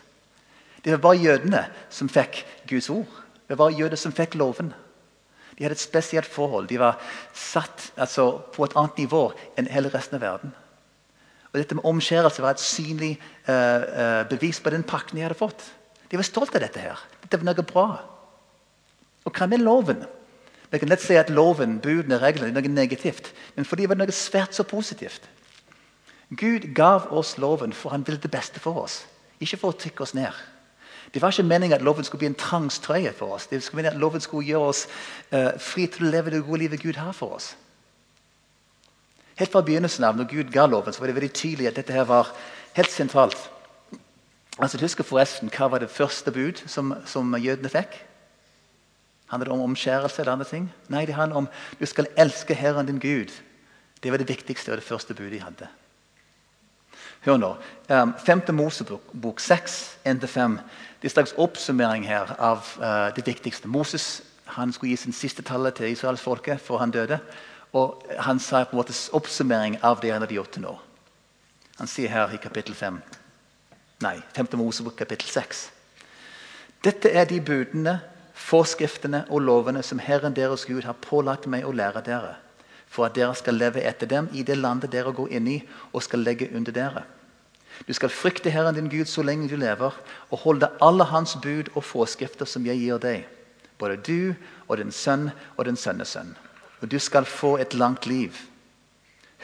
Det 0.84 0.92
var 0.92 0.98
bare 1.04 1.18
jødene 1.20 1.66
som 1.90 2.10
fikk 2.10 2.46
Guds 2.70 2.90
ord. 2.90 3.08
Det 3.50 3.58
var 3.58 3.70
jøder 3.76 4.00
som 4.00 4.14
fikk 4.16 4.36
loven. 4.36 4.74
De 5.58 5.64
hadde 5.64 5.76
et 5.76 5.82
spesielt 5.82 6.30
forhold. 6.30 6.68
De 6.68 6.80
var 6.80 7.00
satt 7.34 7.92
altså, 7.98 8.38
på 8.56 8.64
et 8.64 8.76
annet 8.78 8.98
nivå 8.98 9.24
enn 9.58 9.68
hele 9.68 9.92
resten 9.92 10.16
av 10.16 10.24
verden. 10.24 10.54
Og 11.52 11.60
Dette 11.60 11.76
med 11.76 11.88
omskjærelse 11.88 12.42
var 12.42 12.56
et 12.56 12.64
synlig 12.64 13.18
uh, 13.50 13.54
uh, 13.54 14.24
bevis 14.30 14.60
på 14.62 14.70
den 14.70 14.86
pakken 14.88 15.18
de 15.18 15.26
hadde 15.26 15.40
fått. 15.40 15.66
De 16.12 16.20
var 16.20 16.28
stolte 16.28 16.60
av 16.60 16.64
dette. 16.64 16.80
her. 16.80 17.02
Dette 17.24 17.42
var 17.42 17.50
noe 17.50 17.68
bra. 17.68 17.88
Og 19.26 19.34
hva 19.34 19.50
med 19.50 19.66
loven? 19.66 20.06
Vi 20.72 20.80
kan 20.80 20.90
lett 20.92 21.02
si 21.02 21.16
at 21.16 21.30
loven, 21.32 21.78
budene, 21.80 22.20
reglene 22.20 22.52
er 22.52 22.56
noe 22.58 22.74
negativt. 22.74 23.32
Men 23.56 23.66
fordi 23.66 23.86
det 23.86 23.94
var 23.94 24.00
noe 24.02 24.16
svært 24.16 24.58
så 24.58 24.66
positivt. 24.68 25.30
Gud 26.36 26.74
gav 26.76 27.08
oss 27.16 27.38
loven 27.40 27.74
for 27.74 27.96
han 27.96 28.04
ville 28.08 28.20
det 28.20 28.32
beste 28.32 28.60
for 28.60 28.84
oss. 28.84 29.06
Ikke 29.40 29.60
for 29.62 29.72
å 29.72 29.80
trykke 29.80 30.04
oss 30.04 30.16
ned. 30.18 30.36
Det 31.14 31.22
var 31.24 31.32
ikke 31.32 31.48
meningen 31.48 31.78
at 31.78 31.86
loven 31.86 32.04
skulle 32.04 32.20
bli 32.26 32.32
en 32.34 32.40
tvangstrøye 32.40 33.14
for 33.16 33.38
oss. 33.38 33.48
Det 33.48 33.62
skulle 33.64 33.80
meningen 33.80 33.96
at 33.96 34.02
loven 34.02 34.22
skulle 34.22 34.48
gjøre 34.48 34.74
oss 34.74 34.84
uh, 35.32 35.56
fri 35.60 35.88
til 35.88 36.10
å 36.10 36.12
leve 36.12 36.34
det 36.34 36.44
gode 36.44 36.66
livet 36.66 36.84
Gud 36.84 37.00
har 37.00 37.16
for 37.16 37.38
oss. 37.38 37.54
Helt 39.38 39.54
fra 39.54 39.62
begynnelsen 39.62 40.04
av, 40.04 40.18
når 40.18 40.28
Gud 40.32 40.52
ga 40.52 40.66
loven, 40.68 40.94
så 40.94 41.00
var 41.00 41.12
det 41.12 41.16
veldig 41.16 41.34
tydelig 41.38 41.70
at 41.70 41.80
dette 41.80 41.94
her 41.94 42.10
var 42.10 42.34
helt 42.76 42.92
sentralt. 42.92 43.38
Altså, 44.58 44.82
Husker 44.82 45.06
forresten 45.06 45.52
hva 45.54 45.70
var 45.72 45.84
det 45.84 45.94
første 45.94 46.34
bud 46.34 46.64
som, 46.66 46.96
som 47.06 47.36
jødene 47.38 47.72
fikk? 47.72 48.00
Handler 49.28 49.46
det 49.46 49.54
om 49.54 49.66
omskjærelse 49.66 50.22
eller 50.22 50.38
andre 50.38 50.46
ting? 50.46 50.70
Nei, 50.90 51.06
det 51.06 51.16
handler 51.16 51.44
om 51.44 51.50
du 51.80 51.86
skal 51.86 52.08
elske 52.18 52.56
Herren 52.56 52.88
din 52.88 53.00
Gud. 53.00 53.34
Det 54.04 54.12
var 54.12 54.18
det 54.18 54.30
viktigste 54.30 54.72
og 54.72 54.78
det 54.78 54.88
første 54.88 55.14
budet 55.14 55.32
de 55.32 55.44
hadde. 55.44 55.68
Hør 57.26 57.38
nå. 57.38 57.56
5. 57.90 58.42
Um, 58.50 58.56
Mosebok 58.56 59.40
6, 59.40 59.98
1-5. 60.06 60.58
Det 61.02 61.04
er 61.04 61.10
en 61.10 61.10
slags 61.10 61.34
oppsummering 61.38 62.08
her 62.08 62.32
av 62.40 62.64
uh, 62.80 63.16
det 63.16 63.26
viktigste. 63.28 63.68
Moses 63.68 64.22
han 64.46 64.74
skulle 64.74 64.90
gi 64.90 64.96
sin 64.96 65.14
siste 65.14 65.44
tale 65.44 65.72
til 65.76 65.92
israelsfolket 65.92 66.62
før 66.62 66.78
han 66.78 66.92
døde. 66.92 67.20
Og 67.74 68.04
Han 68.20 68.40
sa 68.40 68.64
på 68.64 68.72
en 68.72 68.78
måte 68.78 68.94
oppsummering 69.14 69.78
av 69.84 70.00
det 70.02 70.12
han 70.12 70.22
hadde 70.22 70.34
gjort 70.34 70.52
til 70.56 70.64
nå. 70.64 70.78
Han 71.78 71.88
sier 71.88 72.10
her 72.10 72.32
i 72.34 72.40
kapittel 72.42 72.76
5 72.76 73.02
Nei, 74.02 74.22
5. 74.36 74.48
Mosebok 74.54 74.96
kapittel 74.96 75.28
6. 75.28 75.72
Dette 76.86 77.10
er 77.10 77.26
de 77.26 77.42
budene 77.42 78.00
forskriftene 78.48 79.26
og 79.30 79.44
lovene 79.44 79.84
som 79.84 80.00
Herren 80.00 80.36
deres 80.36 80.66
Gud 80.68 80.86
har 80.88 81.00
pålagt 81.04 81.48
meg 81.52 81.66
å 81.68 81.74
lære 81.76 82.04
dere, 82.06 82.36
for 82.88 83.08
at 83.08 83.18
dere 83.18 83.36
skal 83.36 83.60
leve 83.60 83.84
etter 83.84 84.08
dem 84.08 84.30
i 84.32 84.46
det 84.48 84.56
landet 84.60 84.94
dere 84.94 85.12
går 85.16 85.34
inn 85.36 85.50
i 85.52 85.58
og 85.92 86.04
skal 86.06 86.24
legge 86.24 86.50
under 86.56 86.76
dere. 86.76 87.04
Du 87.86 87.94
skal 87.94 88.10
frykte 88.10 88.50
Herren 88.50 88.78
din 88.78 88.90
Gud 88.90 89.10
så 89.12 89.22
lenge 89.22 89.50
du 89.52 89.58
lever, 89.60 89.94
og 90.32 90.44
holde 90.46 90.72
alle 90.82 91.06
hans 91.12 91.36
bud 91.44 91.70
og 91.76 91.84
forskrifter 91.86 92.48
som 92.50 92.66
jeg 92.66 92.80
gir 92.82 93.02
deg, 93.04 93.28
både 93.78 94.00
du 94.02 94.34
og 94.68 94.78
din 94.80 94.96
sønn 94.96 95.30
og 95.58 95.68
din 95.68 95.78
sønnesønn. 95.78 96.34
Og 96.82 96.90
du 96.90 96.98
skal 97.02 97.26
få 97.26 97.58
et 97.62 97.74
langt 97.74 98.08
liv. 98.08 98.34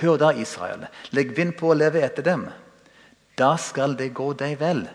Hør 0.01 0.17
da, 0.17 0.31
Israel, 0.33 0.87
legg 1.13 1.35
vind 1.37 1.53
på 1.59 1.69
å 1.69 1.77
leve 1.77 2.01
etter 2.01 2.25
dem. 2.25 2.47
Da 3.37 3.55
skal 3.61 3.97
det 3.97 4.13
gå 4.17 4.31
deg 4.37 4.57
vel. 4.61 4.85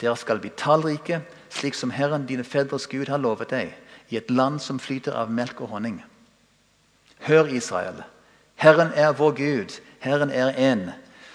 Dere 0.00 0.16
skal 0.20 0.40
bli 0.40 0.52
tallrike, 0.56 1.20
slik 1.54 1.76
som 1.78 1.92
Herren 1.94 2.26
dine 2.26 2.44
fedres 2.44 2.88
Gud 2.90 3.08
har 3.08 3.22
lovet 3.22 3.52
deg, 3.54 3.72
i 4.10 4.18
et 4.18 4.30
land 4.30 4.60
som 4.60 4.80
flyter 4.82 5.14
av 5.16 5.30
melk 5.32 5.62
og 5.64 5.72
honning. 5.72 6.02
Hør, 7.24 7.48
Israel. 7.48 8.02
Herren 8.60 8.92
er 8.94 9.14
vår 9.16 9.32
Gud. 9.38 9.78
Herren 10.04 10.30
er 10.30 10.52
én. 10.60 10.90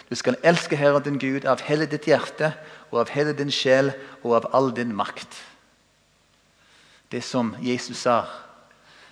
Du 0.09 0.15
skal 0.15 0.37
elske 0.43 0.77
Herren 0.77 1.03
din 1.03 1.19
Gud 1.21 1.45
av 1.45 1.61
hele 1.65 1.87
ditt 1.89 2.07
hjerte 2.09 2.53
og 2.91 3.03
av 3.03 3.13
hele 3.13 3.33
din 3.37 3.51
sjel 3.53 3.91
og 4.23 4.35
av 4.39 4.49
all 4.53 4.71
din 4.75 4.93
makt. 4.95 5.37
Det 7.09 7.23
som 7.25 7.55
Jesus 7.61 8.05
sa, 8.05 8.23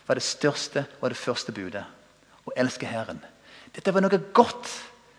var 0.07 0.17
det 0.17 0.25
største 0.25 0.85
og 1.01 1.09
det 1.11 1.19
første 1.19 1.51
budet. 1.51 1.83
Å 2.45 2.53
elske 2.55 2.87
Herren. 2.87 3.19
Dette 3.75 3.91
var 3.93 4.05
noe 4.05 4.21
godt. 4.33 4.69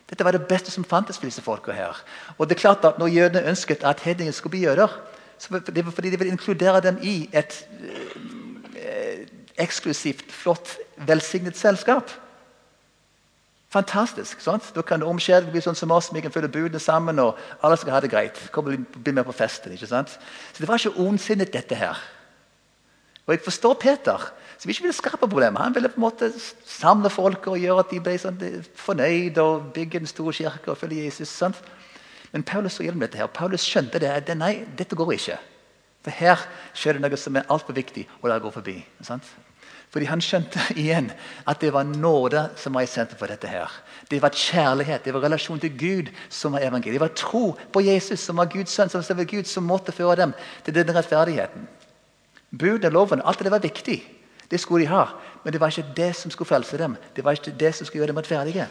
Dette 0.09 0.25
var 0.25 0.33
det 0.33 0.47
beste 0.49 0.73
som 0.73 0.87
fantes 0.87 1.19
for 1.19 1.29
disse 1.29 1.45
folka 1.45 1.75
her. 1.75 1.99
Og 2.39 2.49
det 2.49 2.57
er 2.57 2.65
klart 2.65 2.85
at 2.85 2.99
Når 2.99 3.09
jødene 3.13 3.49
ønsket 3.51 3.85
at 3.85 4.01
hedningene 4.01 4.33
skulle 4.33 4.57
bli 4.57 4.65
jøder, 4.65 4.89
det 5.39 5.85
var 5.85 5.95
fordi 5.95 6.11
de 6.11 6.19
ville 6.19 6.33
inkludere 6.33 6.81
dem 6.81 6.99
i 7.03 7.29
et 7.33 7.69
eh, 8.75 9.27
eksklusivt, 9.59 10.33
flott, 10.33 10.77
velsignet 11.07 11.57
selskap. 11.57 12.11
Fantastisk. 13.69 14.41
sant? 14.41 14.73
Da 14.75 14.83
kan 14.83 15.01
det 15.01 15.09
omskjære 15.09 15.51
bli 15.53 15.61
sånn 15.61 15.77
som 15.77 15.91
oss. 15.93 16.09
Vi 16.15 16.23
kan 16.25 16.33
følge 16.33 16.49
budene 16.49 16.81
sammen, 16.81 17.19
og 17.21 17.37
alle 17.63 17.77
skal 17.77 17.93
ha 17.93 18.01
det 18.01 18.11
greit. 18.11 18.39
Kom 18.53 18.65
bli 18.65 19.13
med 19.13 19.27
på 19.29 19.37
festen. 19.37 19.73
ikke 19.73 19.87
sant? 19.87 20.09
Så 20.53 20.61
Det 20.61 20.69
var 20.69 20.79
ikke 20.79 21.01
ondsinnet, 21.01 21.53
dette 21.53 21.75
her. 21.75 21.99
Og 23.27 23.35
Jeg 23.35 23.45
forstår 23.45 23.75
Peter, 23.75 24.33
som 24.59 24.71
ikke 24.71 24.83
ville 24.83 24.97
skape 24.97 25.29
problemer. 25.29 25.61
Han 25.61 25.75
ville 25.75 25.89
på 25.89 26.01
en 26.01 26.07
måte 26.09 26.33
samle 26.65 27.11
folk 27.11 27.47
og 27.47 27.59
gjøre 27.59 27.79
at 27.79 27.91
de 27.91 28.01
ble 28.01 28.19
sånn 28.19 28.65
fornøyd 28.75 29.39
og 29.39 29.73
bygge 29.75 30.01
en 30.01 30.07
stor 30.07 30.33
kirke 30.33 30.71
og 30.71 30.79
følge 30.79 31.05
Jesus. 31.05 31.29
sant? 31.29 31.57
Men 32.33 32.45
Paulus 32.45 32.79
gjennom 32.81 33.01
dette 33.05 33.19
her. 33.19 33.27
Paulus 33.33 33.65
skjønte 33.65 34.01
det. 34.03 34.13
det 34.27 34.37
nei, 34.37 34.65
dette 34.77 34.97
går 34.97 35.15
ikke. 35.17 35.39
For 36.05 36.15
her 36.15 36.41
skjer 36.77 36.97
det 36.97 37.05
noe 37.05 37.19
som 37.21 37.37
er 37.37 37.47
altfor 37.51 37.77
viktig, 37.77 38.07
og 38.21 38.31
det 38.31 38.43
går 38.45 38.55
forbi. 38.55 38.77
Sant? 39.03 39.29
Fordi 39.89 40.05
Han 40.09 40.21
skjønte 40.21 40.61
igjen 40.81 41.11
at 41.49 41.61
det 41.61 41.73
var 41.73 41.89
nåde 41.89 42.49
som 42.61 42.77
var 42.77 42.85
i 42.85 42.91
sentrum 42.91 43.19
for 43.19 43.33
dette. 43.33 43.49
her. 43.49 43.73
Det 44.11 44.21
var 44.23 44.31
kjærlighet, 44.31 45.05
det 45.05 45.15
var 45.15 45.25
relasjon 45.25 45.61
til 45.61 45.79
Gud 45.79 46.13
som 46.29 46.53
var 46.53 46.61
evangeliet. 46.61 47.01
Det 47.01 47.07
var 47.07 47.17
tro 47.17 47.57
på 47.73 47.81
Jesus, 47.81 48.21
som 48.21 48.37
var 48.37 48.51
Guds 48.53 48.73
sønn, 48.73 48.91
som 48.91 49.17
var 49.17 49.25
Gud, 49.25 49.45
som 49.45 49.65
måtte 49.65 49.93
føre 49.93 50.17
dem 50.17 50.35
til 50.65 50.75
denne 50.75 50.95
rettferdigheten. 50.95 51.69
Budene, 52.51 52.93
loven, 52.93 53.23
alt 53.25 53.45
det 53.45 53.53
var 53.53 53.65
viktig. 53.65 54.01
Det 54.51 54.61
skulle 54.61 54.85
de 54.85 54.93
ha. 54.93 55.05
Men 55.45 55.53
det 55.53 55.61
var 55.61 55.69
ikke 55.69 55.93
det 55.97 56.15
som 56.17 56.31
skulle 56.31 56.49
frelse 56.49 56.79
dem. 56.79 56.97
Det 57.17 57.25
var 57.25 57.37
ikke 57.37 57.57
det 57.61 57.75
som 57.75 57.87
skulle 57.87 58.01
gjøre 58.01 58.13
dem 58.13 58.21
rettferdige. 58.21 58.69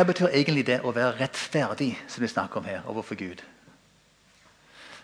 Hva 0.00 0.06
betyr 0.08 0.30
egentlig 0.32 0.62
det 0.64 0.78
å 0.80 0.94
være 0.96 1.18
rettferdig, 1.18 1.90
som 2.08 2.22
vi 2.24 2.28
snakker 2.32 2.62
om 2.62 2.64
her, 2.64 2.86
overfor 2.88 3.18
Gud? 3.20 3.42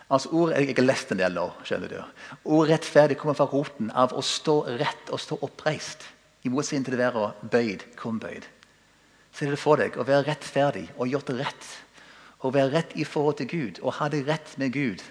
Altså 0.08 0.28
ord, 0.32 0.54
Jeg 0.56 0.72
har 0.72 0.84
lest 0.84 1.10
en 1.12 1.18
del 1.18 1.34
nå. 1.34 1.52
skjønner 1.64 1.88
du. 1.88 2.04
Ordet 2.44 2.70
rettferdig 2.70 3.18
kommer 3.18 3.34
fra 3.34 3.44
roten 3.44 3.90
av 3.90 4.14
å 4.16 4.22
stå 4.22 4.64
rett 4.80 5.10
og 5.10 5.20
stå 5.20 5.36
oppreist. 5.42 6.06
I 6.44 6.48
motsetning 6.48 6.84
til 6.84 6.96
det 6.96 7.12
være 7.12 7.32
bøyd, 7.42 7.84
krumbøyd. 7.96 8.46
Se 9.32 9.50
det 9.50 9.58
for 9.58 9.76
deg 9.76 9.98
å 9.98 10.06
være 10.08 10.30
rettferdig 10.30 10.88
og 10.96 11.08
gjort 11.08 11.28
rett. 11.28 11.66
Å 12.40 12.50
være 12.50 12.72
rett 12.72 12.96
i 12.96 13.04
forhold 13.04 13.36
til 13.36 13.48
Gud 13.48 13.80
og 13.82 13.98
ha 13.98 14.08
det 14.08 14.26
rett 14.26 14.56
med 14.56 14.72
Gud. 14.72 15.02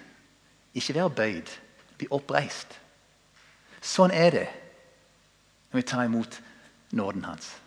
Ikke 0.74 0.94
være 0.94 1.10
bøyd, 1.10 1.52
bli 1.98 2.08
oppreist. 2.10 2.74
Sånn 3.80 4.10
er 4.10 4.30
det 4.30 4.48
når 5.70 5.78
vi 5.78 5.86
tar 5.86 6.04
imot 6.04 6.40
nåden 6.90 7.24
hans. 7.24 7.65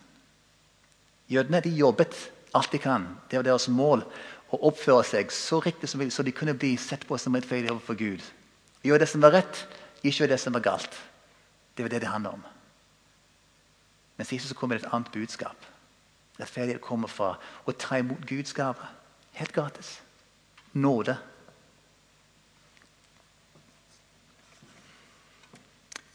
Jødene 1.29 1.61
de 1.61 1.69
jobbet 1.77 2.15
alt 2.53 2.71
de 2.71 2.79
kan. 2.81 3.05
Det 3.29 3.37
var 3.37 3.45
deres 3.45 3.67
mål 3.69 4.03
å 4.49 4.59
oppføre 4.69 5.05
seg 5.05 5.33
så 5.33 5.59
riktig 5.61 5.89
som 5.89 6.01
mulig, 6.01 6.13
så 6.13 6.25
de 6.25 6.33
kunne 6.33 6.57
bli 6.57 6.73
sett 6.81 7.05
på 7.07 7.17
som 7.21 7.35
rettferdige 7.37 7.73
overfor 7.75 7.97
Gud. 7.99 8.23
Gjøre 8.83 9.03
det 9.03 9.09
som 9.11 9.21
var 9.21 9.35
rett, 9.35 9.65
ikke 10.01 10.23
gjøre 10.23 10.33
det 10.33 10.39
som 10.41 10.55
var 10.55 10.65
galt. 10.65 10.95
Det 11.77 11.85
var 11.85 11.93
det 11.93 12.01
det 12.01 12.11
handler 12.11 12.39
om. 12.39 12.45
Men 14.17 14.27
sist 14.27 14.49
så 14.49 14.57
kommer 14.57 14.77
det 14.77 14.87
et 14.87 14.93
annet 14.93 15.11
budskap. 15.13 15.67
Rettferdighet 16.39 16.81
kommer 16.81 17.11
fra 17.11 17.35
å 17.67 17.75
ta 17.75 17.99
imot 17.99 18.25
Guds 18.27 18.55
gave. 18.55 18.89
Helt 19.37 19.53
gratis. 19.53 19.99
Nåde. 20.73 21.15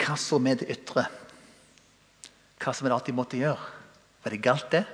Hva 0.05 0.19
så 0.21 0.41
med 0.43 0.61
det 0.61 0.69
ytre? 0.75 1.07
Hva 2.61 2.75
som 2.75 2.89
en 2.89 2.97
alltid 2.97 3.17
måtte 3.17 3.41
gjøre? 3.41 3.73
Var 4.25 4.33
det 4.33 4.43
galt, 4.45 4.71
det? 4.73 4.85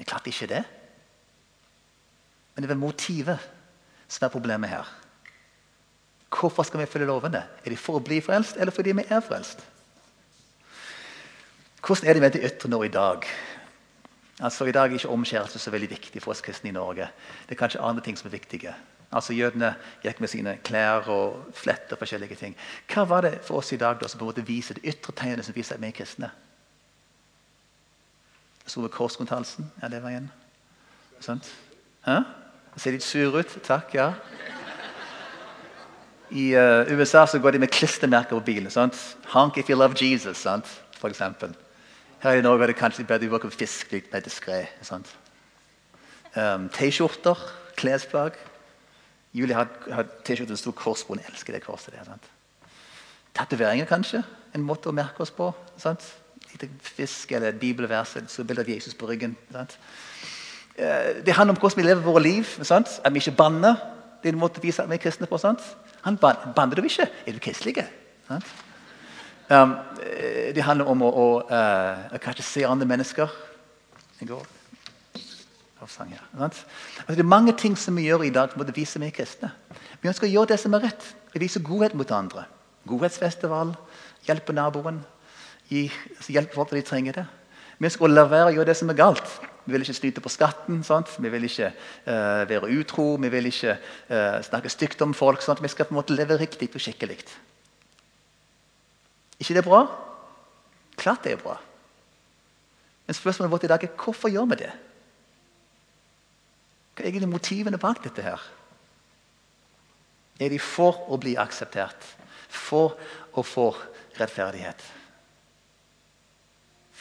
Det 0.00 0.06
er 0.06 0.12
klart 0.14 0.28
ikke 0.32 0.46
det. 0.48 0.62
Men 2.54 2.64
det 2.64 2.70
er 2.70 2.72
vel 2.72 2.80
motivet 2.80 3.42
som 4.08 4.24
er 4.24 4.32
problemet 4.32 4.70
her. 4.72 4.88
Hvorfor 6.32 6.64
skal 6.64 6.80
vi 6.80 6.86
følge 6.88 7.10
lovene? 7.10 7.42
Er 7.64 7.68
de 7.68 7.76
for 7.76 8.00
å 8.00 8.04
bli 8.04 8.22
frelst, 8.24 8.56
eller 8.56 8.72
fordi 8.72 8.94
vi 8.96 9.04
er 9.04 9.20
frelst? 9.20 9.60
Hvordan 11.84 12.08
er 12.08 12.16
det 12.16 12.24
med 12.24 12.32
det 12.32 12.44
ytre 12.48 12.72
nå 12.72 12.80
i 12.88 12.92
dag? 12.96 13.28
Altså 14.40 14.64
I 14.64 14.72
dag 14.72 14.88
er 14.88 14.96
ikke 14.96 15.12
omskjærelse 15.12 15.60
så 15.60 15.70
veldig 15.70 15.90
viktig 15.90 16.22
for 16.24 16.32
oss 16.32 16.40
kristne 16.40 16.72
i 16.72 16.76
Norge. 16.80 17.12
Det 17.44 17.58
er 17.58 17.60
kanskje 17.60 17.84
andre 17.84 18.00
ting 18.04 18.16
som 18.16 18.30
er 18.30 18.38
viktige. 18.38 18.72
Altså 19.12 19.36
Jødene 19.36 19.74
gikk 20.00 20.24
med 20.24 20.32
sine 20.32 20.56
klær 20.64 21.12
og 21.12 21.50
fletter 21.52 21.98
og 21.98 22.00
forskjellige 22.00 22.40
ting. 22.40 22.56
Hva 22.88 23.04
var 23.04 23.28
det 23.28 23.40
for 23.44 23.60
oss 23.60 23.74
i 23.76 23.76
dag 23.76 24.00
da, 24.00 24.08
som 24.08 24.16
på 24.16 24.24
en 24.24 24.32
måte 24.32 24.48
viser 24.48 24.80
det 24.80 24.94
ytre 24.94 25.12
tegnet 25.12 25.44
som 25.44 25.56
viser 25.56 25.76
at 25.76 25.84
vi 25.84 25.92
er 25.92 25.98
kristne? 26.00 26.30
Sto 28.70 28.84
ved 28.84 28.92
kors 28.94 29.18
rundt? 29.20 29.32
Ja, 29.82 29.88
det 29.88 30.02
var 30.02 30.14
en. 30.14 30.30
Sånt. 31.20 31.48
Hæ? 32.06 32.20
Ser 32.76 32.94
litt 32.94 33.02
sur 33.04 33.34
ut. 33.34 33.56
Takk, 33.66 33.94
ja. 33.94 34.12
I 36.30 36.52
uh, 36.54 36.86
USA 36.94 37.26
så 37.26 37.40
går 37.42 37.50
de 37.50 37.58
med 37.58 37.72
klistremerker 37.74 38.38
på 38.38 38.44
bilen. 38.46 38.70
Sant? 38.70 39.16
'Honk 39.26 39.58
if 39.58 39.70
you 39.70 39.78
love 39.78 39.98
Jesus', 39.98 40.38
sant? 40.38 40.82
for 41.00 41.08
eksempel. 41.08 41.56
Her 42.20 42.32
i 42.32 42.42
Norge 42.44 42.62
er 42.62 42.66
det 42.66 42.76
kanskje 42.76 43.06
bedre 43.08 43.26
å 43.30 43.38
bruke 43.38 43.50
fisk 43.50 43.92
litt 43.92 44.12
mer 44.12 44.20
diskré. 44.20 44.66
Um, 46.36 46.68
T-skjorter, 46.68 47.38
klesplagg. 47.80 48.36
Julie 49.32 49.56
har, 49.56 49.70
har 49.90 50.04
T-skjorte 50.24 50.52
med 50.52 50.60
stor 50.60 50.76
kors 50.76 51.04
på. 51.04 51.16
Hun 51.16 51.24
elsker 51.24 51.56
det 51.56 51.62
korset. 51.64 51.94
der, 51.96 52.04
sant? 52.04 52.28
Tatoveringer, 53.34 53.88
kanskje. 53.88 54.22
En 54.54 54.66
måte 54.66 54.90
å 54.90 54.94
merke 54.94 55.24
oss 55.24 55.32
på. 55.32 55.48
Sant? 55.80 56.04
Lite 56.52 56.68
fisk 56.82 57.32
eller 57.32 57.48
et 57.48 57.60
bibelvers, 57.60 58.16
så 58.26 58.44
bilde 58.44 58.62
av 58.62 58.68
Jesus 58.68 58.94
på 58.94 59.08
ryggen. 59.08 59.36
Sant? 59.52 59.78
Eh, 60.76 61.24
det 61.26 61.34
handler 61.34 61.54
om 61.54 61.60
hvordan 61.60 61.76
vi 61.76 61.88
lever 61.88 62.02
våre 62.02 62.22
liv. 62.22 62.44
Sant? 62.62 63.00
At 63.04 63.14
vi 63.14 63.18
ikke 63.18 63.36
banner. 63.36 63.74
Det 64.22 64.28
er 64.28 64.32
en 64.32 64.40
måte 64.40 64.62
vise 64.62 64.84
vi 64.88 64.94
er 64.94 65.02
kristne 65.02 65.26
på. 65.26 65.38
Sant? 65.38 65.60
Han 66.02 66.16
ban 66.16 66.36
Banner 66.56 66.76
du 66.76 66.82
ikke? 66.82 67.08
Er 67.26 67.32
du 67.32 67.38
kristelig? 67.38 67.84
Um, 69.50 69.74
eh, 70.02 70.54
det 70.54 70.62
handler 70.62 70.86
om 70.86 71.02
å, 71.02 71.10
å, 71.10 71.28
uh, 71.50 72.18
kanskje 72.22 72.46
se 72.46 72.66
andre 72.66 72.86
mennesker. 72.86 73.28
I 74.20 74.28
går. 74.28 74.46
Sang, 75.88 76.10
ja. 76.12 76.20
altså, 76.44 76.66
det 77.08 77.18
er 77.18 77.26
mange 77.26 77.54
ting 77.56 77.72
som 77.78 77.96
vi 77.96 78.04
gjør 78.04 78.26
i 78.26 78.30
dag 78.30 78.52
som 78.52 79.00
vi 79.02 79.06
er 79.06 79.14
kristne. 79.16 79.48
Vi 80.02 80.08
ønsker 80.08 80.28
å 80.28 80.30
gjøre 80.30 80.52
det 80.52 80.58
som 80.60 80.74
er 80.76 80.84
rett. 80.84 81.06
Vi 81.32 81.40
viser 81.40 81.64
godhet 81.64 81.94
mot 81.96 82.10
andre. 82.12 82.44
Godhetsfestival, 82.86 83.72
hjelpe 84.28 84.52
naboen. 84.52 85.00
Gi, 85.70 85.84
hjelp 85.86 86.34
hjelpe 86.34 86.58
folk 86.58 86.72
når 86.72 86.80
de 86.80 86.88
trenger 86.88 87.20
det. 87.20 87.26
Vi 87.80 87.88
skal 87.94 88.12
la 88.12 88.26
være 88.28 88.50
å 88.50 88.54
gjøre 88.58 88.72
det 88.72 88.76
som 88.76 88.90
er 88.92 88.98
galt. 88.98 89.28
Vi 89.64 89.72
vil 89.72 89.84
ikke 89.84 89.96
snyte 89.96 90.22
på 90.24 90.32
skatten. 90.32 90.82
Sant? 90.84 91.12
Vi 91.22 91.30
vil 91.32 91.46
ikke 91.46 91.70
uh, 91.70 92.42
være 92.50 92.68
utro. 92.74 93.14
Vi 93.22 93.30
vil 93.32 93.48
ikke 93.48 93.76
uh, 93.78 94.40
snakke 94.44 94.72
stygt 94.72 95.00
om 95.06 95.14
folk. 95.16 95.44
Sant? 95.44 95.62
Vi 95.62 95.70
skal 95.70 95.88
på 95.88 95.94
en 95.94 96.00
måte 96.00 96.16
leve 96.16 96.36
riktig 96.40 96.68
og 96.74 96.82
skikkelig. 96.82 97.20
ikke 99.38 99.54
det 99.56 99.64
bra? 99.64 99.84
Klart 101.00 101.24
det 101.24 101.32
er 101.32 101.42
bra. 101.42 101.56
Men 103.06 103.14
spørsmålet 103.14 103.50
vårt 103.50 103.64
i 103.64 103.72
dag 103.72 103.84
er 103.84 103.96
hvorfor 104.04 104.28
gjør 104.28 104.50
vi 104.52 104.60
det? 104.60 104.72
Hva 106.94 107.04
er 107.04 107.08
egentlig 107.08 107.32
motivene 107.32 107.78
bak 107.78 108.04
dette? 108.04 108.22
her? 108.22 108.42
Er 110.40 110.48
de 110.52 110.58
for 110.58 111.06
å 111.08 111.16
bli 111.20 111.36
akseptert? 111.40 112.16
For 112.48 112.96
å 113.32 113.42
få 113.46 113.70
rettferdighet? 114.18 114.99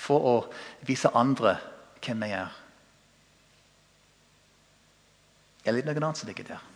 For 0.10 0.26
å 0.26 0.36
vise 0.88 1.12
andre 1.13 1.54
hvem 2.02 2.26
jeg 2.26 2.36
er. 2.39 2.58
Eller 5.69 5.86
noen 5.86 6.10
annet 6.10 6.17
som 6.17 6.30
ligger 6.30 6.48
der. 6.50 6.67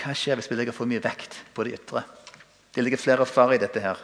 Hva 0.00 0.12
skjer 0.16 0.36
hvis 0.36 0.48
vi 0.50 0.56
legger 0.56 0.76
for 0.76 0.88
mye 0.88 1.02
vekt 1.04 1.38
på 1.56 1.64
det 1.64 1.78
ytre? 1.78 2.04
Det 2.72 2.84
ligger 2.84 3.00
flere 3.00 3.26
farer 3.28 3.56
i 3.56 3.62
dette. 3.64 3.80
her. 3.80 3.96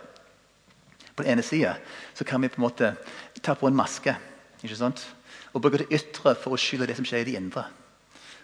På 1.17 1.25
den 1.25 1.33
ene 1.37 1.45
sida 1.45 1.77
kan 2.25 2.43
vi 2.43 2.49
på 2.49 2.61
en 2.61 2.67
måte 2.67 2.97
ta 3.43 3.55
på 3.55 3.69
en 3.69 3.77
maske 3.77 4.17
ikke 4.63 4.77
sant? 4.77 5.05
og 5.57 5.63
bruke 5.65 5.81
det 5.81 5.93
ytre 5.97 6.35
for 6.37 6.53
å 6.53 6.61
skylde 6.61 6.91
det 6.91 6.99
som 6.99 7.07
skjer 7.09 7.23
i 7.23 7.29
det 7.31 7.37
indre. 7.39 7.65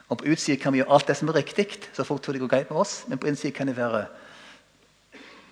Og 0.09 0.19
På 0.21 0.29
utsida 0.33 0.57
kan 0.61 0.73
vi 0.73 0.81
gjøre 0.81 0.93
alt 0.97 1.09
det 1.09 1.17
som 1.19 1.29
er 1.29 1.37
riktig, 1.37 1.67
så 1.93 2.05
folk 2.09 2.23
tror 2.23 2.33
det 2.37 2.41
går 2.41 2.53
greit 2.53 2.71
med 2.71 2.81
oss. 2.81 3.03
Men 3.09 3.21
på 3.21 3.29
innsida 3.29 3.53
kan 3.57 3.69
det 3.69 3.77
være 3.77 4.07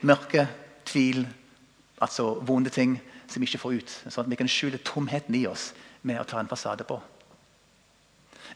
mørke, 0.01 0.47
tvil, 0.89 1.25
altså 2.01 2.35
vonde 2.47 2.71
ting 2.71 2.99
som 3.31 3.43
vi 3.43 3.49
ikke 3.49 3.63
får 3.63 3.79
ut. 3.81 3.97
Sånn 4.09 4.27
at 4.27 4.31
vi 4.33 4.39
kan 4.41 4.51
skjule 4.51 4.81
tomheten 4.85 5.37
i 5.39 5.47
oss 5.51 5.71
med 6.03 6.21
å 6.21 6.27
ta 6.29 6.41
en 6.41 6.51
fasade 6.51 6.87
på. 6.89 6.99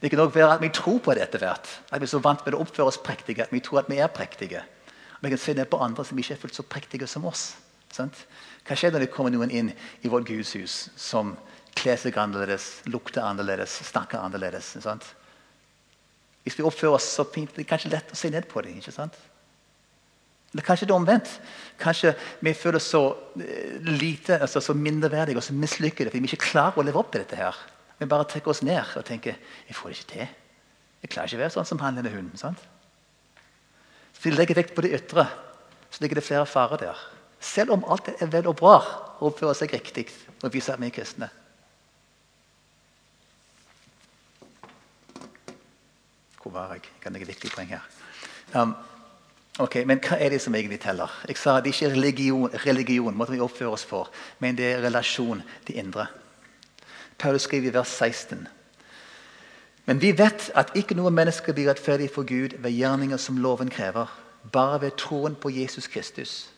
Det 0.00 0.10
kan 0.10 0.20
også 0.24 0.34
være 0.34 0.54
at 0.56 0.62
vi 0.62 0.72
tror 0.74 0.98
på 1.04 1.14
det 1.14 1.22
etter 1.24 1.44
hvert. 1.44 1.68
At 1.90 2.00
vi 2.00 2.08
er 2.08 2.12
så 2.12 2.22
vant 2.22 2.42
med 2.44 2.56
å 2.56 2.62
oppføre 2.64 2.90
oss 2.90 3.00
prektige 3.00 3.46
at 3.46 3.52
vi 3.54 3.62
tror 3.64 3.84
at 3.84 3.90
vi 3.90 4.00
er 4.02 4.10
prektige. 4.12 4.64
Vi 5.22 5.30
kan 5.32 5.40
se 5.40 5.54
ned 5.56 5.70
på 5.70 5.80
andre 5.80 6.04
som 6.04 6.18
ikke 6.18 6.34
er 6.34 6.40
fullt 6.42 6.58
så 6.58 6.66
prektige 6.68 7.08
som 7.08 7.24
oss. 7.28 7.54
Sant? 7.94 8.24
Hva 8.66 8.76
skjer 8.76 8.92
når 8.92 9.04
det 9.04 9.12
kommer 9.14 9.32
noen 9.32 9.52
inn 9.54 9.70
i 10.02 10.10
vårt 10.10 10.26
gudshus 10.28 10.88
som 11.00 11.36
kler 11.78 11.96
seg 12.00 12.16
annerledes, 12.18 12.82
lukter 12.90 13.24
annerledes, 13.24 13.76
snakker 13.88 14.20
annerledes? 14.20 14.74
Sant? 14.82 15.06
Hvis 16.44 16.58
vi 16.58 16.66
oppfører 16.66 16.98
oss 16.98 17.06
så 17.16 17.24
fint, 17.24 17.54
det 17.54 17.64
er 17.64 17.70
kanskje 17.70 17.94
lett 17.94 18.12
å 18.12 18.18
se 18.18 18.28
ned 18.32 18.48
på 18.50 18.60
dem. 18.66 18.76
ikke 18.82 18.92
sant? 18.92 19.16
Eller 20.54 20.62
kanskje 20.62 20.86
det 20.86 20.94
er 20.94 21.00
omvendt. 21.00 21.30
Kanskje 21.82 22.12
vi 22.46 22.52
føler 22.54 22.78
så 22.78 23.02
eh, 23.42 23.80
lite, 23.82 24.38
altså 24.38 24.62
så 24.62 24.76
mindreverdige 24.78 25.40
og 25.40 25.42
så 25.42 25.56
mislykkede 25.58 26.12
fordi 26.12 26.22
vi 26.22 26.30
ikke 26.30 26.46
klarer 26.52 26.78
å 26.78 26.84
leve 26.86 27.00
opp 27.00 27.10
til 27.10 27.24
dette. 27.24 27.36
her. 27.36 27.58
Vi 27.98 28.06
bare 28.06 28.26
trekker 28.30 28.54
oss 28.54 28.62
ned 28.62 28.94
og 28.94 29.04
tenker 29.04 29.34
jeg 29.34 29.74
får 29.74 29.90
det 29.90 29.98
ikke 29.98 30.12
til. 30.12 30.28
Jeg 31.02 31.10
klarer 31.10 31.28
ikke 31.28 31.40
å 31.40 31.42
være 31.42 31.56
sånn 31.56 31.68
som 31.72 31.82
han 31.82 31.98
eller 31.98 32.14
hun. 32.14 32.30
sant? 32.38 32.62
Så 34.14 34.28
vi 34.28 34.36
legger 34.36 34.62
vekt 34.62 34.76
på 34.76 34.86
det 34.86 34.94
ytre, 34.94 35.26
så 35.90 36.04
ligger 36.04 36.22
det 36.22 36.26
flere 36.26 36.46
farer 36.46 36.86
der. 36.86 37.02
Selv 37.42 37.74
om 37.74 37.84
alt 37.90 38.08
er 38.14 38.30
vel 38.30 38.46
og 38.46 38.56
bra 38.62 38.78
oppfører 39.20 39.58
seg 39.58 39.74
riktig 39.74 40.06
og 40.40 40.52
viser 40.54 40.78
at 40.78 40.80
vi 40.80 40.86
er 40.86 40.94
kristne. 40.94 41.28
Hvor 46.40 46.52
var 46.54 46.76
jeg? 46.76 46.86
Jeg 46.86 47.02
kan 47.02 47.14
legge 47.16 47.26
viktig 47.26 47.50
poeng 47.50 47.70
her. 47.74 47.84
Um, 48.54 48.74
Ok, 49.58 49.76
Men 49.86 50.00
hva 50.02 50.16
er 50.18 50.32
det 50.34 50.40
som 50.42 50.54
egentlig 50.54 50.80
teller? 50.82 51.10
Jeg 51.28 51.36
sa 51.38 51.60
Det 51.60 51.70
er 51.70 51.74
ikke 51.74 51.94
religion, 51.94 52.50
religion 52.66 53.14
måtte 53.14 53.32
vi 53.32 53.40
oppføre 53.40 53.70
oss 53.70 53.84
for, 53.84 54.10
men 54.38 54.56
det 54.56 54.72
er 54.72 54.82
relasjon 54.82 55.42
til 55.66 55.78
indre. 55.78 56.06
Paulus 57.18 57.42
skriver 57.42 57.68
i 57.70 57.74
vers 57.74 57.88
16. 57.88 58.48
Men 59.86 60.00
vi 60.00 60.10
vet 60.18 60.50
at 60.54 60.72
ikke 60.74 60.96
noe 60.98 61.10
menneske 61.10 61.52
blir 61.52 61.68
rettferdig 61.70 62.10
for 62.10 62.26
Gud 62.26 62.56
ved 62.58 62.72
gjerninger 62.72 63.16
som 63.16 63.38
loven 63.38 63.70
krever, 63.70 64.10
bare 64.52 64.80
ved 64.80 64.96
troen 64.98 65.34
på 65.34 65.50
Jesus 65.50 65.86
Kristus. 65.86 66.50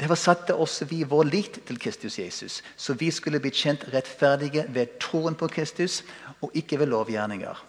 Derfor 0.00 0.14
satte 0.14 0.54
også 0.54 0.84
vi 0.84 1.02
vår 1.02 1.22
lit 1.22 1.60
til 1.66 1.78
Kristus 1.78 2.18
Jesus, 2.18 2.62
så 2.76 2.94
vi 2.94 3.10
skulle 3.10 3.40
bli 3.40 3.50
kjent 3.50 3.88
rettferdige 3.92 4.66
ved 4.68 4.98
troen 5.00 5.34
på 5.34 5.48
Kristus 5.48 6.04
og 6.40 6.50
ikke 6.54 6.78
ved 6.78 6.86
lovgjerninger. 6.86 7.64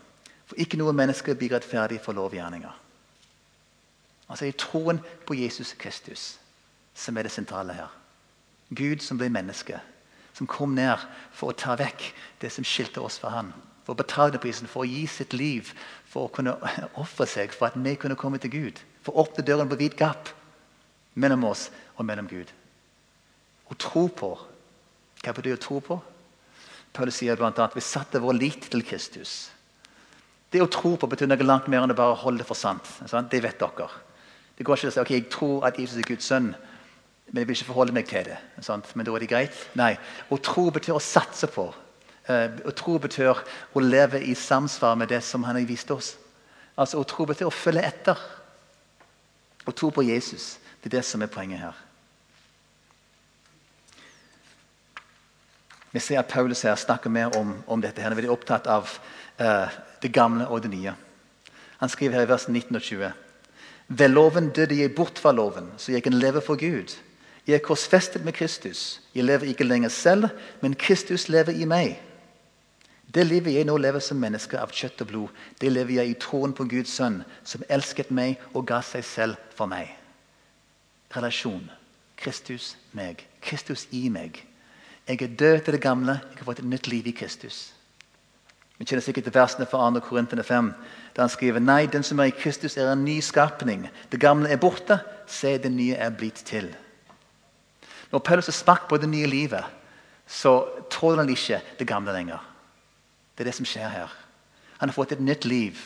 For 0.45 0.55
ikke 0.55 0.77
noe 0.77 0.93
menneske 0.93 1.35
blir 1.35 1.55
rettferdig 1.55 2.01
for 2.03 2.13
lovgjerninger. 2.13 2.88
Altså 4.29 4.45
er 4.45 4.57
troen 4.61 5.01
på 5.25 5.37
Jesus 5.37 5.73
Kristus 5.79 6.35
som 6.99 7.17
er 7.17 7.25
det 7.25 7.33
sentrale 7.33 7.73
her. 7.73 7.89
Gud 8.75 9.01
som 9.01 9.17
ble 9.17 9.29
menneske. 9.33 9.79
Som 10.37 10.47
kom 10.47 10.75
ned 10.77 11.01
for 11.35 11.51
å 11.51 11.57
ta 11.57 11.75
vekk 11.79 12.11
det 12.41 12.51
som 12.53 12.67
skilte 12.67 13.01
oss 13.03 13.17
fra 13.21 13.33
Han. 13.33 13.53
For 13.83 13.95
å 13.95 13.99
betale 13.99 14.39
prisen, 14.41 14.69
for 14.69 14.85
å 14.85 14.89
gi 14.89 15.07
sitt 15.09 15.33
liv, 15.33 15.71
for 16.05 16.27
å 16.27 16.33
kunne 16.33 16.53
ofre 17.01 17.27
seg 17.27 17.55
for 17.55 17.69
at 17.69 17.79
vi 17.79 17.95
kunne 17.99 18.19
komme 18.19 18.39
til 18.41 18.53
Gud. 18.53 18.81
For 19.03 19.15
å 19.15 19.25
åpne 19.25 19.45
døren 19.47 19.71
på 19.71 19.79
vid 19.79 19.97
gap 19.99 20.29
mellom 21.19 21.47
oss 21.49 21.69
og 21.97 22.05
mellom 22.05 22.29
Gud. 22.29 22.51
Å 23.69 23.77
tro 23.79 24.07
på. 24.07 24.33
Hva 25.23 25.33
betyr 25.35 25.57
å 25.57 25.63
tro 25.63 25.79
på? 25.83 25.97
Paulus 26.93 27.19
sier 27.19 27.37
bl.a. 27.37 27.51
at 27.51 27.75
vi 27.77 27.85
satte 27.85 28.21
vår 28.21 28.37
lit 28.37 28.69
til 28.71 28.85
Kristus. 28.85 29.49
Det 30.49 30.61
å 30.63 30.69
tro 30.71 30.95
på 30.97 31.09
betyr 31.09 31.29
noe 31.29 31.45
langt 31.45 31.67
mer 31.69 31.83
enn 31.83 31.93
å 31.93 31.97
bare 31.97 32.17
holde 32.17 32.41
det 32.41 32.49
for 32.49 32.57
sant. 32.57 32.87
Det 33.05 33.41
vet 33.43 33.59
dere. 33.61 33.89
Det 34.59 34.65
går 34.67 34.75
ikke 34.75 34.89
å 34.89 34.91
si 34.91 34.99
ok, 34.99 35.11
jeg 35.15 35.29
tror 35.31 35.61
at 35.69 35.77
Jesus 35.79 36.01
er 36.01 36.07
Guds 36.09 36.25
sønn, 36.27 36.49
men 37.29 37.39
jeg 37.39 37.47
vil 37.47 37.55
ikke 37.55 37.69
forholde 37.69 37.93
meg 37.95 38.09
til 38.09 38.25
det. 38.27 38.35
Sant? 38.65 38.89
Men 38.91 39.07
da 39.07 39.13
er 39.15 39.23
det 39.23 39.29
greit? 39.31 39.59
Nei. 39.79 39.93
Å 40.27 40.39
tro 40.43 40.65
betyr 40.75 40.97
å 40.97 41.03
satse 41.03 41.47
på. 41.47 41.69
Å 42.27 42.73
tro 42.75 42.97
betyr 42.99 43.39
å 43.39 43.83
leve 43.83 44.19
i 44.19 44.35
samsvar 44.35 44.97
med 44.99 45.13
det 45.13 45.21
som 45.23 45.45
han 45.47 45.55
har 45.55 45.69
vist 45.69 45.93
oss. 45.95 46.17
Altså 46.75 46.99
Å 46.99 47.07
tro 47.07 47.23
betyr 47.29 47.47
å 47.47 47.53
følge 47.55 47.85
etter. 47.87 48.19
Å 49.63 49.71
tro 49.71 49.93
på 49.95 50.03
Jesus. 50.03 50.57
Det 50.81 50.91
er 50.91 50.97
det 50.97 51.05
som 51.07 51.23
er 51.23 51.31
poenget 51.31 51.63
her. 51.63 51.79
Vi 55.95 56.03
ser 56.03 56.19
at 56.19 56.27
Paulus 56.27 56.65
her 56.67 56.75
snakker 56.75 57.09
mer 57.09 57.31
om, 57.39 57.55
om 57.63 57.81
dette. 57.81 58.03
Han 58.03 58.11
er 58.11 58.19
veldig 58.19 58.35
opptatt 58.35 58.67
av 58.67 58.91
uh, 59.39 59.71
det 60.03 60.11
gamle 60.11 60.51
og 60.51 60.67
det 60.67 60.75
nye. 60.75 60.97
Han 61.79 61.89
skriver 61.89 62.19
her 62.19 62.27
i 62.27 62.33
vers 62.35 62.49
19 62.51 62.75
og 62.75 62.83
20. 62.83 63.28
Ved 63.89 64.07
loven 64.07 64.49
døde 64.49 64.77
jeg 64.77 64.95
bort 64.95 65.19
fra 65.19 65.31
loven, 65.31 65.71
så 65.77 65.91
jeg 65.91 66.03
kan 66.03 66.13
leve 66.13 66.41
for 66.41 66.55
Gud. 66.55 66.95
Jeg 67.47 67.55
er 67.55 67.65
korsfestet 67.65 68.25
med 68.25 68.33
Kristus. 68.33 69.01
Jeg 69.15 69.23
lever 69.23 69.49
ikke 69.49 69.63
lenger 69.63 69.89
selv, 69.89 70.29
men 70.61 70.75
Kristus 70.75 71.29
lever 71.29 71.51
i 71.51 71.65
meg. 71.65 71.97
Det 73.13 73.25
livet 73.25 73.55
jeg 73.55 73.65
nå 73.65 73.77
lever 73.77 74.03
som 74.05 74.19
menneske 74.21 74.59
av 74.61 74.69
kjøtt 74.69 75.01
og 75.01 75.07
blod, 75.09 75.39
det 75.61 75.71
lever 75.71 75.95
jeg 75.97 76.11
i 76.11 76.19
troen 76.21 76.53
på 76.53 76.67
Guds 76.69 76.93
sønn, 76.93 77.23
som 77.43 77.65
elsket 77.69 78.11
meg 78.13 78.37
og 78.53 78.67
ga 78.69 78.83
seg 78.85 79.01
selv 79.03 79.41
for 79.57 79.65
meg. 79.65 79.89
Relasjon. 81.15 81.65
Kristus, 82.19 82.75
meg. 82.93 83.23
Kristus 83.41 83.87
i 83.95 84.09
meg. 84.13 84.43
Jeg 85.07 85.21
er 85.23 85.35
død 85.39 85.59
til 85.65 85.73
det 85.73 85.81
gamle. 85.81 86.19
Jeg 86.29 86.43
har 86.43 86.45
fått 86.51 86.61
et 86.61 86.69
nytt 86.69 86.87
liv 86.91 87.07
i 87.07 87.15
Kristus. 87.15 87.71
Vi 88.79 88.85
kjenner 88.87 89.03
sikkert 89.03 89.25
til 89.27 89.35
versene 89.35 89.65
fra 89.67 89.89
2. 89.91 89.99
Korintene 89.99 90.43
5, 90.43 90.69
der 91.15 91.25
han 91.25 91.31
skriver 91.31 91.59
Nei, 91.59 91.85
den 91.91 92.03
som 92.03 92.19
er 92.19 92.29
i 92.31 92.35
Kristus, 92.35 92.77
er 92.77 92.91
en 92.93 93.03
ny 93.03 93.17
skapning. 93.19 93.89
Det 94.11 94.21
gamle 94.23 94.47
er 94.49 94.61
borte. 94.61 95.01
Se, 95.27 95.57
det 95.59 95.71
nye 95.71 95.97
er 95.99 96.15
blitt 96.15 96.39
til. 96.47 96.71
Når 98.11 98.23
Paulus 98.23 98.47
har 98.47 98.55
smakt 98.55 98.87
på 98.87 98.97
det 98.97 99.09
nye 99.09 99.27
livet, 99.27 99.67
så 100.27 100.63
tåler 100.89 101.25
han 101.25 101.29
ikke 101.29 101.59
det 101.79 101.87
gamle 101.87 102.15
lenger. 102.15 102.39
Det 103.35 103.43
er 103.43 103.51
det 103.51 103.57
som 103.59 103.67
skjer 103.67 103.91
her. 103.91 104.15
Han 104.79 104.89
har 104.89 104.95
fått 104.95 105.11
et 105.11 105.21
nytt 105.27 105.45
liv. 105.45 105.77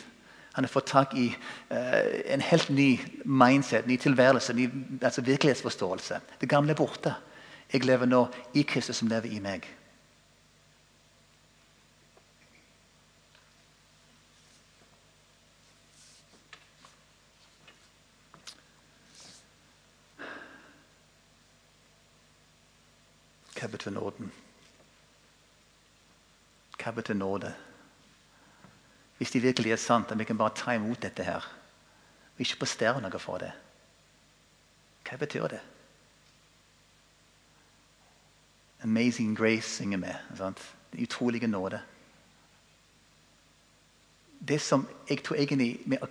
Han 0.53 0.63
har 0.63 0.69
fått 0.69 0.91
tak 0.93 1.17
i 1.17 1.31
uh, 1.71 2.01
en 2.29 2.41
helt 2.45 2.69
ny 2.69 2.99
mindset, 3.25 3.87
ny 3.87 3.97
tilværelse, 3.97 4.53
ny 4.53 4.69
altså 5.01 5.21
virkelighetsforståelse. 5.21 6.19
Det 6.41 6.49
gamle 6.49 6.71
er 6.71 6.77
borte. 6.77 7.15
Jeg 7.73 7.85
lever 7.89 8.05
nå 8.05 8.27
i 8.53 8.61
Kristus, 8.61 9.01
som 9.01 9.09
lever 9.09 9.33
i 9.33 9.39
meg. 9.41 9.65
Hva 23.63 23.69
betyr 23.71 23.93
nåden? 23.95 24.31
Hva 26.75 26.91
betyr 26.91 27.15
nåde? 27.15 27.53
Hvis 29.17 29.31
det 29.31 29.39
virkelig 29.45 29.71
er 29.71 29.79
sant 29.79 30.11
at 30.11 30.19
vi 30.19 30.25
kan 30.27 30.37
bare 30.37 30.51
ta 30.51 30.73
imot 30.75 30.99
dette 30.99 31.23
her 31.23 31.45
og 32.33 32.41
ikke 32.43 32.59
prestere 32.65 32.99
noe 32.99 33.21
for 33.23 33.39
det, 33.39 33.53
hva 35.07 35.15
betyr 35.21 35.47
det? 35.53 35.61
Amazing 38.83 39.31
grace 39.37 39.77
synger 39.77 40.03
vi. 40.03 40.11
Sant? 40.35 40.59
Den 40.91 41.07
utrolige 41.07 41.47
nåde. 41.47 41.79
Det 44.43 44.59
som 44.61 44.89
jeg 45.07 45.23
tror 45.23 45.39
egentlig 45.39 45.79
vi 45.85 46.03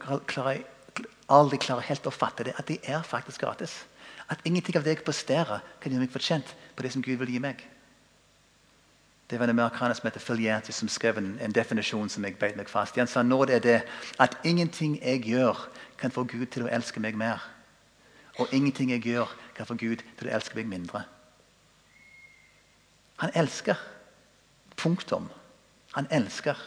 aldri 1.29 1.61
klarer 1.61 1.85
helt 1.85 2.09
å 2.09 2.17
fatte, 2.17 2.49
det 2.49 2.57
at 2.57 2.69
det 2.73 2.81
er 2.89 3.05
faktisk 3.05 3.45
gratis. 3.45 3.83
At 4.33 4.41
ingenting 4.49 4.79
av 4.79 4.87
det 4.87 4.97
jeg 4.97 5.05
presterer, 5.05 5.61
kan 5.81 5.93
gjøre 5.93 6.07
meg 6.07 6.13
fortjent 6.13 6.55
på 6.77 6.85
det 6.85 6.93
som 6.95 7.05
Gud 7.05 7.21
vil 7.21 7.35
gi 7.35 7.43
meg. 7.43 7.61
Det 9.29 9.39
var 9.41 9.49
en 9.49 9.55
amerikaner 9.55 9.97
som 9.97 10.07
heter 10.09 10.21
Phil 10.21 10.43
Yancey, 10.45 10.73
som 10.73 10.89
skrev 10.89 11.19
en, 11.19 11.39
en, 11.41 11.53
definisjon 11.53 12.09
som 12.13 12.25
jeg 12.25 12.37
beit 12.41 12.57
meg 12.57 12.69
fast 12.69 12.97
i. 12.97 13.01
Han 13.01 13.09
sa 13.09 13.23
nå 13.25 13.39
det 13.49 13.61
er 13.61 13.65
det 13.65 13.79
at 14.21 14.37
ingenting 14.45 14.99
jeg 14.99 15.23
gjør, 15.29 15.61
kan 16.01 16.13
få 16.13 16.25
Gud 16.29 16.49
til 16.53 16.67
å 16.67 16.73
elske 16.73 17.01
meg 17.01 17.17
mer. 17.17 17.41
Og 18.41 18.53
ingenting 18.53 18.91
jeg 18.93 19.05
gjør, 19.07 19.33
kan 19.57 19.69
få 19.69 19.77
Gud 19.81 20.05
til 20.19 20.29
å 20.29 20.35
elske 20.37 20.57
meg 20.59 20.69
mindre. 20.69 21.05
Han 23.23 23.33
elsker. 23.39 23.81
Punktum. 24.77 25.29
Han 25.95 26.09
elsker. 26.11 26.59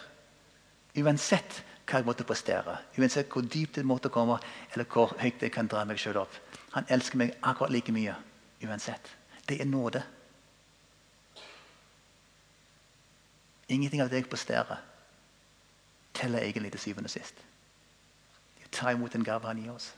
Uansett 0.95 1.63
hva 1.85 1.99
jeg 1.99 2.07
måtte 2.07 2.25
prestere, 2.25 2.79
uansett 2.97 3.29
hvor 3.29 3.45
dypt 3.45 3.77
det 3.77 3.85
måtte 3.85 4.09
komme, 4.09 4.39
eller 4.73 4.87
hvor 4.89 5.13
høyt 5.19 5.43
jeg 5.43 5.53
kan 5.53 5.67
dra 5.69 5.83
meg 5.85 5.99
sjøl 6.01 6.23
opp. 6.23 6.33
Han 6.75 6.85
elsker 6.91 7.17
meg 7.17 7.35
akkurat 7.41 7.71
like 7.71 7.93
mye 7.95 8.15
uansett. 8.65 9.11
Det 9.47 9.61
er 9.61 9.65
nåde. 9.69 10.03
Ingenting 13.69 14.01
av 14.01 14.09
det 14.09 14.19
jeg 14.19 14.29
presterer, 14.29 14.81
teller 16.13 16.43
egentlig 16.43 16.71
til 16.71 16.79
syvende 16.79 17.07
og 17.07 17.15
sist. 17.15 17.39
Jeg 18.61 18.71
tar 18.71 18.91
imot 18.91 19.13
den 19.13 19.23
gave 19.23 19.47
han 19.47 19.61
gir 19.61 19.71
oss. 19.71 19.93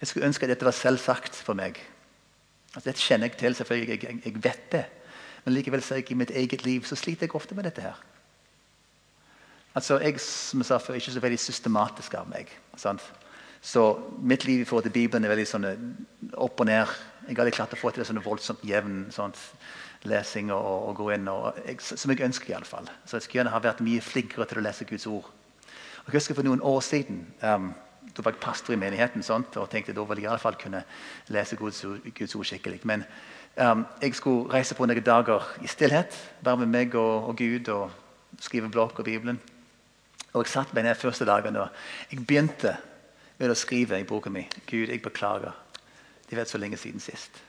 Jeg 0.00 0.08
skulle 0.08 0.26
ønske 0.26 0.44
at 0.44 0.52
dette 0.52 0.64
var 0.64 0.76
selvsagt 0.76 1.34
for 1.34 1.56
meg. 1.56 1.80
Altså, 2.74 2.90
dette 2.90 3.00
kjenner 3.00 3.30
jeg 3.30 3.38
til, 3.40 3.54
selvfølgelig. 3.54 4.02
Jeg, 4.02 4.20
jeg, 4.24 4.44
vet 4.44 4.72
det. 4.72 4.84
Men 5.44 5.54
likevel 5.54 5.82
ser 5.82 6.02
jeg 6.02 6.10
i 6.10 6.14
mitt 6.14 6.30
eget 6.30 6.64
liv 6.64 6.84
så 6.84 6.96
sliter 6.96 7.26
jeg 7.26 7.34
ofte 7.34 7.54
med 7.54 7.64
dette 7.64 7.80
her. 7.80 8.02
Altså, 9.74 9.98
Jeg 9.98 10.20
som 10.20 10.60
jeg 10.60 10.66
sa 10.66 10.78
før, 10.78 10.94
er 10.94 11.00
ikke 11.00 11.12
så 11.12 11.20
veldig 11.20 11.38
systematisk 11.40 12.14
av 12.14 12.28
meg. 12.28 12.52
Sant? 12.76 13.02
Så 13.66 13.82
mitt 14.22 14.44
liv 14.46 14.60
i 14.62 14.64
forhold 14.64 14.86
til 14.86 14.94
Bibelen 14.94 15.24
er 15.26 15.32
veldig 15.32 15.46
sånn 15.50 15.64
opp 16.38 16.60
og 16.62 16.68
ned. 16.68 16.90
Jeg 17.26 17.38
aldri 17.40 17.54
klart 17.56 17.72
å 17.74 17.78
få 17.80 17.90
til 17.90 18.04
det 18.04 18.06
sånn 18.06 18.22
voldsomt 18.22 18.62
jevn 18.66 19.08
sånt, 19.10 19.40
lesing 20.06 20.52
og, 20.54 20.62
og, 20.62 20.92
gå 21.00 21.08
inn, 21.16 21.26
og, 21.32 21.58
jeg, 21.66 21.80
som 21.82 22.12
jeg 22.12 22.22
ønsker. 22.22 22.52
i 22.52 22.54
alle 22.60 22.68
fall. 22.68 22.86
Så 23.04 23.16
Jeg 23.16 23.26
skulle 23.26 23.40
gjerne 23.40 23.56
ha 23.56 23.62
vært 23.64 23.82
mye 23.82 24.04
flinkere 24.04 24.46
til 24.46 24.60
å 24.60 24.64
lese 24.68 24.86
Guds 24.86 25.08
ord. 25.10 25.26
Og 26.04 26.12
jeg 26.12 26.20
husker 26.20 26.38
For 26.38 26.46
noen 26.46 26.62
år 26.62 26.80
siden 26.86 27.26
um, 27.42 27.72
da 28.14 28.22
var 28.22 28.36
jeg 28.36 28.44
pastor 28.44 28.76
i 28.76 28.78
menigheten 28.78 29.26
sånt, 29.26 29.56
og 29.58 29.70
tenkte 29.70 29.92
da 29.96 30.06
ville 30.06 30.22
jeg 30.22 30.28
i 30.28 30.30
alle 30.30 30.44
fall 30.46 30.54
kunne 30.60 30.84
lese 31.34 31.58
Guds, 31.58 31.82
Guds 32.14 32.38
ord 32.38 32.46
skikkelig. 32.46 32.80
Men 32.86 33.02
um, 33.58 33.82
jeg 34.00 34.14
skulle 34.14 34.52
reise 34.54 34.78
på 34.78 34.86
noen 34.86 35.02
dager 35.02 35.42
i 35.58 35.66
stillhet, 35.66 36.14
være 36.40 36.62
med 36.62 36.70
meg 36.70 36.94
og, 36.94 37.32
og 37.32 37.42
Gud 37.42 37.68
og 37.74 37.90
skrive 38.38 38.70
blokk 38.70 39.02
og 39.02 39.10
Bibelen. 39.10 39.42
Og 40.32 40.44
Jeg 40.44 40.54
satt 40.54 40.74
meg 40.76 40.86
ned 40.86 40.94
første 41.00 41.26
dagen 41.26 41.56
og 41.56 41.72
jeg 42.12 42.22
begynte 42.22 42.76
med 43.38 43.52
å 43.52 43.58
skrive 43.58 44.00
i 44.00 44.06
boka 44.08 44.30
mi. 44.32 44.46
Gud, 44.66 44.88
jeg 44.88 45.02
beklager. 45.04 45.54
Det 46.30 46.38
vet 46.38 46.50
så 46.50 46.58
lenge 46.58 46.78
siden 46.80 47.00
sist. 47.00 47.42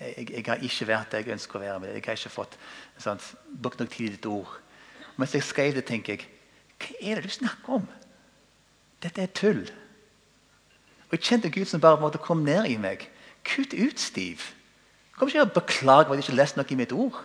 Jeg, 0.00 0.30
jeg, 0.30 0.44
har 0.46 0.62
ikke 0.62 0.88
vært 0.88 1.12
der 1.12 1.22
jeg 1.22 1.36
ønsker 1.36 1.58
å 1.58 1.62
være. 1.62 1.78
med 1.80 1.94
Jeg 1.94 2.04
har 2.06 2.18
ikke 2.18 2.34
fått 2.34 2.58
sant, 2.98 3.34
brukt 3.62 3.80
nok 3.80 3.90
tid 3.90 4.06
i 4.06 4.14
ditt 4.16 4.26
ord. 4.26 4.58
Mens 5.16 5.34
jeg 5.34 5.44
skrev 5.46 5.74
det, 5.76 5.84
tenker 5.84 6.16
jeg 6.16 6.28
Hva 6.82 6.96
er 7.00 7.20
det 7.20 7.28
du 7.28 7.36
snakker 7.36 7.78
om? 7.78 7.86
Dette 9.02 9.22
er 9.22 9.30
tull. 9.34 9.62
Og 11.10 11.18
Jeg 11.18 11.22
kjente 11.28 11.50
Gud 11.50 11.68
som 11.68 11.80
bare 11.80 12.00
måtte 12.00 12.18
komme 12.18 12.44
ned 12.44 12.66
i 12.70 12.78
meg. 12.80 13.04
Kutt 13.44 13.74
ut, 13.74 14.00
Steve. 14.00 14.40
Kom 15.18 15.28
ikke 15.28 15.44
og 15.44 15.52
beklag 15.52 16.06
for 16.06 16.14
at 16.14 16.22
jeg 16.22 16.28
ikke 16.28 16.38
leste 16.38 16.58
noe 16.58 16.72
i 16.72 16.78
mitt 16.78 16.92
ord. 16.92 17.18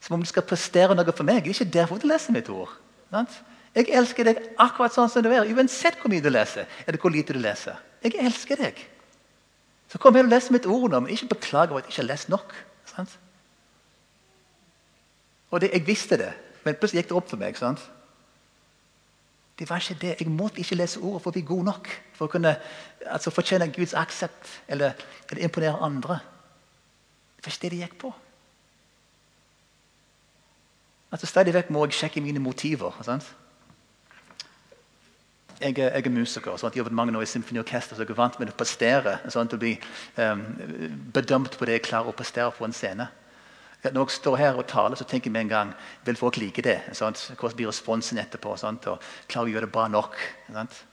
Som 0.00 0.16
om 0.16 0.22
du 0.22 0.28
skal 0.30 0.46
prestere 0.46 0.94
noe 0.96 1.12
for 1.12 1.26
meg. 1.26 1.42
Det 1.44 1.52
er 1.52 1.58
ikke 1.58 1.76
derfor 1.78 2.00
du 2.00 2.08
leser 2.08 2.34
mitt 2.34 2.48
ord. 2.48 2.72
Sant? 3.12 3.36
Jeg 3.78 3.92
elsker 3.94 4.26
deg 4.26 4.38
akkurat 4.58 4.94
sånn 4.94 5.10
som 5.12 5.22
du 5.22 5.28
er, 5.30 5.46
uansett 5.54 6.00
hvor 6.02 6.10
mye 6.10 6.24
du 6.24 6.30
leser. 6.32 6.66
eller 6.86 6.98
hvor 6.98 7.14
lite 7.14 7.36
du 7.36 7.38
leser. 7.38 7.76
Jeg 8.02 8.16
elsker 8.18 8.58
deg. 8.58 8.80
Så 9.88 9.98
kom 10.02 10.16
her 10.18 10.26
og 10.26 10.32
les 10.32 10.50
mitt 10.50 10.66
ord 10.66 10.90
nå, 10.90 11.00
men 11.00 11.12
ikke 11.14 11.30
beklag 11.36 11.70
over 11.70 11.80
at 11.80 11.86
jeg 11.86 11.94
ikke 11.94 12.02
har 12.02 12.10
lest 12.10 12.28
nok. 12.28 12.56
Sant? 12.90 13.14
Og 15.50 15.60
det, 15.60 15.70
Jeg 15.72 15.86
visste 15.86 16.18
det, 16.18 16.32
men 16.64 16.74
plutselig 16.74 17.02
gikk 17.04 17.08
det 17.12 17.16
opp 17.16 17.30
for 17.30 17.40
meg. 17.40 17.56
sant? 17.56 17.80
Det 19.58 19.70
var 19.70 19.80
ikke 19.80 20.00
det. 20.00 20.16
Jeg 20.20 20.28
måtte 20.30 20.60
ikke 20.60 20.74
lese 20.74 21.00
ordet 21.00 21.22
for 21.22 21.30
å 21.30 21.36
bli 21.38 21.42
god 21.42 21.64
nok. 21.64 21.88
For 22.14 22.26
å 22.26 22.30
kunne 22.30 22.56
altså, 23.06 23.30
fortjene 23.30 23.72
Guds 23.74 23.94
aksept 23.94 24.60
eller, 24.68 24.92
eller 25.30 25.42
imponere 25.42 25.80
andre. 25.82 26.20
Det 27.36 27.46
var 27.46 27.52
ikke 27.52 27.62
det 27.62 27.70
det 27.70 27.80
gikk 27.80 27.98
på. 27.98 28.12
Altså 31.10 31.26
Stadig 31.26 31.54
vekk 31.54 31.70
må 31.70 31.86
jeg 31.86 31.96
sjekke 31.96 32.20
mine 32.20 32.42
motiver. 32.42 32.94
Sant? 33.02 33.26
Jeg 35.60 35.78
er, 35.78 35.90
jeg 35.90 36.06
er 36.06 36.10
musiker. 36.10 36.56
Sant? 36.56 36.74
Jeg 36.74 36.84
jobbet 36.84 36.94
mange 36.94 37.16
år 37.18 37.22
i 37.22 37.26
symfoniorkester, 37.26 37.96
så 37.96 38.02
jeg 38.04 38.10
er 38.10 38.18
vant 38.18 38.36
med 38.38 38.52
å 38.52 38.58
prestere. 38.58 39.16
Sant? 39.32 39.54
Å 39.54 39.58
bli 39.58 39.72
um, 40.16 40.44
bedømt 41.14 41.58
på 41.58 41.66
det 41.66 41.80
jeg 41.80 41.88
klarer 41.88 42.12
å 42.12 42.16
prestere 42.16 42.52
på 42.54 42.66
en 42.66 42.76
scene. 42.76 43.08
Når 43.82 44.04
jeg 44.04 44.14
står 44.16 44.36
her 44.38 44.58
og 44.58 44.66
taler, 44.70 44.98
så 44.98 45.06
tenker 45.06 45.30
jeg 45.30 45.34
med 45.34 45.46
en 45.46 45.50
gang 45.52 45.72
vil 46.06 46.18
folk 46.18 46.38
like 46.38 46.62
det. 46.62 46.78
Sant? 46.98 47.20
Hvordan 47.38 47.58
blir 47.58 47.70
responsen 47.70 48.18
etterpå? 48.22 48.54
Sant? 48.58 48.86
Og 48.90 49.02
Klarer 49.26 49.50
jeg 49.50 49.54
å 49.54 49.56
gjøre 49.56 49.68
det 49.68 49.74
bra 49.74 49.88
nok? 49.90 50.18
Sant? 50.50 50.84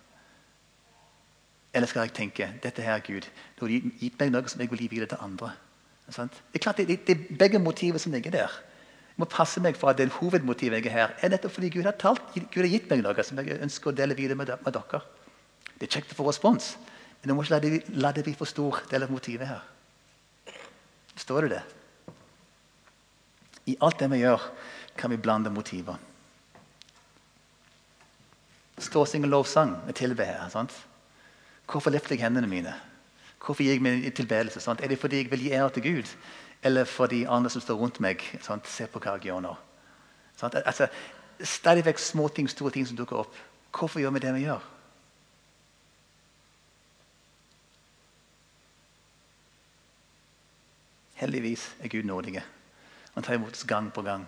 Eller 1.75 1.91
skal 1.91 2.05
jeg 2.05 2.15
tenke 2.15 2.49
dette 2.63 2.81
her, 2.85 3.01
Gud, 3.03 3.25
du 3.57 3.65
har 3.65 3.73
gitt 3.73 4.19
meg 4.21 4.31
noe 4.31 4.47
som 4.47 4.61
jeg 4.63 4.71
vil 4.71 4.85
gi 4.85 4.93
videre 4.93 5.11
til 5.11 5.25
andre? 5.25 5.51
Sant? 6.13 6.37
Det 6.53 6.61
er 6.61 6.63
klart 6.63 6.79
det, 6.79 6.87
det, 6.87 7.01
det 7.07 7.15
er 7.17 7.37
begge 7.41 7.59
motiver 7.59 8.01
som 8.01 8.13
ligger 8.15 8.31
der. 8.31 8.53
Jeg 9.15 9.23
må 9.23 9.29
passe 9.31 9.61
meg 9.63 9.77
for 9.79 9.93
at 9.93 9.99
det 9.99 10.09
hovedmotivet 10.17 10.81
jeg 10.83 10.89
er 10.89 10.91
her, 10.91 11.11
er 11.23 11.31
nettopp 11.31 11.53
fordi 11.55 11.69
Gud 11.71 11.85
har, 11.87 11.95
talt, 11.95 12.33
Gud 12.35 12.65
har 12.65 12.67
gitt 12.67 12.89
meg 12.91 12.99
noe 12.99 13.23
som 13.23 13.39
jeg 13.39 13.61
ønsker 13.63 13.93
å 13.93 13.95
dele 13.95 14.17
videre 14.17 14.35
med, 14.35 14.51
med 14.59 14.75
dere. 14.75 14.99
Det 15.79 15.87
er 15.87 15.93
kjekt 15.93 16.11
å 16.11 16.17
få 16.17 16.25
respons, 16.27 16.73
men 17.21 17.31
du 17.31 17.33
må 17.37 17.45
ikke 17.45 17.53
la 17.53 17.61
det, 17.63 17.71
la 17.95 18.11
det 18.11 18.25
bli 18.27 18.33
for 18.35 18.51
stor 18.51 18.81
del 18.91 19.07
av 19.07 19.13
motivet 19.15 19.47
her. 19.47 19.63
Står 21.15 21.47
det 21.47 21.53
det? 21.55 21.63
I 23.71 23.77
alt 23.87 24.03
det 24.03 24.11
vi 24.11 24.19
gjør, 24.19 24.43
kan 24.99 25.15
vi 25.15 25.21
blande 25.23 25.51
motiver. 25.51 25.95
Stå 28.75 29.05
og 29.05 29.07
synge 29.07 29.31
lovsang 29.31 29.77
med 29.85 29.95
tilbe 29.95 30.27
her. 30.27 30.43
sant? 30.51 30.75
Hvorfor 31.71 31.95
løfter 31.95 32.17
jeg 32.17 32.27
hendene 32.27 32.51
mine? 32.51 32.75
Hvorfor 33.39 33.63
gir 33.63 33.77
jeg 33.77 33.81
min 33.81 34.03
tilbedelse? 34.11 34.59
Sant? 34.59 34.83
Er 34.83 34.91
det 34.91 34.99
fordi 34.99 35.23
jeg 35.23 35.31
vil 35.31 35.47
gi 35.47 35.55
ære 35.55 35.69
til 35.69 35.83
Gud? 35.87 36.11
Eller 36.65 36.83
for 36.83 37.05
de 37.05 37.27
andre 37.29 37.49
som 37.49 37.61
står 37.61 37.77
rundt 37.77 37.99
meg, 38.01 38.23
sant? 38.41 38.65
ser 38.67 38.89
på 38.89 38.97
hva 38.97 39.19
jeg 39.19 39.27
gjør 39.29 39.43
nå? 39.45 39.51
Sant? 40.33 40.55
Altså, 40.65 40.87
stadig 41.37 41.83
vekk 41.85 41.99
småting, 42.01 42.47
store 42.49 42.73
ting 42.73 42.87
som 42.89 42.97
dukker 42.97 43.19
opp. 43.21 43.35
Hvorfor 43.69 44.01
gjør 44.01 44.15
vi 44.15 44.21
det 44.23 44.31
vi 44.33 44.47
gjør? 44.47 44.63
Heldigvis 51.21 51.67
er 51.85 51.93
Gud 51.93 52.09
nådige. 52.09 52.41
Han 53.13 53.23
tar 53.23 53.37
imot 53.37 53.53
oss 53.53 53.63
gang 53.69 53.91
på 53.93 54.01
gang. 54.01 54.25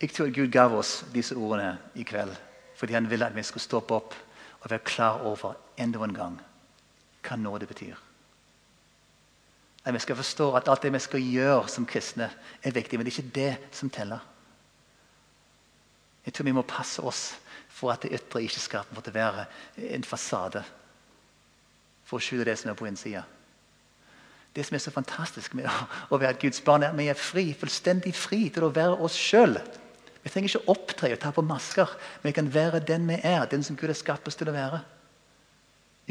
Jeg 0.00 0.10
tror 0.10 0.34
Gud 0.34 0.50
gav 0.50 0.74
oss 0.74 1.04
disse 1.14 1.38
ordene 1.38 1.78
i 1.94 2.02
kveld 2.02 2.47
fordi 2.78 2.94
han 2.94 3.10
ville 3.10 3.26
at 3.26 3.34
vi 3.36 3.42
skulle 3.42 3.64
stoppe 3.64 3.94
opp 3.94 4.14
og 4.60 4.70
være 4.70 4.86
klar 4.86 5.24
over 5.26 5.56
enda 5.78 6.02
en 6.04 6.14
gang 6.14 6.36
hva 7.26 7.36
nåde 7.36 7.66
betyr. 7.66 7.96
At 9.84 9.94
vi 9.94 10.00
skal 10.02 10.16
forstå 10.16 10.52
at 10.56 10.68
alt 10.68 10.82
det 10.82 10.92
vi 10.92 11.00
skal 11.02 11.22
gjøre 11.22 11.68
som 11.68 11.86
kristne, 11.86 12.30
er 12.62 12.74
viktig, 12.74 12.98
men 12.98 13.06
det 13.06 13.12
er 13.12 13.22
ikke 13.22 13.34
det 13.34 13.76
som 13.76 13.90
teller. 13.90 14.20
Jeg 16.26 16.34
tror 16.34 16.44
vi 16.44 16.52
må 16.52 16.62
passe 16.62 17.02
oss 17.02 17.22
for 17.72 17.92
at 17.92 18.02
det 18.02 18.12
ytre 18.12 18.42
ikke 18.44 18.60
skal 18.60 18.88
måtte 18.94 19.14
være 19.14 19.46
en 19.94 20.04
fasade 20.04 20.62
for 22.04 22.18
å 22.18 22.24
skjule 22.24 22.44
det 22.48 22.58
som 22.58 22.70
er 22.70 22.78
på 22.78 22.88
innsida. 22.88 23.22
Det 24.54 24.64
som 24.66 24.74
er 24.74 24.82
så 24.82 24.92
fantastisk 24.92 25.54
med 25.54 25.68
å 26.10 26.18
være 26.18 26.40
Guds 26.40 26.60
barn, 26.64 26.82
er 26.82 26.92
at 26.92 26.98
vi 26.98 27.08
er 27.08 27.18
fri, 27.18 27.52
fullstendig 27.54 28.14
fri 28.16 28.48
til 28.52 28.66
å 28.66 28.72
være 28.74 28.96
oss 29.04 29.16
sjøl. 29.16 29.58
Vi 30.28 30.32
trenger 30.34 30.52
ikke 30.52 30.68
opptre 30.68 31.08
og 31.14 31.20
ta 31.22 31.30
på 31.32 31.40
masker, 31.40 31.88
men 32.20 32.28
vi 32.28 32.36
kan 32.36 32.48
være 32.52 32.82
den 32.84 33.06
vi 33.08 33.16
er. 33.24 33.46
Den 33.48 33.62
som 33.64 33.76
Gud 33.80 33.88
har 33.88 33.96
skapt 33.96 34.28
oss 34.28 34.36
til 34.36 34.50
å 34.50 34.52
være. 34.52 34.82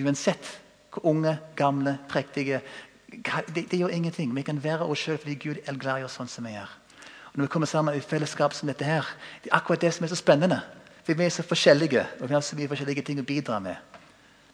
Uansett 0.02 0.50
hvor 0.90 1.06
unge, 1.06 1.36
gamle, 1.56 2.00
prektige 2.10 2.64
det, 3.08 3.68
det, 3.70 3.78
gjør 3.78 3.94
ingenting. 3.94 4.34
Vi 4.36 4.42
kan 4.42 4.64
være 4.64 4.88
oss 4.90 5.04
sjøl 5.06 5.20
fordi 5.22 5.36
Gud 5.36 5.62
er 5.66 5.78
glad 5.78 6.02
i 6.02 6.08
oss 6.08 6.18
sånn 6.18 6.32
som 6.32 6.50
vi 6.50 6.56
er. 6.58 6.74
Og 7.30 7.38
når 7.38 7.46
vi 7.46 7.52
kommer 7.54 7.70
sammen 7.70 7.94
i 7.94 8.02
fellesskap 8.02 8.58
som 8.58 8.72
dette 8.72 8.90
her, 8.90 9.06
det 9.44 9.52
er 9.52 9.60
akkurat 9.60 9.86
det 9.86 9.94
som 9.94 10.08
er 10.08 10.12
så 10.12 10.18
spennende. 10.18 10.60
For 11.06 11.14
vi 11.14 11.28
er 11.28 11.38
så 11.38 11.46
forskjellige, 11.46 12.08
og 12.18 12.26
vi 12.28 12.36
har 12.36 12.42
så 12.42 12.58
mye 12.58 12.74
forskjellige 12.74 13.06
ting 13.06 13.22
å 13.22 13.28
bidra 13.28 13.62
med. 13.64 13.78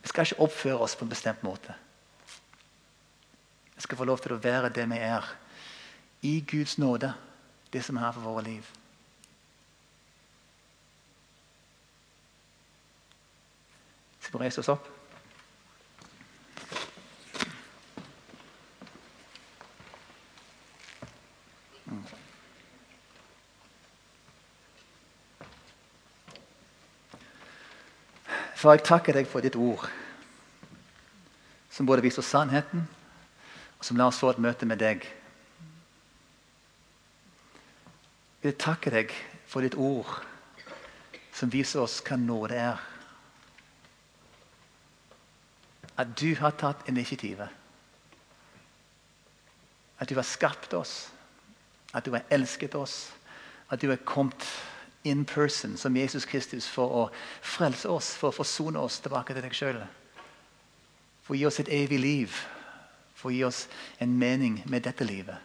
Vi 0.04 0.12
skal 0.12 0.28
ikke 0.28 0.44
oppføre 0.44 0.84
oss 0.84 1.00
på 1.00 1.08
en 1.08 1.16
bestemt 1.16 1.48
måte. 1.48 1.74
Vi 3.74 3.88
skal 3.88 3.98
få 3.98 4.12
lov 4.12 4.20
til 4.22 4.36
å 4.36 4.44
være 4.44 4.76
det 4.76 4.86
vi 4.92 5.00
er. 5.08 5.34
I 6.28 6.38
Guds 6.52 6.76
nåde, 6.78 7.16
det 7.72 7.88
som 7.88 7.98
er 7.98 8.12
for 8.12 8.28
våre 8.28 8.46
liv. 8.52 8.68
Skal 14.34 14.42
reise 14.42 14.62
oss 14.64 14.70
opp? 14.74 14.88
Far, 28.56 28.74
jeg 28.74 28.82
takker 28.88 29.14
deg 29.14 29.30
for 29.30 29.46
ditt 29.46 29.54
ord, 29.54 29.86
som 31.70 31.86
både 31.86 32.02
viser 32.02 32.26
sannheten, 32.26 32.88
og 33.78 33.86
som 33.86 34.02
lar 34.02 34.10
oss 34.10 34.18
få 34.24 34.32
et 34.34 34.42
møte 34.42 34.66
med 34.66 34.82
deg. 34.82 35.06
Jeg 38.42 38.58
takker 38.66 38.98
deg 38.98 39.14
for 39.46 39.62
ditt 39.62 39.78
ord, 39.78 40.10
som 41.38 41.54
viser 41.54 41.86
oss 41.86 42.00
hva 42.02 42.18
nåde 42.18 42.58
er. 42.58 42.82
At 45.98 46.16
du 46.20 46.36
har 46.36 46.56
tatt 46.58 46.88
initiativet. 46.90 47.50
At 50.00 50.10
du 50.10 50.16
har 50.16 50.26
skapt 50.28 50.74
oss. 50.74 51.10
At 51.94 52.06
du 52.06 52.12
har 52.12 52.26
elsket 52.30 52.76
oss. 52.76 53.12
At 53.70 53.82
du 53.82 53.90
har 53.90 54.02
kommet 54.06 54.48
in 55.04 55.26
person 55.26 55.78
som 55.78 55.98
Jesus 55.98 56.26
Kristus 56.26 56.68
for 56.68 56.88
å 56.88 57.04
frelse 57.42 57.90
oss, 57.90 58.14
for 58.16 58.32
å 58.32 58.36
forsone 58.36 58.80
oss 58.80 59.02
tilbake 59.04 59.36
til 59.36 59.44
deg 59.44 59.56
sjøl. 59.56 59.82
For 61.24 61.36
å 61.36 61.40
gi 61.40 61.48
oss 61.48 61.60
et 61.60 61.72
evig 61.72 62.00
liv, 62.00 62.38
for 63.16 63.30
å 63.30 63.36
gi 63.36 63.44
oss 63.48 63.66
en 64.00 64.16
mening 64.20 64.62
med 64.72 64.88
dette 64.88 65.06
livet. 65.08 65.38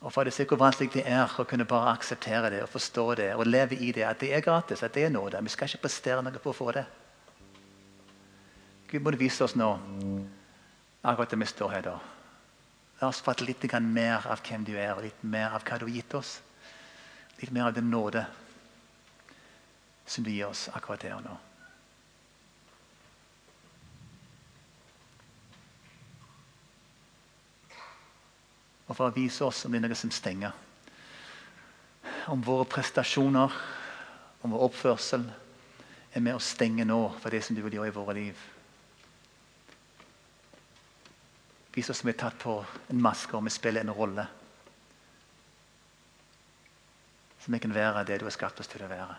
Og 0.00 0.12
for 0.14 0.26
det 0.26 0.32
ser 0.34 0.46
hvor 0.46 0.60
vanskelig 0.60 0.92
det 0.94 1.06
er 1.10 1.26
å 1.26 1.46
kunne 1.48 1.66
bare 1.66 1.96
akseptere 1.96 2.52
det 2.54 2.62
og 2.62 2.70
forstå 2.70 3.06
det 3.18 3.32
og 3.34 3.48
leve 3.48 3.78
i 3.82 3.90
det. 3.92 4.04
At 4.06 4.20
det 4.22 4.30
er 4.34 4.44
gratis, 4.44 4.82
at 4.82 4.94
det 4.94 5.08
er 5.08 5.14
nåde. 5.14 5.42
Vi 5.42 5.54
skal 5.54 5.70
ikke 5.70 5.88
prestere 5.88 6.22
noe 6.22 6.42
på 6.42 6.52
å 6.52 6.58
få 6.58 6.70
det. 6.76 6.84
Gud 8.88 9.04
må 9.04 9.12
du 9.12 9.18
vise 9.20 9.44
oss 9.44 9.56
nå, 9.58 9.68
akkurat 11.04 11.30
det 11.30 11.38
vi 11.40 11.48
står 11.48 11.72
her 11.76 11.88
da. 11.90 11.96
La 13.00 13.08
oss 13.12 13.20
fatte 13.22 13.44
litt 13.44 13.62
mer 13.84 14.26
av 14.26 14.40
hvem 14.42 14.64
du 14.64 14.74
er, 14.74 14.96
litt 15.02 15.22
mer 15.22 15.52
av 15.54 15.62
hva 15.62 15.78
du 15.78 15.86
har 15.86 15.96
gitt 16.00 16.14
oss 16.14 16.38
litt 17.38 17.50
mer 17.50 17.62
av 17.62 17.74
den 17.74 17.90
nåde 17.90 18.26
som 20.06 20.24
du 20.24 20.30
gir 20.30 20.48
oss 20.48 20.68
akkurat 20.74 21.02
her 21.06 21.20
nå. 21.22 21.36
Og 28.88 28.96
for 28.96 29.10
å 29.10 29.14
vise 29.14 29.44
oss 29.44 29.66
om 29.66 29.74
det 29.74 29.82
er 29.82 29.84
noe 29.84 29.98
som 30.00 30.10
stenger. 30.10 30.54
Om 32.32 32.40
våre 32.44 32.64
prestasjoner, 32.68 33.52
om 34.42 34.54
vår 34.54 34.64
oppførsel 34.70 35.26
er 36.16 36.24
med 36.24 36.38
å 36.38 36.42
stenge 36.42 36.86
nå 36.88 37.02
for 37.20 37.30
det 37.30 37.42
som 37.44 37.56
du 37.56 37.60
vil 37.62 37.76
gjøre 37.78 37.92
i 37.92 37.98
våre 37.98 38.16
liv. 38.16 38.46
Oss 41.78 42.00
som 42.00 42.08
er 42.10 42.16
tatt 42.18 42.38
på 42.42 42.56
en 42.90 43.02
maske 43.02 43.36
og 43.36 43.44
vi 43.46 43.52
spiller 43.54 43.84
en 43.84 43.94
rolle. 43.94 44.24
Så 47.38 47.52
vi 47.52 47.60
kan 47.62 47.74
være 47.74 48.04
det 48.04 48.18
du 48.18 48.26
har 48.26 48.34
skapt 48.34 48.60
oss 48.60 48.70
til 48.70 48.82
å 48.82 48.90
være. 48.90 49.18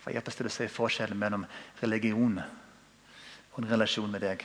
For 0.00 0.14
Hjelp 0.14 0.30
oss 0.30 0.38
til 0.38 0.48
å 0.48 0.54
se 0.54 0.68
forskjellen 0.70 1.18
mellom 1.18 1.44
religion 1.82 2.38
og 2.40 3.58
en 3.60 3.68
relasjon 3.70 4.10
med 4.10 4.24
deg. 4.24 4.44